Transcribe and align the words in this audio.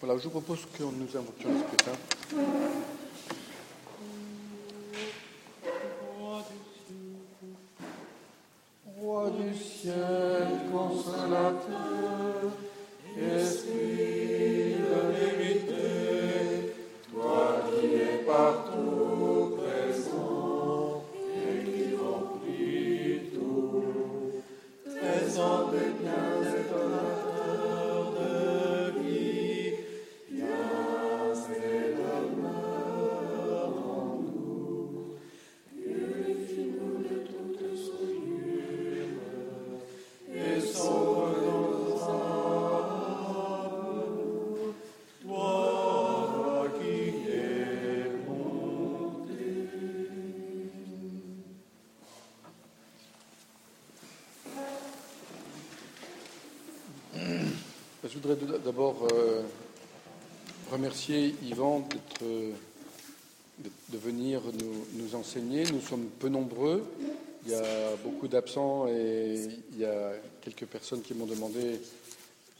Voilà, 0.00 0.16
je 0.18 0.24
vous 0.24 0.30
propose 0.30 0.60
que 0.76 0.84
nous 0.84 1.16
invoquions 1.16 1.50
le 1.52 1.58
Spiritain. 1.58 2.87
Voudrais 58.34 58.58
d'abord 58.58 59.08
euh, 59.12 59.42
remercier 60.70 61.34
Yvan 61.42 61.88
euh, 62.22 62.52
de, 63.58 63.98
venir 63.98 64.42
nous, 64.94 65.14
enseigner. 65.14 65.64
Nous 65.72 65.80
sommes 65.80 66.06
peu 66.18 66.28
nombreux. 66.28 66.84
Il 67.46 67.52
y 67.52 67.54
a 67.54 67.96
beaucoup 68.04 68.28
d'absents 68.28 68.86
et 68.88 69.48
il 69.72 69.78
y 69.78 69.84
a 69.84 70.12
quelques 70.42 70.66
personnes 70.66 71.00
qui 71.00 71.14
m'ont 71.14 71.26
demandé, 71.26 71.80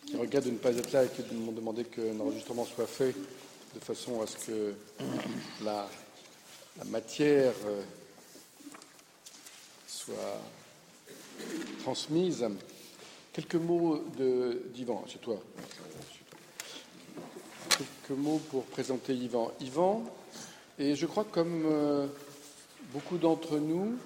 qui 0.07 0.17
regrettent 0.17 0.47
de 0.47 0.51
ne 0.53 0.57
pas 0.57 0.75
être 0.75 0.93
là 0.93 1.05
et 1.05 1.09
qui 1.09 1.23
m'ont 1.35 1.53
demandé 1.53 1.85
qu'un 1.85 2.19
enregistrement 2.19 2.65
soit 2.65 2.87
fait 2.87 3.15
de 3.75 3.81
façon 3.81 4.23
à 4.23 4.27
ce 4.27 4.37
que 4.47 4.75
la, 5.65 5.87
matière 6.87 7.53
euh, 7.67 7.83
soit 9.87 10.41
transmise. 11.83 12.47
Quelques 13.39 13.55
mots 13.55 14.03
d'Yvan, 14.75 15.05
c'est 15.07 15.21
toi. 15.21 15.41
Mots 18.15 18.41
pour 18.51 18.65
présenter 18.65 19.15
Yvan. 19.15 19.53
Yvan, 19.61 20.05
et 20.79 20.95
je 20.95 21.07
crois 21.07 21.25
comme 21.25 21.65
euh, 21.67 22.07
beaucoup 22.93 23.19
d'entre 23.19 23.59
nous, 23.59 23.97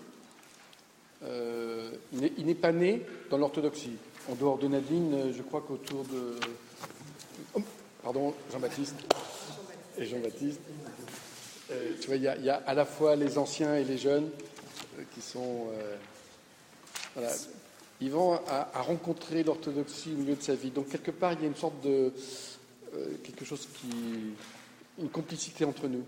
euh, 1.24 1.90
il 2.12 2.46
n'est- 2.46 2.54
pas 2.54 2.72
né 2.72 3.02
dans 3.30 3.38
l'orthodoxie. 3.38 3.96
En 4.30 4.34
dehors 4.34 4.58
de 4.58 4.68
Nadine, 4.68 5.14
euh, 5.14 5.32
je 5.32 5.42
crois 5.42 5.62
qu'autour 5.66 6.04
de... 6.04 7.62
Pardon, 8.02 8.34
Jean-Baptiste. 8.52 8.96
Et 9.98 10.06
Jean-Baptiste. 10.06 10.60
Tu 12.00 12.06
vois, 12.06 12.16
il 12.16 12.22
y, 12.22 12.50
a, 12.50 12.62
à 12.66 12.74
la 12.74 12.84
fois 12.84 13.16
les 13.16 13.38
anciens 13.38 13.76
et 13.76 13.84
les 13.84 13.96
jeunes 13.98 14.28
qui 15.14 15.20
sont... 15.22 15.68
Yvan 18.00 18.40
a, 18.48 18.68
a 18.74 18.82
rencontré 18.82 19.42
l'orthodoxie 19.44 20.12
au 20.12 20.18
milieu 20.18 20.34
de 20.34 20.42
sa 20.42 20.54
vie. 20.54 20.70
Donc, 20.70 20.88
quelque 20.88 21.12
part, 21.12 21.32
il 21.34 21.40
y 21.40 21.44
a 21.44 21.46
une 21.46 21.54
sorte 21.56 21.80
de. 21.82 22.12
Euh, 22.94 23.06
quelque 23.22 23.44
chose 23.44 23.68
qui. 23.74 23.88
une 24.98 25.08
complicité 25.10 25.64
entre 25.64 25.88
nous. 25.88 26.04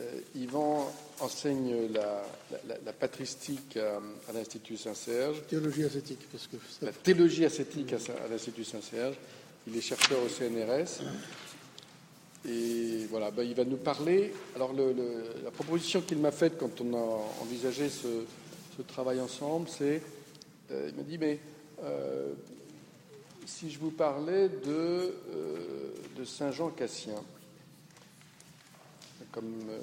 Euh, 0.00 0.20
Yvan 0.36 0.92
enseigne 1.20 1.88
la, 1.92 2.24
la- 2.52 2.58
la- 2.68 2.78
la 2.84 2.92
patristique 2.92 3.76
à, 3.76 3.96
à 4.28 4.32
l'Institut 4.32 4.76
Saint-Serge, 4.76 5.42
Théologie 5.48 5.84
ascétique, 5.84 6.20
parce 6.30 6.46
que 6.46 6.56
ça- 6.56 6.86
la 6.86 6.92
théologie 6.92 7.44
ascétique 7.44 7.92
à, 7.92 8.28
l'Institut 8.30 8.64
Saint-Serge. 8.64 9.16
Il 9.66 9.76
est 9.76 9.80
chercheur 9.80 10.18
au 10.22 10.28
CNRS. 10.28 11.02
Et 12.48 13.06
voilà, 13.10 13.30
ben, 13.30 13.42
il 13.42 13.54
va 13.54 13.64
nous 13.64 13.76
parler. 13.76 14.32
Alors, 14.54 14.72
le- 14.72 14.92
le- 14.92 15.24
la 15.44 15.50
proposition 15.50 16.00
qu'il 16.00 16.18
m'a 16.18 16.30
faite 16.30 16.54
quand 16.58 16.80
on 16.80 16.94
a 16.94 17.42
envisagé 17.42 17.88
ce, 17.88 18.06
ce 18.76 18.82
travail 18.82 19.20
ensemble, 19.20 19.68
c'est 19.68 20.00
euh, 20.70 20.88
il 20.90 20.96
m'a 20.96 21.02
dit, 21.02 21.18
mais 21.18 21.38
euh, 21.82 22.32
si 23.48 23.70
je 23.70 23.78
vous 23.78 23.90
parlais 23.90 24.48
de, 24.48 24.60
euh, 24.68 25.92
de 26.16 26.24
Saint 26.24 26.52
Jean 26.52 26.68
Cassien, 26.68 27.14
comme 29.32 29.52
euh, 29.70 29.80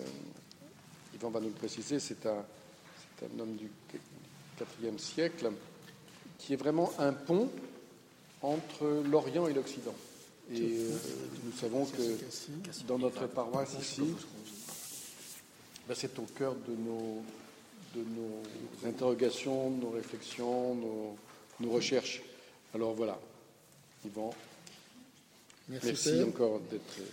Yvan 1.16 1.31
va 1.31 1.40
nous 1.40 1.48
le 1.48 1.53
préciser, 1.53 2.00
c'est 2.00 2.26
un, 2.28 2.46
homme 3.40 3.56
du 3.56 3.72
IVe 4.84 5.00
siècle 5.00 5.52
qui 6.38 6.53
est 6.53 6.58
vraiment 6.58 6.92
un 7.00 7.12
pont 7.12 7.50
entre 8.44 9.03
l'Orient 9.09 9.48
et 9.48 9.53
l'Occident. 9.53 9.96
Et 10.53 10.62
euh, 10.62 10.92
nous 11.44 11.52
savons 11.53 11.86
que 11.86 12.84
dans 12.88 13.00
notre 13.00 13.26
paroisse 13.26 13.76
ici, 13.82 14.14
ben, 15.88 15.96
c'est 15.96 16.20
au 16.20 16.28
cœur 16.38 16.53
de 16.53 16.76
nos, 16.76 17.24
de 17.96 18.02
nos 18.02 18.88
interrogations, 18.88 19.72
de 19.72 19.82
nos 19.82 19.90
réflexions, 19.90 20.76
nos, 20.76 21.16
nos 21.62 21.72
recherches. 21.72 22.22
Alors 22.76 22.94
voilà, 22.94 23.18
Yvan, 24.05 24.33
Merci, 25.67 26.21
encore 26.21 26.61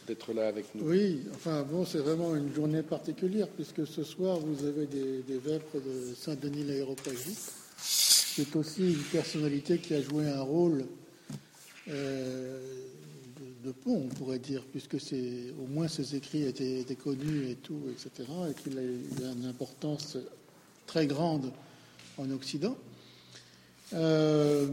d'être- 0.07 0.33
là 0.35 0.49
avec 0.49 0.67
nous. 0.75 0.85
Oui, 0.87 1.23
enfin 1.35 1.63
bon, 1.63 1.87
c'est 1.87 1.99
vraiment 1.99 2.37
une 2.37 2.53
journée 2.55 2.83
particulière 2.83 3.49
puisque 3.49 3.87
ce 3.87 4.05
soir 4.05 4.39
vous 4.39 4.67
avez 4.67 4.87
des, 4.87 5.23
des 5.23 5.39
vêpres 5.39 5.77
de 5.79 6.15
Saint-Denis 6.15 6.65
l'aéropagite. 6.65 7.53
C'est 7.79 8.55
aussi 8.57 8.93
une 8.93 9.03
personnalité 9.05 9.79
qui 9.79 9.95
a 9.95 10.03
joué 10.03 10.27
un 10.29 10.43
rôle 10.43 10.85
euh, 11.89 12.61
de, 13.63 13.69
de 13.69 13.73
pont, 13.73 14.03
on 14.11 14.15
pourrait 14.15 14.39
dire, 14.39 14.63
puisque 14.71 15.01
c'est 15.01 15.53
au 15.63 15.67
moins 15.67 15.89
ses 15.89 16.15
écrits 16.15 16.45
étaient, 16.45 16.81
étaient 16.81 16.95
connus 16.95 17.49
et 17.51 17.55
tout, 17.57 17.81
etc., 17.91 18.29
et 18.51 18.55
qu'il 18.63 18.79
a 18.79 18.83
eu 18.83 18.99
une 19.39 19.47
importance 19.47 20.17
très 20.87 21.07
grande 21.07 21.51
en 22.19 22.31
Occident. 22.31 22.77
Euh, 23.95 24.67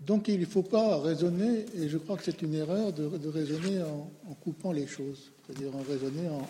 donc 0.00 0.28
il 0.28 0.40
ne 0.40 0.46
faut 0.46 0.62
pas 0.62 0.98
raisonner, 0.98 1.66
et 1.74 1.88
je 1.88 1.98
crois 1.98 2.16
que 2.16 2.24
c'est 2.24 2.40
une 2.40 2.54
erreur 2.54 2.92
de, 2.92 3.28
raisonner 3.28 3.82
en, 3.82 4.34
coupant 4.42 4.72
les 4.72 4.86
choses, 4.86 5.30
c'est-à-dire 5.46 5.74
en 5.76 5.82
raisonner 5.82 6.28
en, 6.28 6.46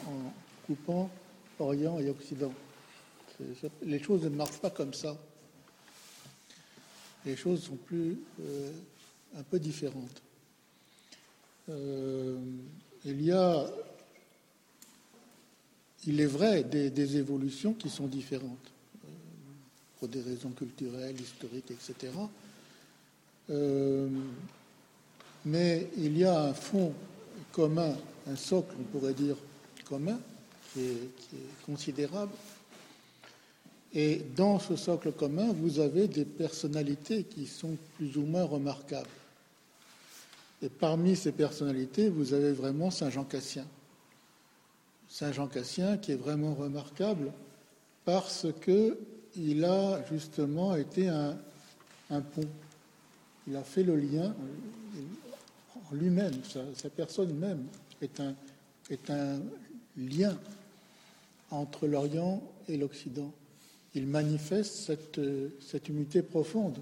coupant 0.67 1.11
Orient 1.59 1.99
et 1.99 2.09
Occident. 2.09 2.53
Les 3.83 4.03
choses 4.03 4.23
ne 4.23 4.29
marchent 4.29 4.61
pas 4.61 4.71
comme 4.71 4.95
ça. 4.95 5.17
Les 7.27 7.37
choses 7.37 7.65
sont 7.65 7.77
plus 7.77 8.19
euh, 8.41 8.71
un 9.37 9.43
peu 9.43 9.59
différentes. 9.59 10.23
Euh, 11.69 12.39
il 13.05 13.21
y 13.23 13.33
a, 13.33 13.67
il 16.07 16.21
est 16.21 16.27
vrai, 16.27 16.65
des, 16.65 16.91
des 16.91 17.17
évolutions 17.17 17.75
qui 17.75 17.91
sont 17.91 18.07
différentes, 18.07 18.73
euh, 19.05 19.09
pour 19.99 20.09
des 20.09 20.23
raisons 20.23 20.51
culturelles, 20.51 21.21
historiques, 21.21 21.71
etc. 21.71 22.11
Euh, 23.51 24.09
mais 25.45 25.89
il 25.97 26.17
y 26.17 26.25
a 26.25 26.41
un 26.43 26.55
fond 26.55 26.93
commun, 27.53 27.95
un 28.29 28.37
socle, 28.37 28.75
on 28.79 28.85
pourrait 28.85 29.15
dire, 29.15 29.37
commun, 29.89 30.19
qui 30.75 30.81
est, 30.81 31.67
considérable. 31.67 32.33
Et 33.93 34.23
dans 34.37 34.61
ce 34.61 34.77
socle 34.77 35.11
commun, 35.13 35.53
vous 35.53 35.81
avez 35.81 36.07
des 36.07 36.25
personnalités 36.25 37.25
qui 37.25 37.47
sont 37.47 37.77
plus 37.97 38.17
ou 38.17 38.23
moins 38.23 38.45
remarquables. 38.45 39.09
Et 40.63 40.69
parmi 40.69 41.17
ces 41.17 41.33
personnalités, 41.33 42.09
vous 42.09 42.35
avez 42.35 42.53
vraiment 42.53 42.91
Saint 42.91 43.11
Jean 43.11 43.25
Cassien. 43.25 43.67
Saint 45.09 45.33
Jean 45.33 45.49
Cassien 45.49 45.97
qui 45.97 46.13
est 46.13 46.17
vraiment 46.17 46.55
remarquable 46.55 47.33
parce 48.05 48.47
que 48.61 48.97
il 49.37 49.65
a 49.65 50.05
justement 50.09 50.77
été 50.77 51.09
un 51.09 52.21
pont. 52.21 52.49
Il 53.51 53.57
a 53.57 53.65
fait 53.65 53.83
le 53.83 53.97
lien 53.97 54.33
en 55.91 55.95
lui-même, 55.97 56.35
sa, 56.45 56.89
personne 56.89 57.37
même 57.37 57.67
est 58.01 58.21
un, 59.11 59.41
lien 59.97 60.39
entre 61.51 61.89
l'Orient 61.89 62.45
et 62.69 62.77
l'Occident. 62.77 63.33
Il 63.97 64.07
manifeste 64.07 64.77
cette, 64.77 65.19
euh, 65.19 65.51
unité 65.89 66.23
profonde. 66.23 66.79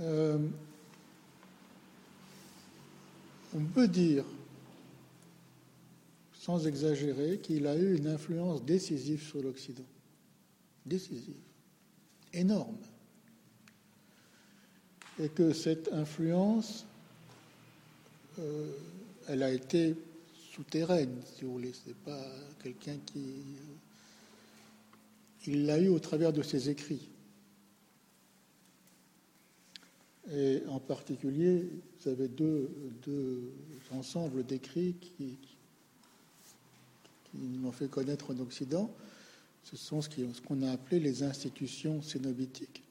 Euh, 0.00 0.38
on 3.54 3.64
peut 3.66 3.86
dire, 3.86 4.24
sans 6.32 6.66
exagérer, 6.66 7.38
qu'il 7.40 7.66
a 7.66 7.76
eu 7.76 7.98
une 7.98 8.06
influence 8.06 8.64
décisive 8.64 9.22
sur 9.22 9.42
l'Occident. 9.42 9.84
Décisive. 10.86 11.36
Énorme. 12.32 12.78
Et 15.20 15.28
que 15.28 15.52
cette 15.52 15.92
influence, 15.92 16.86
elle 19.28 19.42
a 19.42 19.52
été 19.52 19.94
souterraine, 20.52 21.14
si 21.34 21.44
vous 21.44 21.52
voulez. 21.52 21.72
C'est 21.84 21.96
pas 21.96 22.26
quelqu'un 22.62 22.96
qui. 23.06 23.20
Il 25.46 25.66
l'a 25.66 25.78
eu 25.78 25.88
au 25.88 25.98
travers 25.98 26.32
de 26.32 26.42
ses 26.42 26.68
écrits. 26.68 27.08
Et 30.32 30.62
en 30.68 30.78
particulier, 30.78 31.68
vous 31.98 32.08
avez 32.08 32.28
deux, 32.28 32.70
deux 33.04 33.50
ensembles 33.90 34.44
d'écrits 34.44 34.94
qui, 35.00 35.36
qui 37.24 37.38
nous 37.38 37.66
ont 37.66 37.72
fait 37.72 37.88
connaître 37.88 38.30
en 38.32 38.38
Occident. 38.38 38.92
Ce 39.64 39.76
sont 39.76 40.02
ce 40.02 40.08
qu'on 40.46 40.62
a 40.62 40.70
appelé 40.70 41.00
les 41.00 41.22
institutions 41.22 42.02
cénobitiques, 42.02 42.82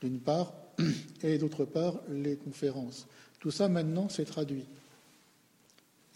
d'une 0.00 0.20
part, 0.20 0.54
et 1.22 1.38
d'autre 1.38 1.64
part, 1.64 2.00
les 2.08 2.36
conférences. 2.36 3.06
Tout 3.38 3.50
ça, 3.50 3.68
maintenant, 3.68 4.08
c'est 4.08 4.24
traduit. 4.24 4.66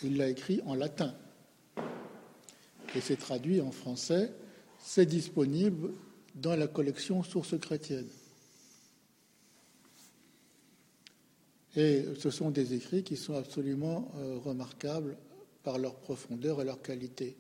Il 0.03 0.17
l'a 0.17 0.29
écrit 0.29 0.61
en 0.67 0.75
latin. 0.75 1.15
Et 2.95 3.01
c'est 3.01 3.17
traduit 3.17 3.61
en 3.61 3.71
français. 3.71 4.33
C'est 4.79 5.07
disponible 5.07 5.91
dans 6.35 6.57
la 6.57 6.67
collection 6.67 7.23
Sources 7.23 7.59
chrétiennes. 7.59 8.09
Et 11.77 12.05
ce 12.19 12.31
sont 12.31 12.51
des 12.51 12.75
écrits 12.75 13.03
qui 13.03 13.17
sont 13.17 13.35
absolument 13.35 14.13
euh, 14.17 14.39
remarquables 14.39 15.17
par 15.65 15.79
leur 15.79 15.97
profondeur 15.97 16.61
et 16.61 16.65
leur 16.65 16.81
qualité. 16.83 17.37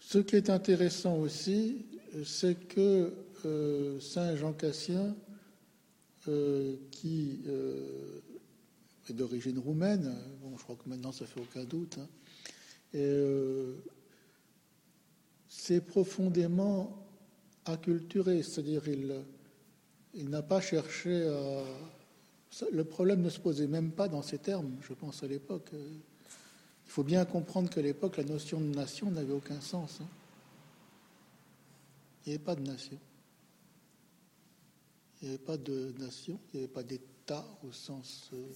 Ce 0.00 0.18
qui 0.18 0.36
est 0.36 0.50
intéressant 0.50 1.16
aussi, 1.18 1.84
c'est 2.24 2.54
que 2.68 3.12
euh, 3.44 4.00
Saint 4.00 4.36
Jean 4.36 4.52
Cassien, 4.52 5.16
euh, 6.28 6.76
qui 6.90 7.40
est 9.08 9.12
d'origine 9.12 9.58
roumaine, 9.58 10.14
bon, 10.42 10.56
je 10.56 10.62
crois 10.64 10.76
que 10.76 10.88
maintenant 10.88 11.12
ça 11.12 11.26
fait 11.26 11.40
aucun 11.40 11.64
doute, 11.64 11.98
hein, 11.98 12.08
c'est 15.48 15.80
profondément 15.80 17.06
acculturé, 17.66 18.42
c'est-à-dire 18.42 18.88
il 18.88 19.14
il 20.16 20.30
n'a 20.30 20.42
pas 20.42 20.60
cherché 20.60 21.28
à. 21.28 21.62
Le 22.72 22.84
problème 22.84 23.20
ne 23.20 23.28
se 23.28 23.38
posait 23.38 23.66
même 23.66 23.90
pas 23.90 24.08
dans 24.08 24.22
ces 24.22 24.38
termes, 24.38 24.72
je 24.80 24.94
pense, 24.94 25.22
à 25.22 25.26
l'époque. 25.26 25.70
Il 25.74 26.90
faut 26.90 27.02
bien 27.02 27.24
comprendre 27.26 27.68
qu'à 27.68 27.82
l'époque, 27.82 28.16
la 28.16 28.24
notion 28.24 28.60
de 28.60 28.74
nation 28.74 29.10
n'avait 29.10 29.34
aucun 29.34 29.60
sens. 29.60 29.98
Hein. 30.00 30.06
Il 32.26 32.30
n'y 32.30 32.34
avait 32.34 32.44
pas 32.44 32.56
de 32.56 32.62
nation. 32.62 32.98
Il 35.22 35.28
n'y 35.28 35.34
avait 35.34 35.44
pas 35.44 35.56
de 35.56 35.94
nation, 35.98 36.38
il 36.52 36.56
n'y 36.58 36.64
avait 36.64 36.72
pas 36.72 36.82
d'État 36.82 37.46
au 37.66 37.72
sens. 37.72 38.30
Euh, 38.34 38.46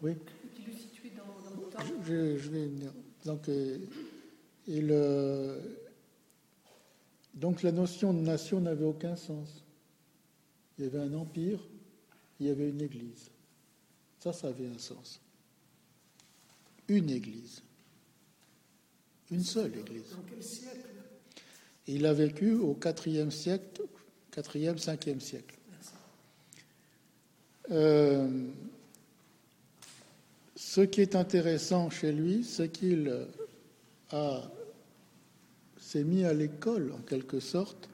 oui. 0.00 0.14
Je, 2.04 2.38
je 2.38 2.50
vais 2.50 2.66
venir. 2.66 2.92
Donc, 3.24 3.48
euh, 3.48 3.78
il, 4.66 4.88
donc 7.34 7.62
la 7.62 7.72
notion 7.72 8.14
de 8.14 8.20
nation 8.20 8.60
n'avait 8.60 8.84
aucun 8.84 9.16
sens. 9.16 9.64
Il 10.78 10.84
y 10.84 10.86
avait 10.86 11.00
un 11.00 11.12
empire, 11.14 11.60
il 12.40 12.46
y 12.46 12.50
avait 12.50 12.70
une 12.70 12.80
église. 12.80 13.30
Ça, 14.20 14.32
ça 14.32 14.48
avait 14.48 14.68
un 14.68 14.78
sens. 14.78 15.20
Une 16.88 17.10
église. 17.10 17.62
Une 19.30 19.42
seule 19.42 19.76
église. 19.76 20.10
Dans 20.10 20.22
quel 20.22 20.42
siècle 20.42 20.88
Il 21.90 22.04
a 22.04 22.12
vécu 22.12 22.52
au 22.52 22.78
IVe 23.06 23.30
siècle, 23.30 23.82
4e, 24.36 24.76
5e 24.76 25.20
siècle. 25.20 25.56
Euh, 27.70 28.28
ce 30.54 30.82
qui 30.82 31.00
est 31.00 31.16
intéressant 31.16 31.88
chez 31.88 32.12
lui, 32.12 32.44
c'est 32.44 32.68
qu'il 32.68 33.10
s'est 35.78 36.04
mis 36.04 36.24
à 36.24 36.34
l'école, 36.34 36.92
en 36.92 37.00
quelque 37.00 37.40
sorte, 37.40 37.88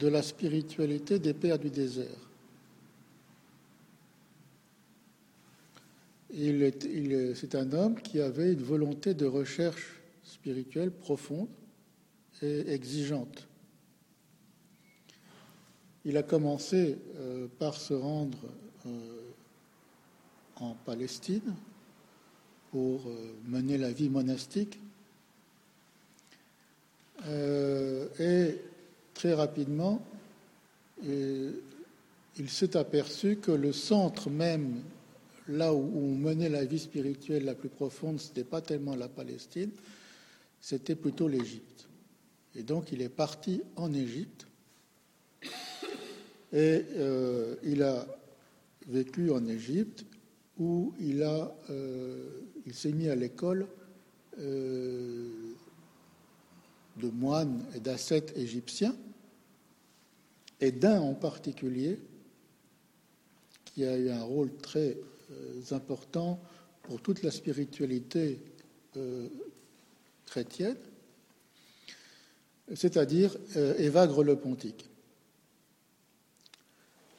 de 0.00 0.08
la 0.08 0.22
spiritualité 0.22 1.20
des 1.20 1.32
pères 1.32 1.58
du 1.58 1.70
désert. 1.70 2.06
c'est 6.32 7.54
un 7.54 7.72
homme 7.72 8.00
qui 8.00 8.20
avait 8.20 8.52
une 8.52 8.62
volonté 8.62 9.14
de 9.14 9.26
recherche 9.26 10.00
spirituelle 10.22 10.92
profonde 10.92 11.48
exigeante. 12.42 13.46
Il 16.04 16.16
a 16.16 16.22
commencé 16.22 16.98
euh, 17.18 17.46
par 17.58 17.74
se 17.76 17.92
rendre 17.92 18.38
euh, 18.86 19.20
en 20.56 20.74
Palestine 20.86 21.54
pour 22.70 23.06
euh, 23.06 23.34
mener 23.46 23.76
la 23.76 23.92
vie 23.92 24.08
monastique 24.08 24.78
et 28.18 28.56
très 29.12 29.34
rapidement, 29.34 30.00
il 31.04 31.52
s'est 32.48 32.78
aperçu 32.78 33.36
que 33.36 33.50
le 33.50 33.74
centre 33.74 34.30
même, 34.30 34.80
là 35.46 35.74
où 35.74 35.82
on 35.98 36.14
menait 36.14 36.48
la 36.48 36.64
vie 36.64 36.78
spirituelle 36.78 37.44
la 37.44 37.54
plus 37.54 37.68
profonde, 37.68 38.18
ce 38.18 38.28
n'était 38.28 38.44
pas 38.44 38.62
tellement 38.62 38.96
la 38.96 39.08
Palestine, 39.08 39.70
c'était 40.62 40.94
plutôt 40.94 41.28
l'Égypte. 41.28 41.89
Et 42.56 42.62
donc 42.62 42.92
il 42.92 43.02
est 43.02 43.08
parti 43.08 43.62
en 43.76 43.92
Égypte. 43.92 44.46
Et 46.52 46.84
euh, 46.96 47.56
il 47.62 47.82
a 47.82 48.06
vécu 48.88 49.30
en 49.30 49.46
Égypte 49.46 50.04
où 50.58 50.92
il, 50.98 51.22
euh, 51.22 52.40
s'est 52.72 52.92
mis 52.92 53.08
à 53.08 53.14
l'école 53.14 53.66
de 57.00 57.10
moines 57.10 57.64
et 57.74 57.80
d'ascètes 57.80 58.32
égyptiens, 58.36 58.94
et 60.60 60.72
d'un 60.72 61.00
en 61.00 61.14
particulier, 61.14 61.98
qui 63.64 63.84
a 63.84 63.96
eu 63.96 64.10
un 64.10 64.22
rôle 64.22 64.54
très 64.56 64.96
euh, 65.30 65.60
important 65.70 66.40
pour 66.82 67.00
toute 67.00 67.22
la 67.22 67.30
spiritualité 67.30 68.40
euh, 68.96 69.28
chrétienne, 70.26 70.76
c'est-à-dire 72.74 73.36
euh, 73.56 73.74
Évagre 73.78 74.22
le 74.22 74.36
Pontique. 74.36 74.88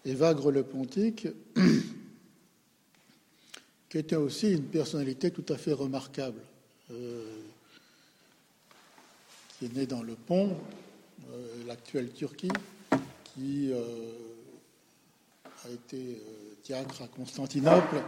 Évagre 0.06 0.52
le 0.52 0.64
Pontique, 0.64 1.28
qui 3.90 3.98
était 3.98 4.16
aussi 4.16 4.52
une 4.52 4.66
personnalité 4.66 5.32
tout 5.32 5.46
à 5.50 5.58
fait 5.58 5.74
remarquable 5.74 6.42
qui 9.62 9.68
est 9.68 9.76
né 9.76 9.86
dans 9.86 10.02
le 10.02 10.16
Pont, 10.16 10.58
euh, 11.30 11.68
l'actuelle 11.68 12.12
Turquie, 12.12 12.52
qui 13.24 13.72
euh, 13.72 13.78
a 15.66 15.70
été 15.70 15.98
euh, 15.98 16.56
diacre 16.66 17.04
à 17.04 17.08
Constantinople, 17.08 18.02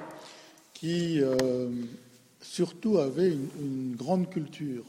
qui 0.74 1.22
surtout 2.42 2.98
avait 2.98 3.32
une, 3.32 3.96
grande 3.96 4.32
culture, 4.32 4.84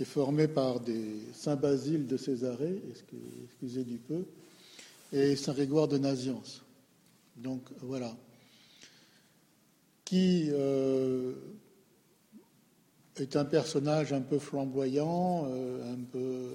qui 0.00 0.04
est 0.04 0.06
formée 0.06 0.48
par 0.48 0.80
des 0.80 1.20
Saint 1.34 1.56
Basile 1.56 2.06
de 2.06 2.16
Césarée, 2.16 2.80
excusez 3.44 3.84
du 3.84 3.98
peu, 3.98 4.24
et 5.12 5.36
Saint 5.36 5.52
Grégoire 5.52 5.88
de 5.88 5.98
Naziance. 5.98 6.62
Donc 7.36 7.60
voilà. 7.82 8.16
Qui 10.06 10.48
est 13.16 13.36
un 13.36 13.44
personnage 13.44 14.14
un 14.14 14.22
peu 14.22 14.38
flamboyant, 14.38 15.44
euh, 15.50 15.92
un, 15.92 16.02
peu, 16.10 16.48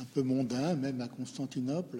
un 0.00 0.04
peu 0.06 0.22
mondain, 0.22 0.74
même 0.74 1.00
à 1.00 1.06
Constantinople. 1.06 1.98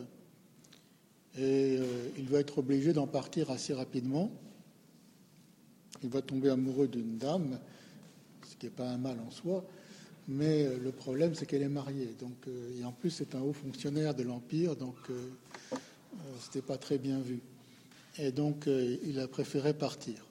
Et 1.38 1.76
euh, 1.78 1.84
il 2.18 2.28
va 2.28 2.40
être 2.40 2.58
obligé 2.58 2.92
d'en 2.92 3.06
partir 3.06 3.52
assez 3.52 3.74
rapidement. 3.74 4.32
Il 6.02 6.08
va 6.08 6.20
tomber 6.20 6.48
amoureux 6.48 6.88
d'une 6.88 7.16
dame, 7.16 7.60
qui 8.60 8.66
n'est 8.66 8.72
pas 8.72 8.88
un 8.88 8.98
mal 8.98 9.18
en 9.26 9.32
soi, 9.32 9.64
mais 10.28 10.62
euh, 10.64 10.78
le 10.78 10.92
problème 10.92 11.34
c'est 11.34 11.46
qu'elle 11.46 11.62
est 11.62 11.68
mariée. 11.68 12.14
Donc, 12.20 12.36
et 12.78 12.84
en 12.84 12.92
plus 12.92 13.10
c'est 13.10 13.34
un 13.34 13.40
haut 13.40 13.52
fonctionnaire 13.52 14.14
de 14.14 14.22
l'Empire, 14.22 14.76
donc 14.76 14.94
ce 15.08 16.46
n'était 16.46 16.64
pas 16.64 16.78
très 16.78 16.98
bien 16.98 17.18
vu. 17.18 17.40
Et 18.18 18.30
donc 18.30 18.68
il 18.68 19.18
a 19.18 19.26
préféré 19.26 19.74
partir. 19.74 20.24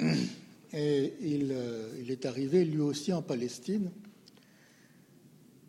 Et 0.74 1.12
euh, 1.22 1.88
il, 2.00 2.10
est 2.10 2.26
arrivé 2.26 2.64
lui 2.64 2.80
aussi 2.80 3.12
en 3.12 3.22
Palestine. 3.22 3.90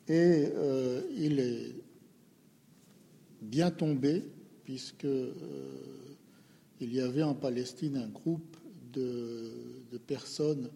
Et 0.08 0.50
euh, 0.56 1.02
il 1.16 1.40
est 1.40 1.76
bien 3.42 3.70
tombé, 3.70 4.24
puisque 4.64 5.06
euh, 5.06 5.32
il 6.82 6.92
y 6.92 7.02
avait 7.02 7.22
en 7.22 7.36
Palestine 7.36 7.98
un 7.98 8.08
groupe 8.08 8.58
de, 8.94 9.52
personnes 10.08 10.70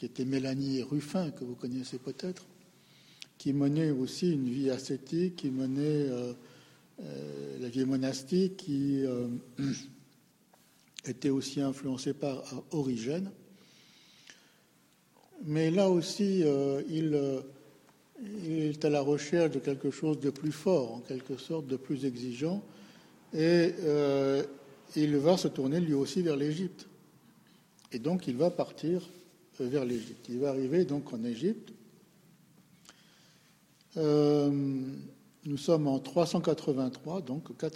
qui 0.00 0.06
étaient 0.06 0.24
Mélanie 0.24 0.80
Ruffin, 0.80 1.30
que 1.30 1.44
vous 1.44 1.54
connaissez 1.54 1.98
peut-être, 1.98 2.46
qui 3.36 3.52
menait 3.52 3.90
aussi 3.90 4.32
une 4.32 4.48
vie 4.48 4.70
ascétique, 4.70 5.36
qui 5.36 5.50
menait 5.50 6.06
la 7.60 7.68
vie 7.68 7.84
monastique, 7.84 8.56
qui 8.56 9.02
était 11.04 11.28
aussi 11.28 11.60
influencé 11.60 12.14
par 12.14 12.42
Origène. 12.70 13.30
Mais 15.44 15.70
là 15.70 15.90
aussi, 15.90 16.44
il 16.88 17.42
est 18.48 18.82
à 18.82 18.88
la 18.88 19.02
recherche 19.02 19.50
de 19.50 19.58
quelque 19.58 19.90
chose 19.90 20.18
de 20.18 20.30
plus 20.30 20.52
fort, 20.52 20.94
en 20.94 21.00
quelque 21.00 21.36
sorte 21.36 21.66
de 21.66 21.76
plus 21.76 22.06
exigeant, 22.06 22.64
et 23.34 23.74
euh, 23.84 24.42
il 24.96 25.14
va 25.18 25.36
se 25.36 25.48
tourner 25.48 25.78
lui 25.78 25.92
aussi 25.92 26.22
vers 26.22 26.36
l'Égypte. 26.36 26.88
Et 27.92 27.98
donc 27.98 28.26
il 28.28 28.38
va 28.38 28.50
partir 28.50 29.02
euh, 29.02 29.19
vers 29.60 29.84
l'Égypte. 29.84 30.26
Il 30.28 30.38
va 30.38 30.50
arriver 30.50 30.84
donc 30.84 31.12
en 31.12 31.22
Égypte. 31.24 31.72
Euh, 33.96 34.50
nous 35.44 35.56
sommes 35.56 35.86
en 35.86 35.98
383, 35.98 37.22
donc 37.22 37.48
à 37.62 37.68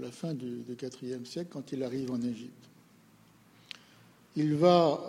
la 0.00 0.10
fin 0.10 0.34
du, 0.34 0.62
IVe 1.02 1.24
siècle, 1.24 1.48
quand 1.50 1.72
il 1.72 1.82
arrive 1.82 2.10
en 2.10 2.20
Égypte. 2.20 2.52
Il 4.36 4.54
va 4.54 5.00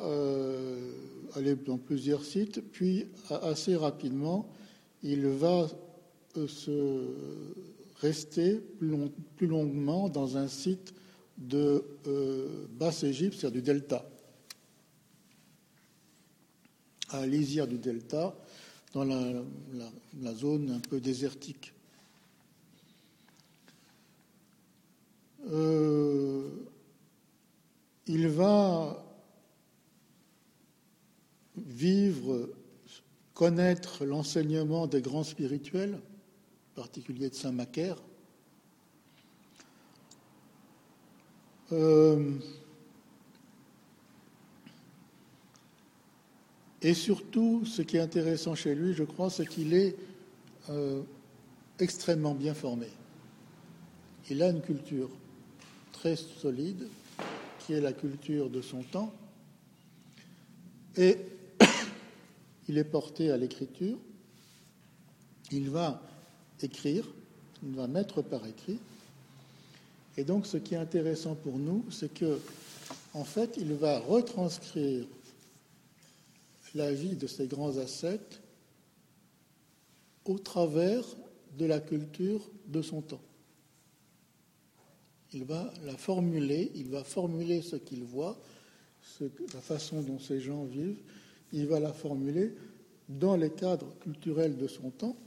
aller 1.36 1.56
dans 1.56 1.78
plusieurs 1.78 2.24
sites, 2.24 2.62
puis 2.72 3.08
assez 3.30 3.76
rapidement, 3.76 4.48
il 5.04 5.28
va 5.28 5.68
euh, 6.38 6.48
se 6.48 7.02
rester 8.02 8.62
plus, 8.78 9.48
longuement 9.48 10.10
dans 10.10 10.38
un 10.38 10.48
site 10.48 10.94
de 11.38 11.84
euh, 12.08 12.66
Basse-Égypte, 12.78 13.36
c'est-à-dire 13.40 13.62
du 13.62 13.66
delta, 13.66 14.08
à 17.10 17.26
l'isière 17.26 17.68
du 17.68 17.78
delta, 17.78 18.36
dans 18.94 19.04
la, 19.04 20.34
zone 20.34 20.72
un 20.72 20.80
peu 20.80 21.00
désertique. 21.00 21.74
Euh, 25.50 26.50
il 28.08 28.28
va 28.28 29.04
vivre 31.56 32.50
connaître 33.34 34.06
l'enseignement 34.06 34.88
des 34.88 35.02
grands 35.02 35.24
spirituels, 35.24 35.96
en 35.96 36.76
particulier 36.76 37.30
de 37.30 37.36
Saint 37.36 37.52
Macaire. 37.52 37.98
Euh, 41.72 42.32
et 46.82 46.94
surtout, 46.94 47.66
ce 47.66 47.82
qui 47.82 47.98
est 47.98 48.02
intéressant 48.02 48.54
chez 48.54 48.76
lui, 48.76 48.94
je 48.94 49.04
crois, 49.04 49.30
c'est 49.30 49.48
qu'il 49.48 49.74
est 49.74 49.96
euh, 50.70 51.02
extrêmement 51.80 52.36
bien 52.36 52.54
formé. 52.54 52.88
Il 54.30 54.44
a 54.44 54.50
une 54.50 54.62
culture 54.62 55.10
très 55.92 56.16
solide, 56.16 56.88
qui 57.60 57.74
est 57.74 57.82
la 57.82 57.94
culture 57.94 58.50
de 58.50 58.62
son 58.62 58.84
temps, 58.84 59.12
et 60.96 61.18
il 62.70 62.78
est 62.78 62.84
porté 62.84 63.32
à 63.32 63.38
l'écriture, 63.38 63.98
il 65.52 65.70
va 65.70 66.02
écrire, 66.62 67.06
il 67.64 67.76
va 67.76 67.88
mettre 67.88 68.22
par 68.22 68.46
écrit. 68.46 68.78
Et 70.18 70.24
donc, 70.24 70.46
ce 70.46 70.58
qui 70.58 70.76
est 70.76 70.78
intéressant 70.78 71.36
pour 71.36 71.58
nous, 71.58 71.86
c'est 71.90 72.14
que, 72.14 72.40
en 73.14 73.24
fait, 73.24 73.56
il 73.58 73.74
va 73.74 74.00
retranscrire 74.00 75.06
la 76.78 76.94
vie 76.94 77.16
de 77.16 77.28
ces 77.28 77.48
grands 77.48 77.78
ascètes 77.78 78.40
au 80.26 80.38
travers 80.38 81.04
de 81.58 81.66
la 81.66 81.80
culture 81.80 82.50
de 82.68 82.82
son 82.82 83.02
temps. 83.02 83.22
Il 85.34 85.44
va 85.44 85.74
la 85.86 85.98
formuler, 85.98 86.72
il 86.76 86.90
va 86.90 87.04
formuler 87.04 87.62
ce 87.62 87.76
qu'il 87.76 88.04
voit, 88.04 88.40
la 89.54 89.62
façon 89.62 90.02
dont 90.02 90.20
ces 90.20 90.40
gens 90.40 90.64
vivent, 90.66 91.02
il 91.52 91.66
va 91.66 91.80
la 91.80 91.94
formuler 91.94 92.54
dans 93.10 93.36
les 93.36 93.50
cadres 93.50 93.94
culturels 94.00 94.58
de 94.58 94.68
son 94.68 94.92
temps, 94.92 95.18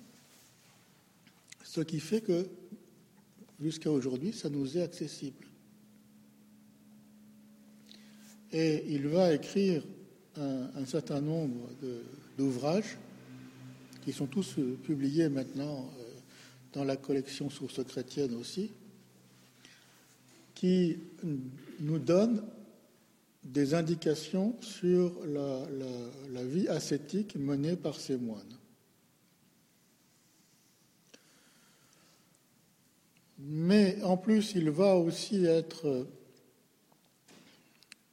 ce 1.65 1.81
qui 1.81 1.99
fait 1.99 2.21
que 2.21 2.47
jusqu'à 3.61 3.91
aujourd'hui, 3.91 4.33
ça 4.33 4.49
nous 4.49 4.79
est 4.79 4.83
accessible. 4.83 5.47
Et 8.53 8.85
il 8.95 9.09
va 9.09 9.33
écrire 9.35 9.83
un, 10.41 10.87
certain 10.87 11.21
nombre 11.21 11.69
d'ouvrages 12.39 12.97
qui 14.05 14.13
sont 14.13 14.27
tous 14.27 14.59
euh, 14.59 14.79
publiés 14.83 15.29
maintenant 15.29 15.91
euh, 15.99 16.05
dans 16.73 16.85
la 16.85 16.97
collection 16.97 17.51
Sources 17.51 17.85
chrétiennes 17.85 18.35
aussi, 18.35 18.71
qui 20.55 20.99
nous 21.81 21.99
donnent 21.99 22.43
des 23.43 23.75
indications 23.75 24.55
sur 24.61 25.13
la, 25.27 26.45
vie 26.45 26.69
ascétique 26.69 27.37
menée 27.37 27.77
par 27.77 27.99
ces 27.99 28.17
moines. 28.17 28.57
Mais 33.39 34.03
en 34.03 34.19
plus, 34.19 34.53
il 34.55 34.71
va 34.71 34.97
aussi 34.97 35.47
être 35.47 36.07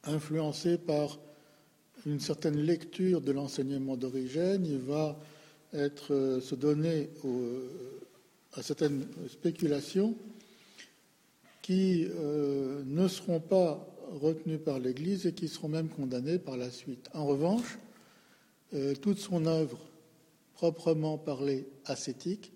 influencé 0.06 0.78
par 0.78 1.20
une 2.06 2.20
certaine 2.20 2.58
lecture 2.58 3.22
de 3.22 3.32
l'enseignement 3.32 3.98
d'origine, 3.98 4.66
il 4.66 4.80
va 4.80 5.20
être, 5.74 6.40
se 6.42 6.56
donner 6.56 7.10
à 8.54 8.64
certaines 8.64 9.06
spéculations 9.30 10.16
qui 11.68 12.08
euh, 12.10 12.82
ne 12.86 13.10
seront 13.10 13.42
pas 13.42 13.86
retenus 14.22 14.60
par 14.64 14.80
l'Église 14.80 15.26
et 15.26 15.34
qui 15.34 15.50
seront 15.50 15.68
même 15.68 15.90
condamnés 15.90 16.40
par 16.40 16.56
la 16.56 16.72
suite. 16.72 17.10
En 17.14 17.26
revanche, 17.26 17.78
euh, 18.74 18.96
toute 18.96 19.20
son 19.20 19.46
œuvre, 19.46 19.78
proprement 20.54 21.18
parlée 21.18 21.68
ascétique, 21.84 22.54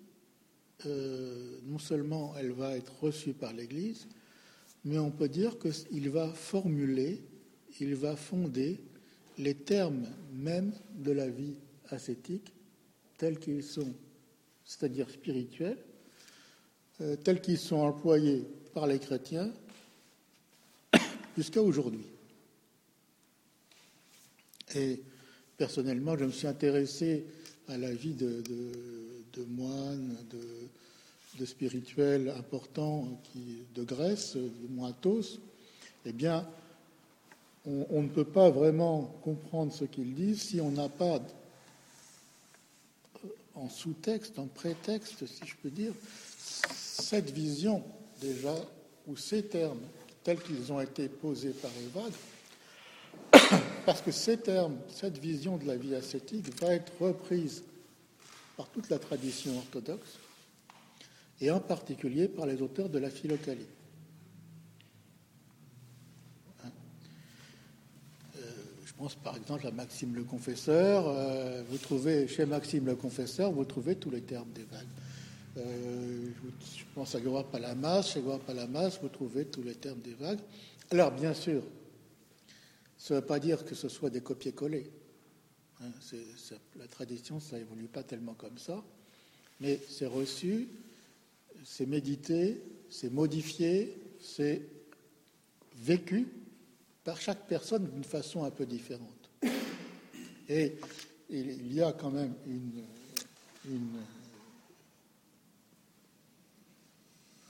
euh, 0.86 1.58
non 1.66 1.78
seulement 1.78 2.34
elle 2.38 2.52
va 2.52 2.76
être 2.76 2.92
reçue 3.02 3.34
par 3.34 3.52
l'Église, 3.52 4.08
mais 4.84 4.98
on 4.98 5.10
peut 5.10 5.28
dire 5.28 5.56
qu'il 5.58 6.08
va 6.08 6.28
formuler, 6.28 7.22
il 7.80 7.94
va 7.94 8.16
fonder 8.16 8.80
les 9.38 9.54
termes 9.54 10.06
même 10.32 10.72
de 10.94 11.12
la 11.12 11.28
vie 11.28 11.56
ascétique 11.90 12.52
tels 13.18 13.38
qu'ils 13.38 13.62
sont, 13.62 13.92
c'est-à-dire 14.64 15.08
spirituels, 15.10 15.78
euh, 17.00 17.16
tels 17.16 17.40
qu'ils 17.40 17.58
sont 17.58 17.76
employés 17.76 18.44
par 18.74 18.86
les 18.86 18.98
chrétiens 18.98 19.52
jusqu'à 21.36 21.62
aujourd'hui. 21.62 22.06
Et 24.74 25.00
personnellement, 25.56 26.16
je 26.16 26.24
me 26.24 26.30
suis 26.30 26.46
intéressé 26.46 27.24
à 27.68 27.76
la 27.76 27.92
vie 27.92 28.14
de, 28.14 28.42
moines, 29.48 30.16
de, 31.38 31.44
spirituels 31.44 32.32
importants 32.36 33.20
de 33.74 33.82
Grèce, 33.82 34.36
de 34.36 34.68
Moatos. 34.68 35.40
Eh 36.04 36.12
bien, 36.12 36.46
on, 37.66 38.02
ne 38.02 38.08
peut 38.08 38.24
pas 38.24 38.50
vraiment 38.50 39.14
comprendre 39.22 39.72
ce 39.72 39.84
qu'ils 39.84 40.14
disent 40.14 40.42
si 40.42 40.60
on 40.60 40.70
n'a 40.70 40.88
pas 40.88 41.20
en 43.54 43.68
sous-texte, 43.68 44.38
en 44.38 44.46
prétexte, 44.46 45.26
si 45.26 45.46
je 45.46 45.54
peux 45.62 45.70
dire, 45.70 45.92
cette 46.72 47.30
vision 47.30 47.82
déjà, 48.20 48.54
ou 49.06 49.16
ces 49.16 49.44
termes 49.44 49.80
tels 50.24 50.40
qu'ils 50.40 50.72
ont 50.72 50.80
été 50.80 51.08
posés 51.08 51.50
par 51.50 51.70
Evade, 51.84 53.60
parce 53.86 54.00
que 54.00 54.12
ces 54.12 54.38
termes, 54.38 54.76
cette 54.88 55.18
vision 55.18 55.56
de 55.56 55.66
la 55.66 55.76
vie 55.76 55.94
ascétique 55.94 56.60
va 56.60 56.74
être 56.74 56.92
reprise 57.00 57.62
par 58.56 58.68
toute 58.68 58.88
la 58.88 58.98
tradition 58.98 59.56
orthodoxe, 59.56 60.18
et 61.40 61.50
en 61.50 61.60
particulier 61.60 62.28
par 62.28 62.46
les 62.46 62.62
auteurs 62.62 62.88
de 62.88 62.98
la 62.98 63.10
philocalie. 63.10 63.66
Hein. 66.64 66.70
Euh, 68.36 68.40
je 68.92 68.98
pense 68.98 69.14
par 69.16 69.36
exemple 69.36 69.66
à 69.66 69.70
Maxime 69.70 70.14
le 70.14 70.22
Confesseur. 70.22 71.08
Euh, 71.08 71.62
vous 71.68 71.78
trouvez 71.78 72.28
chez 72.28 72.46
Maxime 72.46 72.86
le 72.86 72.94
Confesseur, 72.94 73.50
vous 73.50 73.64
trouvez 73.64 73.96
tous 73.96 74.10
les 74.10 74.20
termes 74.20 74.50
des 74.52 74.64
vagues. 74.64 74.86
Euh, 75.58 76.28
je 76.76 76.84
pense 76.94 77.14
à 77.14 77.20
Grégoire 77.20 77.44
Palamas. 77.44 78.02
Chez 78.02 78.20
Grégoire 78.20 78.40
Palamas, 78.40 78.98
vous 79.00 79.08
trouvez 79.08 79.46
tous 79.46 79.62
les 79.62 79.74
termes 79.74 80.00
des 80.00 80.14
vagues. 80.14 80.40
Alors, 80.90 81.10
bien 81.10 81.34
sûr, 81.34 81.62
ça 82.98 83.14
ne 83.14 83.20
veut 83.20 83.26
pas 83.26 83.38
dire 83.38 83.64
que 83.64 83.74
ce 83.74 83.88
soit 83.88 84.10
des 84.10 84.20
copier-coller. 84.20 84.90
Hein, 85.82 85.90
la 86.78 86.86
tradition, 86.86 87.40
ça 87.40 87.58
évolue 87.58 87.88
pas 87.88 88.02
tellement 88.02 88.34
comme 88.34 88.58
ça. 88.58 88.82
Mais 89.60 89.80
c'est 89.88 90.06
reçu, 90.06 90.68
c'est 91.64 91.86
médité, 91.86 92.62
c'est 92.90 93.12
modifié, 93.12 93.96
c'est 94.20 94.62
vécu 95.76 96.28
par 97.04 97.20
chaque 97.20 97.46
personne 97.46 97.88
d'une 97.90 98.04
façon 98.04 98.44
un 98.44 98.50
peu 98.50 98.66
différente. 98.66 99.30
Et 100.48 100.76
il 101.30 101.72
y 101.72 101.82
a 101.82 101.92
quand 101.92 102.10
même 102.10 102.34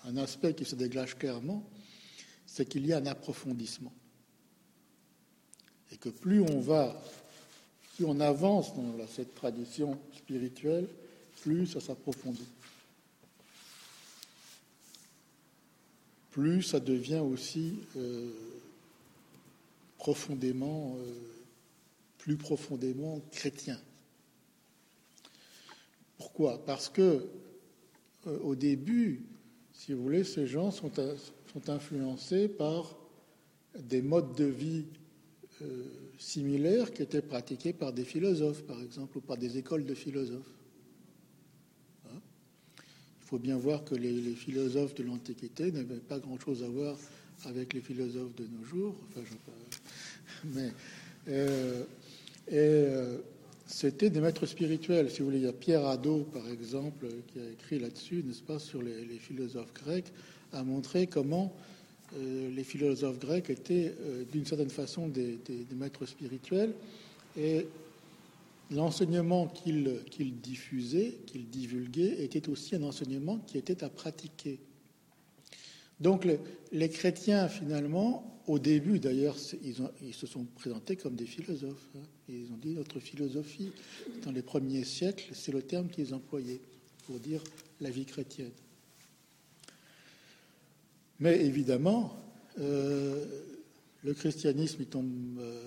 un 0.05 0.17
aspect 0.17 0.55
qui 0.55 0.65
se 0.65 0.75
dégage 0.75 1.17
clairement, 1.17 1.65
c'est 2.47 2.67
qu'il 2.67 2.87
y 2.87 2.93
a 2.93 2.99
un 2.99 3.07
approfondissement. 3.07 3.93
Et 5.93 5.97
que 5.97 6.09
plus 6.09 6.41
on 6.41 6.61
va, 6.61 7.01
plus 7.95 8.05
on 8.05 8.21
avance 8.21 8.75
dans 8.75 8.95
cette 9.07 9.35
tradition 9.35 9.99
spirituelle, 10.17 10.89
plus 11.43 11.67
ça 11.67 11.81
s'approfondit. 11.81 12.49
Plus 16.31 16.63
ça 16.63 16.81
devient 16.81 17.19
aussi 17.19 17.75
euh, 17.97 18.31
profondément, 20.03 20.97
euh, 20.99 21.05
plus 22.19 22.37
profondément 22.37 23.23
chrétien. 23.31 23.79
Pourquoi? 26.17 26.65
Parce 26.67 26.89
que 26.89 27.29
euh, 28.27 28.39
au 28.41 28.57
début, 28.57 29.25
si 29.73 29.93
vous 29.93 30.03
voulez, 30.03 30.25
ces 30.25 30.49
gens 30.49 30.73
sont, 30.73 30.91
sont 31.53 31.71
influencés 31.71 32.49
par 32.49 32.99
des 33.79 34.03
modes 34.03 34.35
de 34.35 34.45
vie 34.45 34.87
similaires 36.19 36.93
qui 36.93 37.03
étaient 37.03 37.23
pratiqués 37.23 37.73
par 37.73 37.93
des 37.93 38.05
philosophes, 38.05 38.65
par 38.65 38.83
exemple, 38.83 39.19
ou 39.19 39.21
par 39.21 39.37
des 39.37 39.57
écoles 39.57 39.87
de 39.87 39.95
philosophes 39.95 40.53
faut 43.33 43.39
bien 43.39 43.57
voir 43.57 43.83
que 43.83 43.95
les, 43.95 44.35
philosophes 44.35 44.95
de 44.95 45.05
l'Antiquité 45.05 45.73
n'avaient 45.73 45.97
pas 45.97 46.19
grand-chose 46.19 46.63
à 46.63 46.69
voir 46.69 46.99
avec 47.47 47.73
les 47.73 47.81
philosophes 47.81 48.35
de 48.35 48.47
nos 48.47 48.63
jours. 48.63 48.95
Enfin, 49.09 49.23
mais 50.45 50.71
euh, 51.29 51.85
et 52.49 52.57
euh, 52.57 53.19
c'était 53.67 54.11
des 54.11 54.21
maîtres 54.21 54.47
spirituels. 54.47 55.11
Si 55.11 55.21
vous 55.21 55.27
voulez, 55.27 55.39
il 55.39 55.45
y 55.45 55.49
a 55.49 55.53
Pierre 55.53 55.87
Hadot, 55.87 56.27
par 56.33 56.49
exemple, 56.49 57.07
qui 57.29 57.39
a 57.39 57.49
écrit 57.51 57.79
là-dessus, 57.79 58.23
n'est-ce 58.27 58.43
pas, 58.43 58.59
sur 58.59 58.83
les, 58.83 59.19
philosophes 59.19 59.73
grecs, 59.73 60.13
a 60.53 60.63
montré 60.63 61.07
comment 61.07 61.55
euh, 62.17 62.51
les 62.51 62.65
philosophes 62.65 63.19
grecs 63.19 63.49
étaient, 63.51 63.95
d'une 64.33 64.45
certaine 64.45 64.71
façon, 64.71 65.09
des, 65.09 65.39
maîtres 65.75 66.07
spirituels 66.07 66.75
et 67.39 67.67
l'enseignement 68.71 69.47
qu'il 69.47 70.41
diffusait, 70.43 71.17
qu'il 71.27 71.49
divulguait, 71.49 72.23
était 72.23 72.49
aussi 72.49 72.75
un 72.75 72.83
enseignement 72.83 73.39
qui 73.47 73.59
était 73.59 73.85
à 73.85 73.89
pratiquer. 73.89 74.59
Donc 76.01 76.27
les 76.73 76.89
chrétiens, 76.89 77.49
finalement, 77.49 78.32
au 78.47 78.59
début 78.59 78.99
d'ailleurs, 78.99 79.37
ils, 79.63 80.15
se 80.15 80.27
sont 80.27 80.45
présentés 80.45 80.97
comme 80.97 81.15
des 81.15 81.27
philosophes. 81.27 81.89
Hein. 81.97 82.05
Ils 82.29 82.51
ont 82.53 82.59
dit 82.61 82.75
notre 82.75 82.99
philosophie, 82.99 83.71
dans 84.25 84.33
les 84.33 84.43
premiers 84.43 84.85
siècles, 84.85 85.31
c'est 85.33 85.53
le 85.53 85.63
terme 85.63 85.89
qu'ils 85.89 86.15
employaient 86.15 86.61
pour 87.07 87.19
dire 87.21 87.43
la 87.81 87.91
vie 87.91 88.05
chrétienne. 88.05 88.51
Mais 91.21 91.45
évidemment, 91.45 92.17
euh, 92.59 93.25
le 94.03 94.15
christianisme 94.15 94.85
euh, 95.39 95.63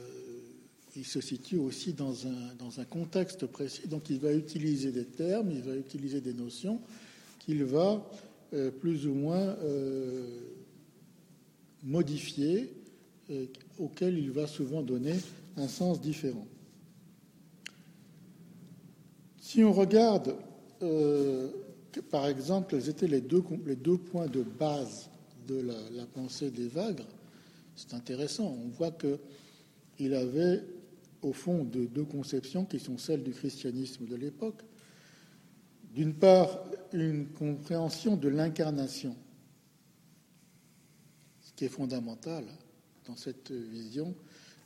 il 0.97 1.05
se 1.05 1.21
situe 1.21 1.57
aussi 1.57 1.93
dans 1.93 2.27
un, 2.27 2.55
dans 2.59 2.79
un 2.79 2.85
contexte 2.85 3.45
précis. 3.45 3.87
Donc 3.87 4.09
il 4.09 4.19
va 4.19 4.33
utiliser 4.33 4.91
des 4.91 5.05
termes, 5.05 5.51
il 5.51 5.61
va 5.61 5.75
utiliser 5.75 6.19
des 6.19 6.33
notions 6.33 6.81
qu'il 7.39 7.63
va 7.63 8.05
euh, 8.53 8.71
plus 8.71 9.07
ou 9.07 9.13
moins 9.13 9.55
euh, 11.85 11.89
modifier, 11.89 12.73
euh, 13.29 13.45
auxquelles 13.79 14.17
il 14.17 14.31
va 14.31 14.47
souvent 14.47 14.81
donner 14.81 15.15
un 15.57 15.67
sens 15.67 16.01
différent. 16.01 16.47
Si 19.39 19.63
on 19.63 19.71
regarde, 19.71 20.35
par 22.09 22.27
exemple, 22.27 22.67
quels 22.71 22.89
étaient 22.89 23.07
les 23.07 23.21
deux, 23.21 23.41
points 23.97 24.27
de 24.27 24.41
base 24.41 25.09
de 25.47 25.61
la, 25.61 25.89
la 25.91 26.05
pensée 26.05 26.49
d'Evagre, 26.49 27.05
c'est 27.75 27.93
intéressant. 27.93 28.57
On 28.65 28.69
voit 28.69 28.91
qu'il 28.91 30.13
avait 30.13 30.63
au 31.21 31.33
fond 31.33 31.63
de 31.63 31.85
deux 31.85 32.03
conceptions 32.05 32.65
qui 32.65 32.79
sont 32.79 32.97
celles 32.97 33.23
du 33.23 33.31
christianisme 33.31 34.05
de 34.05 34.15
l'époque. 34.15 34.61
D'une 35.93 36.13
part, 36.13 36.63
une 36.93 37.27
compréhension 37.27 38.15
de 38.15 38.27
l'incarnation, 38.27 39.15
qui 41.55 41.65
est 41.65 41.69
fondamental 41.69 42.45
dans 43.07 43.15
cette 43.15 43.51
vision. 43.51 44.13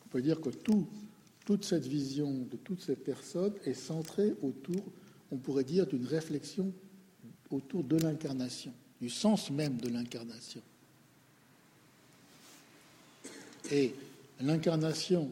On 0.05 0.09
peut 0.09 0.21
dire 0.21 0.41
que 0.41 0.49
tout, 0.49 0.87
toute 1.45 1.65
cette 1.65 1.85
vision 1.85 2.31
de 2.31 2.57
toutes 2.57 2.81
ces 2.81 2.95
personnes 2.95 3.53
est 3.65 3.73
centrée 3.73 4.33
autour, 4.41 4.81
on 5.31 5.37
pourrait 5.37 5.63
dire, 5.63 5.87
d'une 5.87 6.05
réflexion 6.05 6.71
autour 7.51 7.83
de 7.83 7.97
l'incarnation, 7.97 8.73
du 9.01 9.09
sens 9.09 9.51
même 9.51 9.77
de 9.77 9.89
l'incarnation. 9.89 10.61
Et 13.71 13.93
l'incarnation 14.41 15.31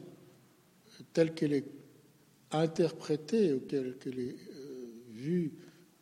telle 1.13 1.33
qu'elle 1.33 1.53
est 1.53 1.65
interprétée 2.51 3.53
ou 3.53 3.59
telle 3.59 3.97
qu'elle 3.97 4.19
est 4.19 4.35
euh, 4.55 4.87
vue 5.11 5.51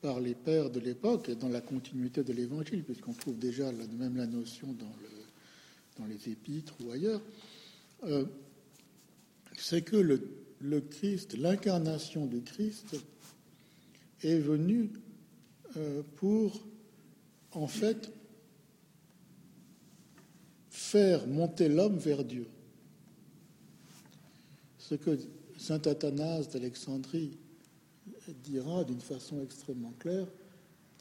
par 0.01 0.19
les 0.19 0.35
pères 0.35 0.69
de 0.69 0.79
l'époque 0.79 1.29
et 1.29 1.35
dans 1.35 1.49
la 1.49 1.61
continuité 1.61 2.23
de 2.23 2.33
l'Évangile, 2.33 2.83
puisqu'on 2.83 3.13
trouve 3.13 3.37
déjà 3.37 3.71
même 3.71 4.17
la 4.17 4.27
notion 4.27 4.67
dans, 4.73 4.93
le, 5.01 5.14
dans 5.97 6.05
les 6.05 6.29
épîtres 6.29 6.75
ou 6.83 6.91
ailleurs, 6.91 7.21
euh, 8.03 8.25
c'est 9.57 9.81
que 9.81 9.95
le, 9.95 10.81
Christ, 10.81 11.37
l'incarnation 11.37 12.25
du 12.25 12.41
Christ, 12.41 12.95
est 14.23 14.39
venue 14.39 14.89
euh, 15.77 16.01
pour, 16.15 16.61
en 17.51 17.67
fait, 17.67 18.11
faire 20.69 21.27
monter 21.27 21.69
l'homme 21.69 21.97
vers 21.97 22.23
Dieu 22.23 22.47
ce 24.89 24.95
que 24.95 25.17
saint 25.57 25.81
Athanase 25.87 26.49
d'Alexandrie 26.49 27.31
dira 28.43 28.83
d'une 28.83 29.01
façon 29.01 29.41
extrêmement 29.41 29.93
claire, 29.97 30.27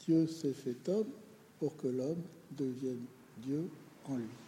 Dieu 0.05 0.27
s'est 0.27 0.53
fait 0.53 0.89
homme 0.89 1.09
pour 1.59 1.77
que 1.77 1.87
l'homme 1.87 2.23
devienne 2.51 3.05
Dieu 3.43 3.69
en 4.05 4.17
lui. 4.17 4.44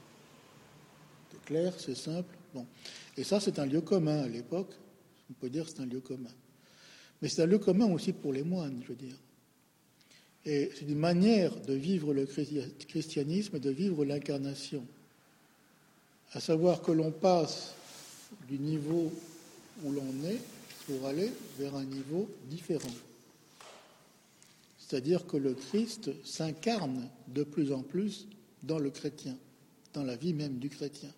C'est 1.32 1.46
clair, 1.46 1.74
c'est 1.78 1.96
simple. 1.96 2.36
Bon. 2.54 2.66
Et 3.16 3.24
ça, 3.24 3.40
c'est 3.40 3.60
un 3.60 3.66
lieu 3.66 3.82
commun 3.82 4.24
à 4.24 4.28
l'époque. 4.28 4.74
On 5.30 5.34
peut 5.34 5.50
dire 5.50 5.66
que 5.66 5.72
c'est 5.72 5.82
un 5.82 5.86
lieu 5.86 6.00
commun. 6.00 6.30
Mais 7.22 7.30
c'est 7.30 7.42
un 7.42 7.46
lieu 7.46 7.60
commun 7.60 7.92
aussi 7.92 8.13
pour 8.13 8.34
les 8.34 8.44
moines, 8.44 8.80
je 8.84 8.90
veux 8.90 8.96
dire. 8.96 9.16
Et 10.46 10.72
c'est 10.74 10.86
une 10.86 10.98
manière 10.98 11.56
de 11.62 11.74
vivre 11.74 12.13
le 12.13 12.26
christianisme, 12.26 13.60
de 13.60 13.70
vivre 13.70 14.06
l'incarnation. 14.06 14.86
À 16.34 16.40
savoir 16.40 16.82
que 16.82 16.92
l'on 16.92 17.12
passe 17.12 17.74
du 18.48 18.58
niveau 18.58 19.12
où 19.84 19.92
l'on 19.92 20.13
est 20.26 20.40
pour 20.86 21.06
aller 21.06 21.32
vers 21.60 21.76
un 21.76 21.84
niveau 21.84 22.30
différent. 22.50 22.94
C'est-à-dire 24.80 25.26
que 25.28 25.36
le 25.36 25.54
Christ 25.54 26.12
s'incarne 26.24 27.10
de 27.28 27.44
plus 27.44 27.74
en 27.74 27.82
plus 27.82 28.26
dans 28.63 28.80
le 28.80 28.90
chrétien, 28.90 29.36
dans 29.98 30.04
la 30.04 30.16
vie 30.16 30.34
même 30.34 30.60
du 30.60 30.70
chrétien. 30.70 31.10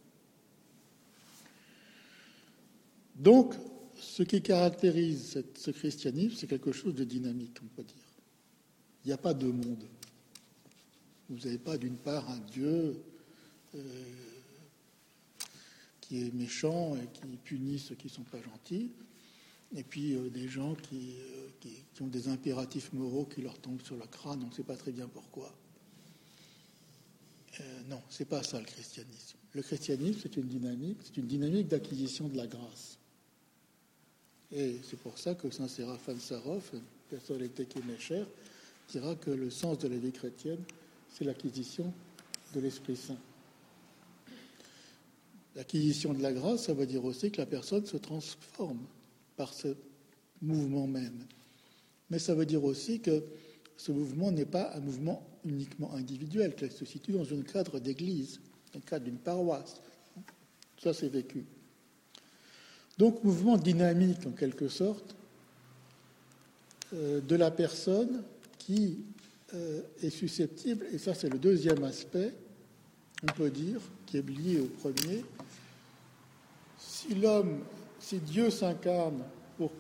Donc, 3.16 3.54
ce 4.00 4.24
qui 4.24 4.42
caractérise 4.42 5.44
ce 5.54 5.72
christianisme, 5.72 6.36
c'est 6.38 6.48
quelque 6.48 6.72
chose 6.72 6.96
de 6.96 7.04
dynamique, 7.04 7.58
on 7.62 7.68
peut 7.76 7.84
dire. 7.84 7.96
Il 9.04 9.08
n'y 9.08 9.14
a 9.14 9.18
pas 9.18 9.34
de 9.34 9.48
monde. 9.48 9.84
Vous 11.30 11.38
n'avez 11.40 11.58
pas 11.58 11.78
d'une 11.78 11.98
part 11.98 12.30
un 12.30 12.40
Dieu 12.52 12.96
euh, 13.76 13.80
qui 16.00 16.26
est 16.26 16.34
méchant 16.34 16.96
et 16.96 17.08
qui 17.14 17.28
punit 17.44 17.80
ceux 17.80 17.96
qui 17.96 18.08
ne 18.08 18.14
sont 18.14 18.24
pas 18.24 18.42
gentils, 18.42 18.92
et 19.76 19.84
puis 19.84 20.16
euh, 20.16 20.30
des 20.30 20.48
gens 20.48 20.72
euh, 20.94 21.48
qui, 21.60 22.02
ont 22.02 22.08
des 22.08 22.30
impératifs 22.30 22.94
moraux 22.94 23.26
qui 23.26 23.42
leur 23.42 23.60
tombent 23.60 23.82
sur 23.82 23.98
le 23.98 24.08
crâne, 24.08 24.42
on 24.44 24.48
ne 24.48 24.54
sait 24.54 24.64
pas 24.64 24.78
très 24.78 24.92
bien 24.92 25.08
pourquoi. 25.08 25.54
Euh, 27.60 27.64
non, 27.90 28.02
c'est 28.10 28.26
pas 28.26 28.44
ça 28.44 28.60
le 28.60 28.66
christianisme. 28.66 29.38
Le 29.54 29.62
christianisme, 29.62 30.20
c'est 30.24 30.38
une 30.38 30.48
dynamique, 30.48 30.98
c'est 31.04 31.18
une 31.18 31.28
dynamique 31.28 31.68
d'acquisition 31.68 32.28
de 32.28 32.38
la 32.38 32.48
grâce. 32.48 32.98
Et 34.52 34.78
c'est 34.84 35.00
pour 35.00 35.18
ça 35.18 35.36
que 35.36 35.50
Saint 35.50 35.68
Séraphin 35.68 36.18
Sarov, 36.20 36.64
personnalité 37.10 37.66
qui 37.66 37.80
m'est 37.80 38.00
chère, 38.00 38.26
dira 38.90 39.16
que 39.16 39.32
le 39.32 39.50
sens 39.50 39.78
de 39.80 39.88
la 39.88 39.98
vie 39.98 40.12
chrétienne, 40.12 40.64
c'est 41.14 41.26
l'acquisition 41.26 41.92
de 42.54 42.60
l'Esprit 42.60 42.96
Saint. 42.96 43.18
L'acquisition 45.56 46.14
de 46.14 46.22
la 46.22 46.32
grâce, 46.32 46.66
ça 46.66 46.74
veut 46.74 46.86
dire 46.86 47.04
aussi 47.04 47.32
que 47.32 47.38
la 47.38 47.46
personne 47.46 47.86
se 47.86 47.98
transforme 47.98 48.80
par 49.36 49.54
ce 49.54 49.76
mouvement 50.42 50.88
même. 50.88 51.26
Mais 52.10 52.20
ça 52.20 52.34
veut 52.34 52.46
dire 52.46 52.64
aussi 52.64 53.00
que 53.00 53.24
ce 53.80 53.94
mouvement 53.94 54.30
n'est 54.30 54.46
pas 54.46 54.74
un 54.76 54.82
mouvement 54.82 55.26
uniquement 55.46 55.94
individuel, 55.94 56.54
qu'il 56.54 56.70
se 56.70 56.84
situe 56.84 57.14
dans 57.14 57.34
un 57.34 57.42
cadre 57.44 57.80
d'église, 57.80 58.42
un 58.76 58.82
cadre 58.82 59.06
d'une 59.06 59.18
paroisse. 59.18 59.80
Ça, 60.84 60.94
c'est 60.94 61.08
vécu. 61.08 61.46
Donc, 62.98 63.24
mouvement 63.24 63.56
dynamique 63.56 64.28
en 64.28 64.32
quelque 64.32 64.68
sorte, 64.68 65.16
euh, 66.94 67.22
de 67.22 67.36
la 67.38 67.52
personne 67.52 68.22
qui 68.58 68.98
euh, 69.54 69.82
est 70.04 70.10
susceptible, 70.10 70.86
et 70.92 70.98
ça 70.98 71.14
c'est 71.14 71.30
le 71.30 71.40
deuxième 71.40 71.86
aspect, 71.86 72.34
on 73.24 73.32
peut 73.32 73.50
dire, 73.50 73.80
qui 74.06 74.18
est 74.18 74.30
lié 74.30 74.60
au 74.60 74.66
premier, 74.66 75.24
si 76.78 77.16
l'homme, 77.16 77.60
si 77.98 78.18
Dieu 78.18 78.50
s'incarne 78.50 79.24
pour 79.58 79.72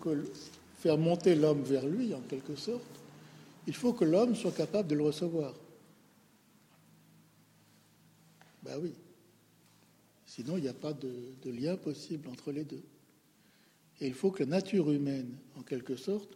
faire 0.77 0.97
monter 0.97 1.35
l'homme 1.35 1.63
vers 1.63 1.85
lui, 1.85 2.13
en 2.13 2.21
quelque 2.21 2.55
sorte, 2.55 2.98
il 3.69 3.75
faut 3.75 3.93
que 3.93 4.03
l'homme 4.03 4.33
soit 4.33 4.51
capable 4.51 4.87
de 4.89 4.95
le 4.95 5.03
recevoir. 5.03 5.53
Ben 8.63 8.79
oui. 8.81 8.95
Sinon, 10.25 10.57
il 10.57 10.63
n'y 10.63 10.69
a 10.69 10.73
pas 10.73 10.91
de, 10.91 11.51
lien 11.51 11.77
possible 11.77 12.29
entre 12.29 12.51
les 12.51 12.63
deux. 12.63 12.81
Et 14.01 14.07
il 14.07 14.15
faut 14.15 14.31
que 14.31 14.41
la 14.41 14.49
nature 14.49 14.89
humaine, 14.89 15.37
en 15.55 15.61
quelque 15.61 15.95
sorte, 15.97 16.35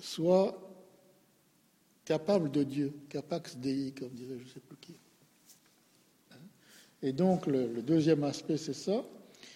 soit 0.00 0.56
capable 2.04 2.52
de 2.52 2.62
Dieu, 2.62 2.92
capax 3.08 3.56
Dei, 3.56 3.90
comme 3.90 4.10
disait 4.10 4.38
je 4.38 4.44
ne 4.44 4.48
sais 4.48 4.60
plus 4.60 4.76
qui. 4.76 4.94
Et 7.02 7.12
donc, 7.12 7.48
le, 7.48 7.82
deuxième 7.82 8.22
aspect, 8.22 8.58
c'est 8.58 8.74
ça. 8.74 9.04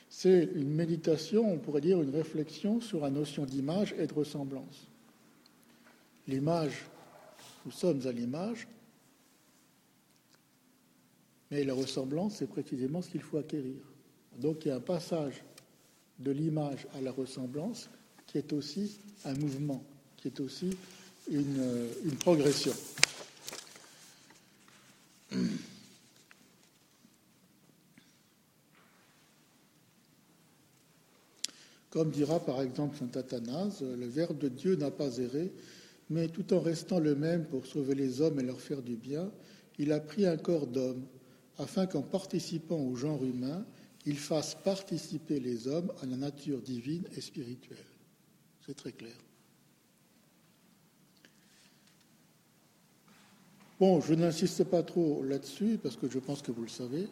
C'est 0.08 0.50
une 0.56 0.74
méditation, 0.74 1.48
on 1.48 1.58
pourrait 1.58 1.80
dire 1.80 2.02
une 2.02 2.10
réflexion 2.10 2.80
sur 2.80 3.02
la 3.02 3.10
notion 3.10 3.44
d'image 3.44 3.94
et 4.00 4.08
de 4.08 4.14
ressemblance. 4.14 4.88
L'image, 6.28 6.86
nous 7.66 7.72
sommes 7.72 8.06
à 8.06 8.12
l'image, 8.12 8.68
mais 11.50 11.64
la 11.64 11.74
ressemblance, 11.74 12.36
c'est 12.36 12.46
précisément 12.46 13.02
ce 13.02 13.10
qu'il 13.10 13.22
faut 13.22 13.38
acquérir. 13.38 13.82
Donc 14.38 14.64
il 14.64 14.68
y 14.68 14.70
a 14.70 14.76
un 14.76 14.80
passage 14.80 15.42
de 16.18 16.30
l'image 16.30 16.86
à 16.94 17.00
la 17.00 17.12
ressemblance 17.12 17.90
qui 18.26 18.38
est 18.38 18.52
aussi 18.52 18.98
un 19.24 19.34
mouvement, 19.34 19.84
qui 20.16 20.28
est 20.28 20.40
aussi 20.40 20.76
une, 21.30 21.88
une 22.04 22.16
progression. 22.16 22.72
Comme 31.90 32.10
dira 32.10 32.40
par 32.40 32.62
exemple 32.62 32.96
saint 32.96 33.20
Athanase, 33.20 33.82
le 33.82 34.06
Verbe 34.06 34.38
de 34.38 34.48
Dieu 34.48 34.76
n'a 34.76 34.90
pas 34.90 35.18
erré, 35.18 35.52
mais 36.12 36.28
tout 36.28 36.52
en 36.52 36.60
restant 36.60 36.98
le 36.98 37.14
même 37.14 37.46
pour 37.46 37.66
sauver 37.66 37.94
les 37.94 38.20
hommes 38.20 38.38
et 38.38 38.42
leur 38.42 38.60
faire 38.60 38.82
du 38.82 38.96
bien, 38.96 39.30
il 39.78 39.92
a 39.92 40.00
pris 40.00 40.26
un 40.26 40.36
corps 40.36 40.66
d'homme, 40.66 41.06
afin 41.58 41.86
qu'en 41.86 42.02
participant 42.02 42.78
au 42.78 42.94
genre 42.94 43.24
humain, 43.24 43.64
il 44.04 44.18
fasse 44.18 44.54
participer 44.54 45.40
les 45.40 45.68
hommes 45.68 45.90
à 46.02 46.06
la 46.06 46.16
nature 46.16 46.60
divine 46.60 47.04
et 47.16 47.20
spirituelle. 47.22 47.78
C'est 48.66 48.76
très 48.76 48.92
clair. 48.92 49.14
Bon, 53.80 54.00
je 54.00 54.14
n'insiste 54.14 54.64
pas 54.64 54.82
trop 54.82 55.22
là-dessus 55.24 55.78
parce 55.82 55.96
que 55.96 56.10
je 56.10 56.18
pense 56.18 56.42
que 56.42 56.52
vous 56.52 56.62
le 56.62 56.68
savez. 56.68 57.08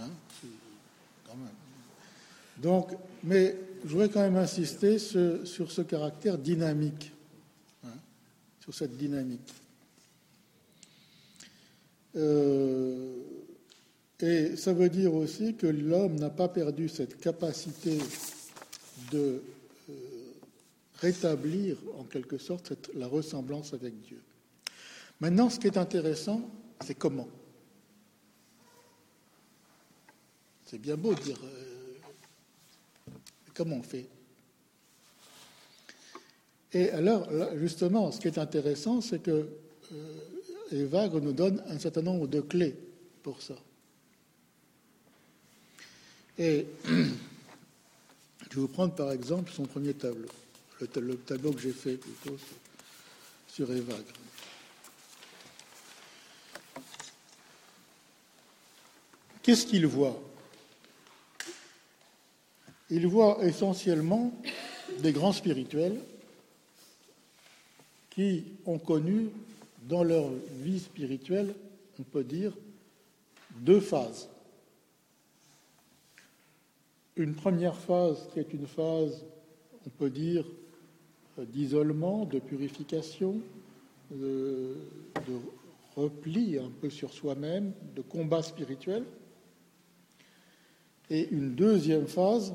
Hein, 0.00 0.10
quand 1.26 1.36
même. 1.36 1.54
Donc, 2.62 2.90
mais 3.22 3.56
je 3.84 3.90
voudrais 3.90 4.08
quand 4.08 4.22
même 4.22 4.36
insister 4.36 4.98
sur 4.98 5.70
ce 5.70 5.82
caractère 5.82 6.38
dynamique, 6.38 7.13
sur 8.64 8.72
cette 8.72 8.96
dynamique. 8.96 9.52
Euh, 12.16 13.18
et 14.20 14.56
ça 14.56 14.72
veut 14.72 14.88
dire 14.88 15.12
aussi 15.14 15.54
que 15.54 15.66
l'homme 15.66 16.14
n'a 16.14 16.30
pas 16.30 16.48
perdu 16.48 16.88
cette 16.88 17.20
capacité 17.20 17.98
de 19.12 19.42
euh, 19.90 19.92
rétablir 20.96 21.76
en 21.98 22.04
quelque 22.04 22.38
sorte 22.38 22.72
la 22.94 23.06
ressemblance 23.06 23.74
avec 23.74 24.00
Dieu. 24.00 24.22
Maintenant, 25.20 25.50
ce 25.50 25.60
qui 25.60 25.66
est 25.66 25.76
intéressant, 25.76 26.40
c'est 26.82 26.94
comment. 26.94 27.28
C'est 30.64 30.78
bien 30.78 30.96
beau 30.96 31.14
de 31.14 31.20
dire 31.20 31.38
euh, 31.44 31.74
Comment 33.52 33.76
on 33.76 33.82
fait 33.82 34.08
Et 36.74 36.90
alors, 36.90 37.28
justement, 37.56 38.10
ce 38.10 38.20
qui 38.20 38.26
est 38.26 38.36
intéressant, 38.36 39.00
c'est 39.00 39.22
que 39.22 39.48
euh, 39.92 40.18
Evagre 40.72 41.20
nous 41.20 41.32
donne 41.32 41.62
un 41.68 41.78
certain 41.78 42.02
nombre 42.02 42.26
de 42.26 42.40
clés 42.40 42.74
pour 43.22 43.40
ça. 43.40 43.54
Et 46.36 46.66
je 46.84 46.90
vais 46.90 48.60
vous 48.60 48.66
prendre 48.66 48.92
par 48.92 49.12
exemple 49.12 49.52
son 49.52 49.66
premier 49.66 49.94
tableau, 49.94 50.28
le, 50.80 51.16
tableau 51.16 51.52
que 51.52 51.60
j'ai 51.60 51.72
fait 51.72 51.96
plutôt 51.96 52.36
sur 53.46 53.70
Evagre. 53.70 54.02
Qu'est-ce 59.44 59.66
qu'il 59.66 59.86
voit? 59.86 60.20
Il 62.90 63.06
voit 63.06 63.38
essentiellement 63.44 64.32
des 64.98 65.12
grands 65.12 65.32
spirituels 65.32 66.00
qui 68.14 68.44
ont 68.64 68.78
connu 68.78 69.28
dans 69.88 70.04
leur 70.04 70.30
vie 70.60 70.78
spirituelle, 70.78 71.54
on 71.98 72.02
peut 72.04 72.24
dire, 72.24 72.52
deux 73.60 73.80
phases. 73.80 74.28
Une 77.16 77.34
première 77.34 77.76
phase 77.76 78.28
qui 78.32 78.40
est 78.40 78.52
une 78.52 78.66
phase, 78.66 79.24
on 79.86 79.90
peut 79.90 80.10
dire, 80.10 80.44
d'isolement, 81.38 82.24
de 82.24 82.38
purification, 82.38 83.40
de, 84.10 84.76
repli 85.96 86.58
un 86.58 86.70
peu 86.80 86.90
sur 86.90 87.12
soi-même, 87.12 87.72
de 87.94 88.02
combat 88.02 88.42
spirituel. 88.42 89.04
Et 91.08 91.28
une 91.28 91.54
deuxième 91.54 92.08
phase 92.08 92.52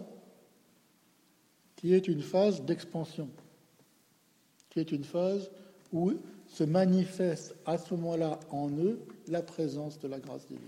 qui 1.77 1.93
est 1.93 2.09
une 2.09 2.21
phase 2.21 2.61
d'expansion, 2.63 3.29
une 4.83 5.03
phase 5.03 5.49
où 5.91 6.13
se 6.47 6.63
manifeste 6.63 7.55
à 7.65 7.77
ce 7.77 7.93
moment-là 7.95 8.39
en 8.49 8.69
eux 8.69 8.99
la 9.27 9.41
présence 9.41 9.99
de 9.99 10.07
la 10.07 10.19
grâce 10.19 10.47
divine, 10.47 10.63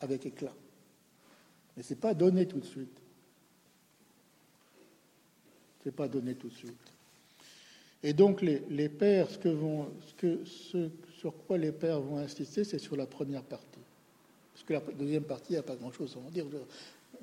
avec 0.00 0.26
éclat. 0.26 0.54
Mais 1.76 1.82
ce 1.82 1.94
n'est 1.94 2.00
pas 2.00 2.14
donné 2.14 2.46
tout 2.46 2.58
de 2.58 2.64
suite. 2.64 2.98
Ce 5.82 5.88
n'est 5.88 5.94
pas 5.94 6.08
donné 6.08 6.34
tout 6.34 6.48
de 6.48 6.54
suite. 6.54 6.92
Et 8.02 8.12
donc 8.12 8.42
les, 8.42 8.62
les 8.70 8.88
pères, 8.88 9.30
ce, 9.30 9.38
que 9.38 9.48
vont, 9.48 9.88
ce, 10.06 10.14
que, 10.14 10.44
ce 10.44 10.90
sur 11.18 11.34
quoi 11.46 11.56
les 11.56 11.72
pères 11.72 12.00
vont 12.00 12.18
insister, 12.18 12.64
c'est 12.64 12.78
sur 12.78 12.96
la 12.96 13.06
première 13.06 13.42
partie. 13.42 13.66
Parce 14.52 14.64
que 14.64 14.72
la 14.72 14.80
deuxième 14.80 15.24
partie, 15.24 15.50
il 15.50 15.54
n'y 15.54 15.58
a 15.58 15.62
pas 15.62 15.76
grand-chose 15.76 16.16
à 16.26 16.30
dire. 16.30 16.46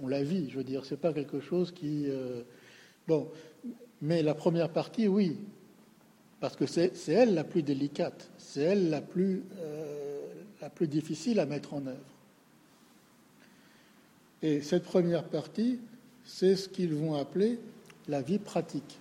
On 0.02 0.08
la 0.08 0.24
vit, 0.24 0.50
je 0.50 0.58
veux 0.58 0.64
dire, 0.64 0.86
ce 0.86 0.94
n'est 0.94 1.00
pas 1.00 1.14
quelque 1.14 1.40
chose 1.40 1.72
qui... 1.72 2.06
Euh, 2.08 2.44
Bon, 3.10 3.28
mais 4.04 4.22
la 4.22 4.36
première 4.36 4.70
partie, 4.70 5.08
oui, 5.08 5.40
parce 6.40 6.56
que 6.56 6.66
c'est 6.66 6.94
elle 7.08 7.34
la 7.34 7.44
plus 7.44 7.64
délicate, 7.64 8.30
c'est 8.38 8.62
elle 8.62 8.90
la 8.90 9.02
plus, 9.02 9.44
euh, 9.58 10.28
la 10.62 10.70
plus 10.70 10.88
difficile 10.88 11.40
à 11.40 11.46
mettre 11.46 11.74
en 11.74 11.86
œuvre. 11.86 12.00
Et 14.42 14.62
cette 14.62 14.84
première 14.84 15.26
partie, 15.26 15.80
c'est 16.24 16.56
ce 16.56 16.70
qu'ils 16.70 16.94
vont 16.94 17.16
appeler 17.16 17.60
la 18.08 18.22
vie 18.22 18.40
pratique. 18.40 19.00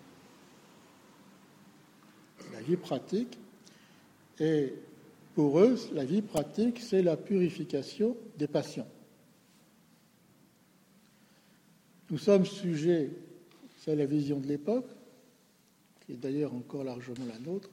La 2.52 2.60
vie 2.60 2.76
pratique, 2.76 3.38
et 4.40 4.74
pour 5.34 5.60
eux, 5.60 5.76
la 5.92 6.04
vie 6.04 6.22
pratique, 6.22 6.80
c'est 6.80 7.02
la 7.02 7.16
purification 7.16 8.16
des 8.36 8.48
passions. 8.48 8.86
Nous 12.10 12.18
sommes 12.18 12.46
sujets 12.46 13.10
c'est 13.78 13.96
la 13.96 14.06
vision 14.06 14.38
de 14.38 14.46
l'époque, 14.46 14.90
est 16.08 16.16
d'ailleurs 16.16 16.54
encore 16.54 16.84
largement 16.84 17.26
la 17.26 17.38
nôtre. 17.38 17.70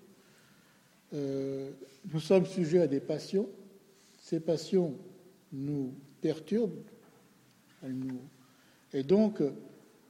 Euh, 1.14 1.72
nous 2.14 2.20
sommes 2.20 2.46
sujets 2.46 2.82
à 2.82 2.88
des 2.88 3.00
passions. 3.00 3.48
Ces 4.22 4.40
passions 4.40 4.94
nous 5.54 5.94
perturbent, 6.22 6.82
et 8.94 9.04
donc 9.04 9.42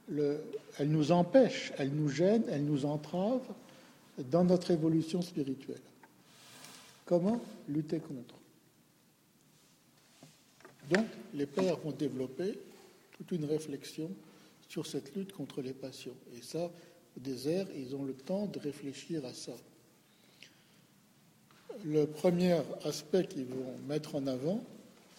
elles 0.08 0.88
nous 0.88 1.12
empêchent, 1.12 1.72
elles 1.76 1.92
nous 1.92 2.08
gênent, 2.08 2.44
elles 2.48 2.64
nous 2.64 2.86
entravent 2.86 3.54
dans 4.30 4.44
notre 4.44 4.70
évolution 4.70 5.20
spirituelle. 5.20 5.82
Comment 7.04 7.40
lutter 7.68 8.00
contre? 8.00 8.34
Donc, 10.90 11.06
les 11.34 11.46
pères 11.46 11.84
ont 11.84 11.92
développé 11.92 12.58
toute 13.16 13.32
une 13.32 13.44
réflexion 13.44 14.10
sur 14.68 14.86
cette 14.86 15.14
lutte 15.14 15.32
contre 15.32 15.60
les 15.60 15.72
passions. 15.72 16.14
Et 16.36 16.42
ça, 16.42 16.70
au 17.16 17.20
désert, 17.20 17.66
ils 17.74 17.94
ont 17.94 18.04
le 18.04 18.14
temps 18.14 18.46
de 18.46 18.58
réfléchir 18.58 19.24
à 19.24 19.32
ça. 19.32 19.52
Le 21.84 22.06
premier 22.06 22.60
aspect 22.84 23.26
qu'ils 23.26 23.46
vont 23.46 23.76
mettre 23.86 24.14
en 24.14 24.26
avant, 24.26 24.64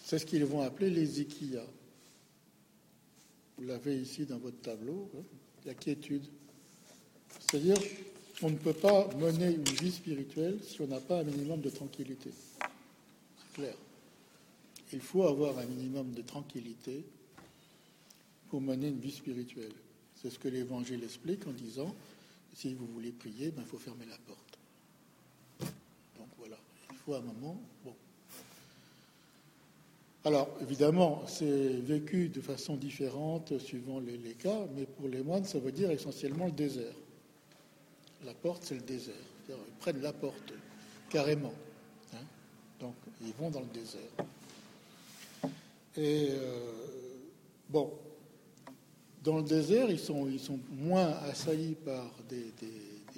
c'est 0.04 0.18
ce 0.18 0.26
qu'ils 0.26 0.44
vont 0.44 0.62
appeler 0.62 0.90
les 0.90 1.20
ikiyas. 1.20 1.66
Vous 3.56 3.64
l'avez 3.64 3.96
ici 3.96 4.24
dans 4.24 4.38
votre 4.38 4.60
tableau, 4.60 5.10
hein, 5.16 5.22
la 5.66 5.74
quiétude. 5.74 6.24
C'est-à-dire 7.40 7.76
on 8.42 8.50
ne 8.50 8.56
peut 8.56 8.72
pas 8.72 9.08
mener 9.16 9.50
une 9.50 9.64
vie 9.64 9.90
spirituelle 9.90 10.58
si 10.62 10.80
on 10.80 10.86
n'a 10.86 11.00
pas 11.00 11.20
un 11.20 11.24
minimum 11.24 11.60
de 11.60 11.70
tranquillité. 11.70 12.30
C'est 12.60 13.60
clair. 13.60 13.74
Il 14.92 15.00
faut 15.00 15.24
avoir 15.24 15.58
un 15.58 15.64
minimum 15.64 16.12
de 16.12 16.22
tranquillité 16.22 17.04
pour 18.48 18.60
mener 18.60 18.88
une 18.88 19.00
vie 19.00 19.12
spirituelle. 19.12 19.72
C'est 20.20 20.30
ce 20.30 20.38
que 20.38 20.48
l'Évangile 20.48 21.04
explique 21.04 21.46
en 21.46 21.52
disant, 21.52 21.94
si 22.54 22.74
vous 22.74 22.86
voulez 22.86 23.12
prier, 23.12 23.46
il 23.46 23.52
ben, 23.52 23.64
faut 23.64 23.78
fermer 23.78 24.04
la 24.06 24.18
porte. 24.26 24.58
Donc 26.18 26.28
voilà, 26.38 26.56
il 26.90 26.96
faut 26.96 27.14
un 27.14 27.20
moment. 27.20 27.60
Bon. 27.84 27.94
Alors, 30.24 30.48
évidemment, 30.60 31.22
c'est 31.26 31.70
vécu 31.70 32.28
de 32.28 32.40
façon 32.40 32.76
différente 32.76 33.58
suivant 33.58 34.00
les, 34.00 34.34
cas, 34.34 34.66
mais 34.74 34.86
pour 34.86 35.08
les 35.08 35.22
moines, 35.22 35.44
ça 35.44 35.60
veut 35.60 35.70
dire 35.72 35.90
essentiellement 35.92 36.46
le 36.46 36.52
désert. 36.52 36.94
La 38.24 38.34
porte, 38.34 38.64
c'est 38.64 38.74
le 38.74 38.80
désert. 38.80 39.14
Ils 39.48 39.54
prennent 39.78 40.02
la 40.02 40.12
porte, 40.12 40.52
carrément. 41.08 41.54
Hein. 42.14 42.24
Donc, 42.80 42.94
ils 43.22 43.32
vont 43.34 43.50
dans 43.50 43.60
le 43.60 43.66
désert. 43.66 44.00
Et 45.96 46.30
euh, 46.32 46.72
bon, 47.68 47.92
dans 49.28 49.36
le 49.36 49.42
désert, 49.42 49.90
ils 49.90 49.98
sont, 49.98 50.26
moins 50.70 51.10
assaillis 51.28 51.74
par 51.84 52.10
des, 52.30 52.46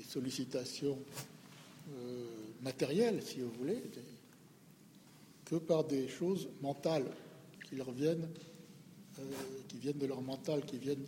sollicitations 0.09 0.99
euh, 1.88 2.25
matérielles, 2.62 3.23
si 3.23 3.38
vous 3.38 3.53
voulez, 3.61 3.81
que 5.44 5.55
par 5.55 5.85
des 5.85 6.09
choses 6.09 6.49
mentales 6.62 7.07
qui 7.68 7.77
leur 7.77 7.92
viennent, 7.92 8.29
euh, 9.20 9.23
qui 9.68 9.77
viennent 9.77 9.99
de 9.99 10.07
leur 10.07 10.20
mental, 10.20 10.64
qui 10.64 10.79
viennent 10.79 11.07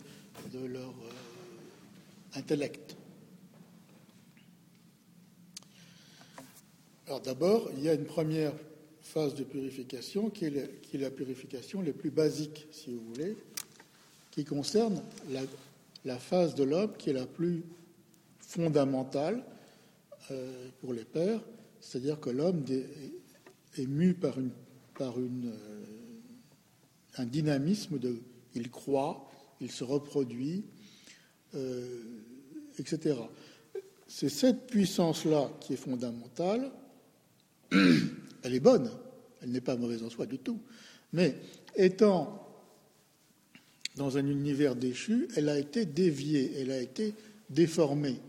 de 0.53 0.65
leur 0.65 0.91
euh, 0.91 2.37
intellect. 2.39 2.95
Alors 7.07 7.19
d'abord, 7.19 7.69
il 7.75 7.83
y 7.83 7.89
a 7.89 7.93
une 7.93 8.05
première 8.05 8.53
phase 9.01 9.35
de 9.35 9.43
purification 9.43 10.29
qui 10.29 10.45
est, 10.45 10.81
qui 10.81 10.95
est 10.95 11.01
la 11.01 11.11
purification 11.11 11.81
la 11.81 11.91
plus 11.91 12.09
basique, 12.09 12.67
si 12.71 12.93
vous 12.93 13.03
voulez, 13.13 13.35
qui 14.33 14.45
concerne 14.45 14.99
la, 16.05 16.17
phase 16.17 16.55
de 16.55 16.63
l'homme 16.63 16.93
qui 16.97 17.11
est 17.11 17.13
la 17.13 17.27
plus 17.27 17.63
fondamentale 18.39 19.43
euh, 20.31 20.69
pour 20.81 20.91
les 20.91 21.03
pères, 21.03 21.39
c'est-à-dire 21.79 22.19
que 22.19 22.31
l'homme 22.31 22.65
est 23.77 23.85
mu 23.85 24.15
par, 24.15 24.39
euh, 24.39 25.53
un 27.17 27.25
dynamisme 27.25 27.99
de 27.99 28.17
il 28.55 28.71
croit, 28.71 29.29
il 29.61 29.71
se 29.71 29.83
reproduit, 29.83 30.65
euh, 31.53 32.01
etc. 32.79 33.15
C'est 34.07 34.29
cette 34.29 34.65
puissance-là 34.65 35.51
qui 35.59 35.73
est 35.73 35.77
fondamentale. 35.77 36.71
Elle 37.71 38.55
est 38.55 38.59
bonne, 38.59 38.89
elle 39.41 39.51
n'est 39.51 39.61
pas 39.61 39.75
mauvaise 39.75 40.03
en 40.03 40.09
soi 40.09 40.25
du 40.25 40.39
tout. 40.39 40.59
Mais 41.13 41.35
étant 41.75 42.43
dans 43.95 44.17
un 44.17 44.25
univers 44.25 44.75
déchu, 44.75 45.27
elle 45.35 45.49
a 45.49 45.57
été 45.57 45.85
déviée, 45.85 46.53
elle 46.57 46.71
a 46.71 46.81
été 46.81 47.13
déformée. 47.49 48.19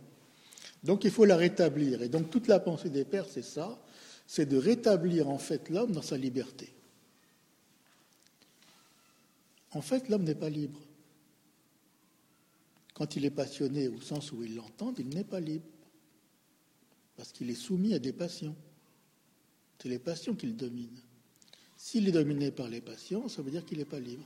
Donc 0.83 1.05
il 1.05 1.11
faut 1.11 1.25
la 1.25 1.37
rétablir. 1.37 2.03
Et 2.03 2.09
donc 2.09 2.31
toute 2.31 2.47
la 2.47 2.61
pensée 2.61 2.91
des 2.91 3.05
pères, 3.05 3.27
c'est 3.29 3.43
ça, 3.43 3.81
c'est 4.27 4.47
de 4.47 4.57
rétablir 4.57 5.29
en 5.29 5.39
fait 5.39 5.71
l'homme 5.71 5.93
dans 5.93 6.03
sa 6.03 6.17
liberté. 6.17 6.69
En 9.73 9.83
fait, 9.83 10.09
l'homme 10.09 10.23
n'est 10.23 10.35
pas 10.35 10.51
libre. 10.51 10.81
Quand 12.95 13.17
il 13.17 13.25
est 13.25 13.31
passionné 13.31 13.89
au 13.89 14.01
sens 14.01 14.31
où 14.31 14.45
il 14.45 14.55
l'entend, 14.55 14.95
il 14.99 15.09
n'est 15.09 15.25
pas 15.25 15.41
libre. 15.41 15.67
Parce 17.17 17.33
qu'il 17.33 17.51
est 17.51 17.57
soumis 17.57 17.93
à 17.95 17.99
des 17.99 18.13
passions. 18.13 18.55
C'est 19.83 19.89
les 19.89 19.99
passions 19.99 20.35
qu'il 20.35 20.57
domine. 20.57 20.97
S'il 21.77 22.09
est 22.09 22.13
dominé 22.13 22.51
par 22.51 22.69
les 22.69 22.81
passions, 22.81 23.29
ça 23.29 23.43
veut 23.43 23.51
dire 23.51 23.67
qu'il 23.67 23.79
n'est 23.79 23.85
pas 23.85 24.01
libre. 24.01 24.25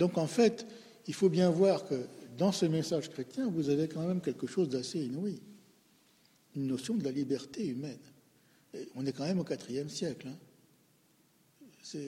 Donc 0.00 0.16
en 0.16 0.26
fait, 0.26 0.66
il 1.06 1.12
faut 1.12 1.28
bien 1.28 1.50
voir 1.50 1.86
que 1.86 2.06
dans 2.38 2.52
ce 2.52 2.64
message 2.64 3.10
chrétien, 3.10 3.50
vous 3.50 3.68
avez 3.68 3.86
quand 3.86 4.08
même 4.08 4.22
quelque 4.22 4.46
chose 4.46 4.70
d'assez 4.70 4.98
inouï, 4.98 5.38
une 6.56 6.66
notion 6.66 6.94
de 6.94 7.04
la 7.04 7.10
liberté 7.10 7.66
humaine. 7.66 7.98
on 8.94 9.04
est 9.04 9.12
quand 9.12 9.26
même 9.26 9.40
au 9.40 9.44
IVe 9.44 9.90
siècle. 9.90 10.28
Hein. 10.28 11.98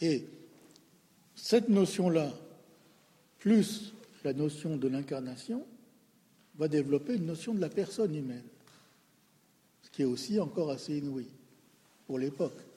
Et 0.00 0.24
cette 1.34 1.68
notion-là, 1.68 2.32
plus 3.38 3.92
la 4.24 4.32
notion 4.32 4.78
de 4.78 4.88
l'incarnation, 4.88 5.66
va 6.56 6.68
développer 6.68 7.16
une 7.16 7.26
notion 7.26 7.52
de 7.52 7.60
la 7.60 7.68
personne 7.68 8.14
humaine, 8.14 8.46
ce 9.82 9.90
qui 9.90 10.02
est 10.02 10.06
aussi 10.06 10.40
encore 10.40 10.70
assez 10.70 10.96
inouï 10.96 11.26
pour 12.06 12.18
l'époque. 12.18 12.67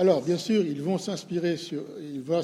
Alors, 0.00 0.22
bien 0.22 0.38
sûr, 0.38 0.64
ils 0.64 0.80
vont 0.80 0.96
s'inspirer 0.96 1.56
sur. 1.56 1.84
Va 2.14 2.42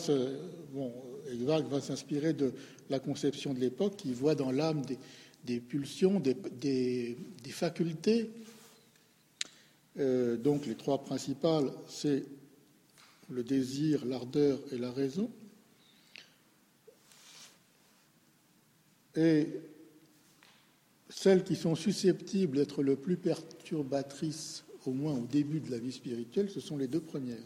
s'inspirer 1.80 2.32
de 2.32 2.52
la 2.90 2.98
conception 2.98 3.54
de 3.54 3.60
l'époque, 3.60 3.96
qui 3.96 4.12
voit 4.12 4.34
dans 4.34 4.50
l'âme 4.50 4.82
des, 5.44 5.60
pulsions, 5.60 6.18
des, 6.18 7.16
facultés. 7.50 8.32
Euh, 10.00 10.36
donc, 10.36 10.66
les 10.66 10.74
trois 10.74 11.04
principales, 11.04 11.70
c'est 11.88 12.24
le 13.30 13.44
désir, 13.44 14.04
l'ardeur 14.04 14.58
et 14.72 14.78
la 14.78 14.90
raison. 14.90 15.30
Et 19.14 19.46
celles 21.08 21.44
qui 21.44 21.54
sont 21.54 21.76
susceptibles 21.76 22.56
d'être 22.56 22.82
le 22.82 22.96
plus 22.96 23.16
perturbatrices 23.16 24.64
au 24.86 24.92
moins 24.92 25.14
au 25.14 25.26
début 25.30 25.60
de 25.60 25.70
la 25.70 25.78
vie 25.78 25.92
spirituelle, 25.92 26.50
ce 26.50 26.60
sont 26.60 26.76
les 26.76 26.86
deux 26.86 27.00
premières. 27.00 27.36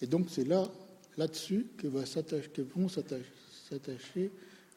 Et 0.00 0.06
donc 0.06 0.26
c'est 0.30 0.44
là, 0.44 0.68
là-dessus, 1.16 1.66
que, 1.78 1.86
va 1.86 2.04
vont 2.74 2.88
s'attacher 2.88 4.30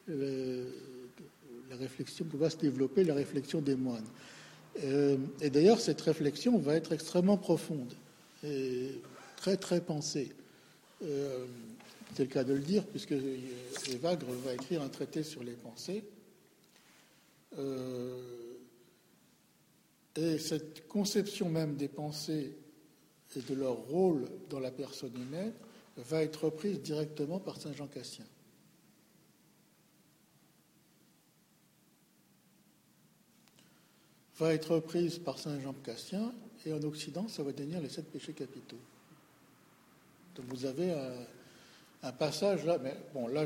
la 0.08 1.76
réflexion, 1.76 2.24
que 2.24 2.36
va 2.36 2.50
se 2.50 2.56
développer 2.56 3.04
la 3.04 3.14
réflexion 3.14 3.60
des 3.60 3.76
moines. 3.76 4.06
Euh, 4.84 5.16
et 5.40 5.50
d'ailleurs, 5.50 5.80
cette 5.80 6.00
réflexion 6.00 6.58
va 6.58 6.74
être 6.74 6.92
extrêmement 6.92 7.36
profonde 7.36 7.92
et 8.44 9.00
très 9.36 9.56
très 9.56 9.80
pensée. 9.80 10.32
Euh, 11.02 11.46
c'est 12.14 12.24
le 12.24 12.28
cas 12.28 12.44
de 12.44 12.54
le 12.54 12.60
dire, 12.60 12.84
puisque 12.86 13.14
Evagre 13.92 14.26
va 14.44 14.54
écrire 14.54 14.82
un 14.82 14.88
traité 14.88 15.22
sur 15.22 15.42
les 15.42 15.52
pensées. 15.52 16.02
Euh, 17.58 18.18
et 20.16 20.38
cette 20.38 20.88
conception 20.88 21.48
même 21.48 21.76
des 21.76 21.88
pensées 21.88 22.56
et 23.36 23.40
de 23.40 23.54
leur 23.54 23.76
rôle 23.76 24.28
dans 24.48 24.58
la 24.58 24.70
personne 24.70 25.14
humaine 25.14 25.52
va 25.96 26.22
être 26.22 26.46
reprise 26.46 26.80
directement 26.80 27.38
par 27.38 27.60
Saint 27.60 27.72
Jean 27.72 27.86
Cassien. 27.86 28.24
Va 34.38 34.54
être 34.54 34.74
reprise 34.74 35.18
par 35.18 35.38
Saint 35.38 35.60
Jean 35.60 35.74
Cassien 35.74 36.32
et 36.64 36.72
en 36.72 36.82
Occident, 36.82 37.28
ça 37.28 37.42
va 37.42 37.52
devenir 37.52 37.80
les 37.80 37.88
sept 37.88 38.10
péchés 38.10 38.32
capitaux. 38.32 38.78
Donc 40.34 40.46
vous 40.48 40.64
avez 40.64 40.92
un, 42.02 42.12
passage 42.12 42.64
là, 42.64 42.78
mais 42.78 42.96
bon, 43.12 43.28
là 43.28 43.44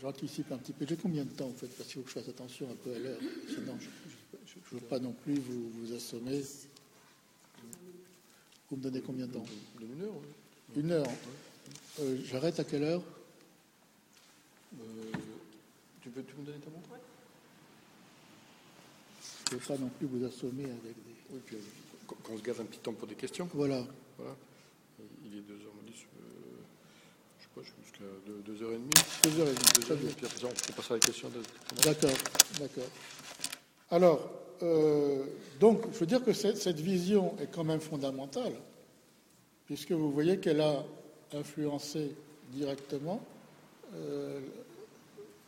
j'anticipe 0.00 0.52
un 0.52 0.58
petit 0.58 0.72
peu. 0.72 0.86
J'ai 0.86 0.96
combien 0.96 1.24
de 1.24 1.30
temps 1.30 1.48
en 1.48 1.54
fait 1.54 1.66
Parce 1.66 1.88
qu'il 1.88 1.96
faut 1.96 2.02
que 2.02 2.08
je 2.08 2.14
fasse 2.14 2.28
attention 2.28 2.70
un 2.70 2.76
peu 2.76 2.94
à 2.94 2.98
l'heure, 2.98 3.18
sinon 3.48 3.76
je 3.80 3.88
ne 4.56 4.80
veux 4.80 4.86
pas 4.86 4.98
non 4.98 5.12
plus 5.12 5.34
vous, 5.34 5.70
vous 5.70 5.94
assommer. 5.94 6.42
Vous 8.70 8.76
me 8.76 8.82
donnez 8.82 9.00
combien 9.00 9.26
de 9.26 9.32
temps? 9.32 9.44
Une 9.80 10.02
heure. 10.02 10.14
Une 10.76 10.90
heure. 10.92 11.06
Euh, 12.00 12.18
j'arrête 12.24 12.58
à 12.58 12.64
quelle 12.64 12.84
heure? 12.84 13.02
Euh, 14.80 14.84
tu, 16.00 16.08
peux, 16.08 16.22
tu 16.22 16.34
me 16.34 16.44
donner 16.44 16.58
ta 16.58 16.70
montre? 16.70 16.88
Je 19.50 19.54
ne 19.54 19.60
veux 19.60 19.66
pas 19.66 19.76
non 19.76 19.88
plus 19.88 20.06
vous 20.06 20.24
assommer 20.24 20.64
avec 20.64 20.96
des. 21.04 21.14
Oui, 21.30 21.40
puis 21.44 21.56
quand 22.06 22.16
on 22.30 22.38
se 22.38 22.42
garde 22.42 22.60
un 22.60 22.64
petit 22.64 22.78
temps 22.78 22.94
pour 22.94 23.06
des 23.06 23.14
questions. 23.14 23.48
Voilà. 23.52 23.84
voilà. 24.16 24.34
Il 25.24 25.36
est 25.36 25.40
2h10, 25.40 25.50
euh, 25.50 26.30
je 27.38 27.42
sais 27.42 27.50
pas, 27.54 27.62
jusqu'à 27.82 28.04
2h30. 28.28 28.88
2h30. 29.22 29.56
2h30. 29.80 30.14
Puis 30.14 30.26
après, 30.26 30.44
on 30.44 30.48
peut 30.48 30.72
passer 30.74 30.92
à 30.92 30.94
la 30.94 31.00
question. 31.00 31.30
D'accord, 31.84 32.10
d'accord. 32.58 32.88
Alors, 33.92 34.26
euh, 34.62 35.26
donc, 35.60 35.82
je 35.92 35.98
veux 35.98 36.06
dire 36.06 36.24
que 36.24 36.32
cette, 36.32 36.80
vision 36.80 37.36
est 37.38 37.48
quand 37.52 37.62
même 37.62 37.82
fondamentale, 37.82 38.54
puisque 39.66 39.92
vous 39.92 40.10
voyez 40.10 40.38
qu'elle 40.38 40.62
a 40.62 40.82
influencé 41.34 42.16
directement 42.52 43.22
euh, 43.94 44.40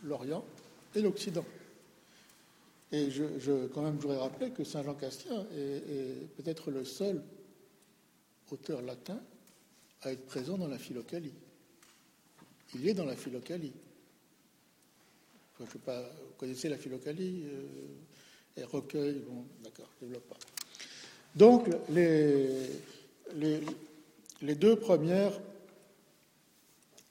l'Orient 0.03 0.45
et 0.95 1.01
l'Occident. 1.01 1.47
Et 2.93 3.11
je, 3.11 3.67
quand 3.69 3.81
même, 3.81 3.97
je 3.97 4.03
voudrais 4.03 4.21
rappeler 4.21 4.51
que 4.51 4.63
Saint 4.63 4.83
Jean 4.83 4.95
Castien 4.95 5.47
est, 5.57 6.29
peut-être 6.37 6.71
le 6.71 6.85
seul 6.85 7.23
auteur 8.53 8.83
latin 8.83 9.19
à 10.03 10.13
être 10.13 10.27
présent 10.27 10.59
dans 10.59 10.69
la 10.69 10.79
philocalie. 10.79 11.33
Il 12.75 12.87
est 12.87 12.95
dans 12.95 13.07
la 13.07 13.17
philocalie. 13.17 13.73
vous 15.59 15.67
connaissez 16.37 16.69
la 16.69 16.77
philocalie 16.77 17.47
et 18.57 18.65
recueil, 18.65 19.23
bon, 19.27 19.45
d'accord, 19.63 19.89
je 20.01 20.07
développe 20.07 20.29
pas. 20.29 20.37
Donc, 21.35 21.69
les, 21.91 22.49
les, 23.35 23.61
les 24.43 24.55
deux 24.55 24.77
premières, 24.77 25.33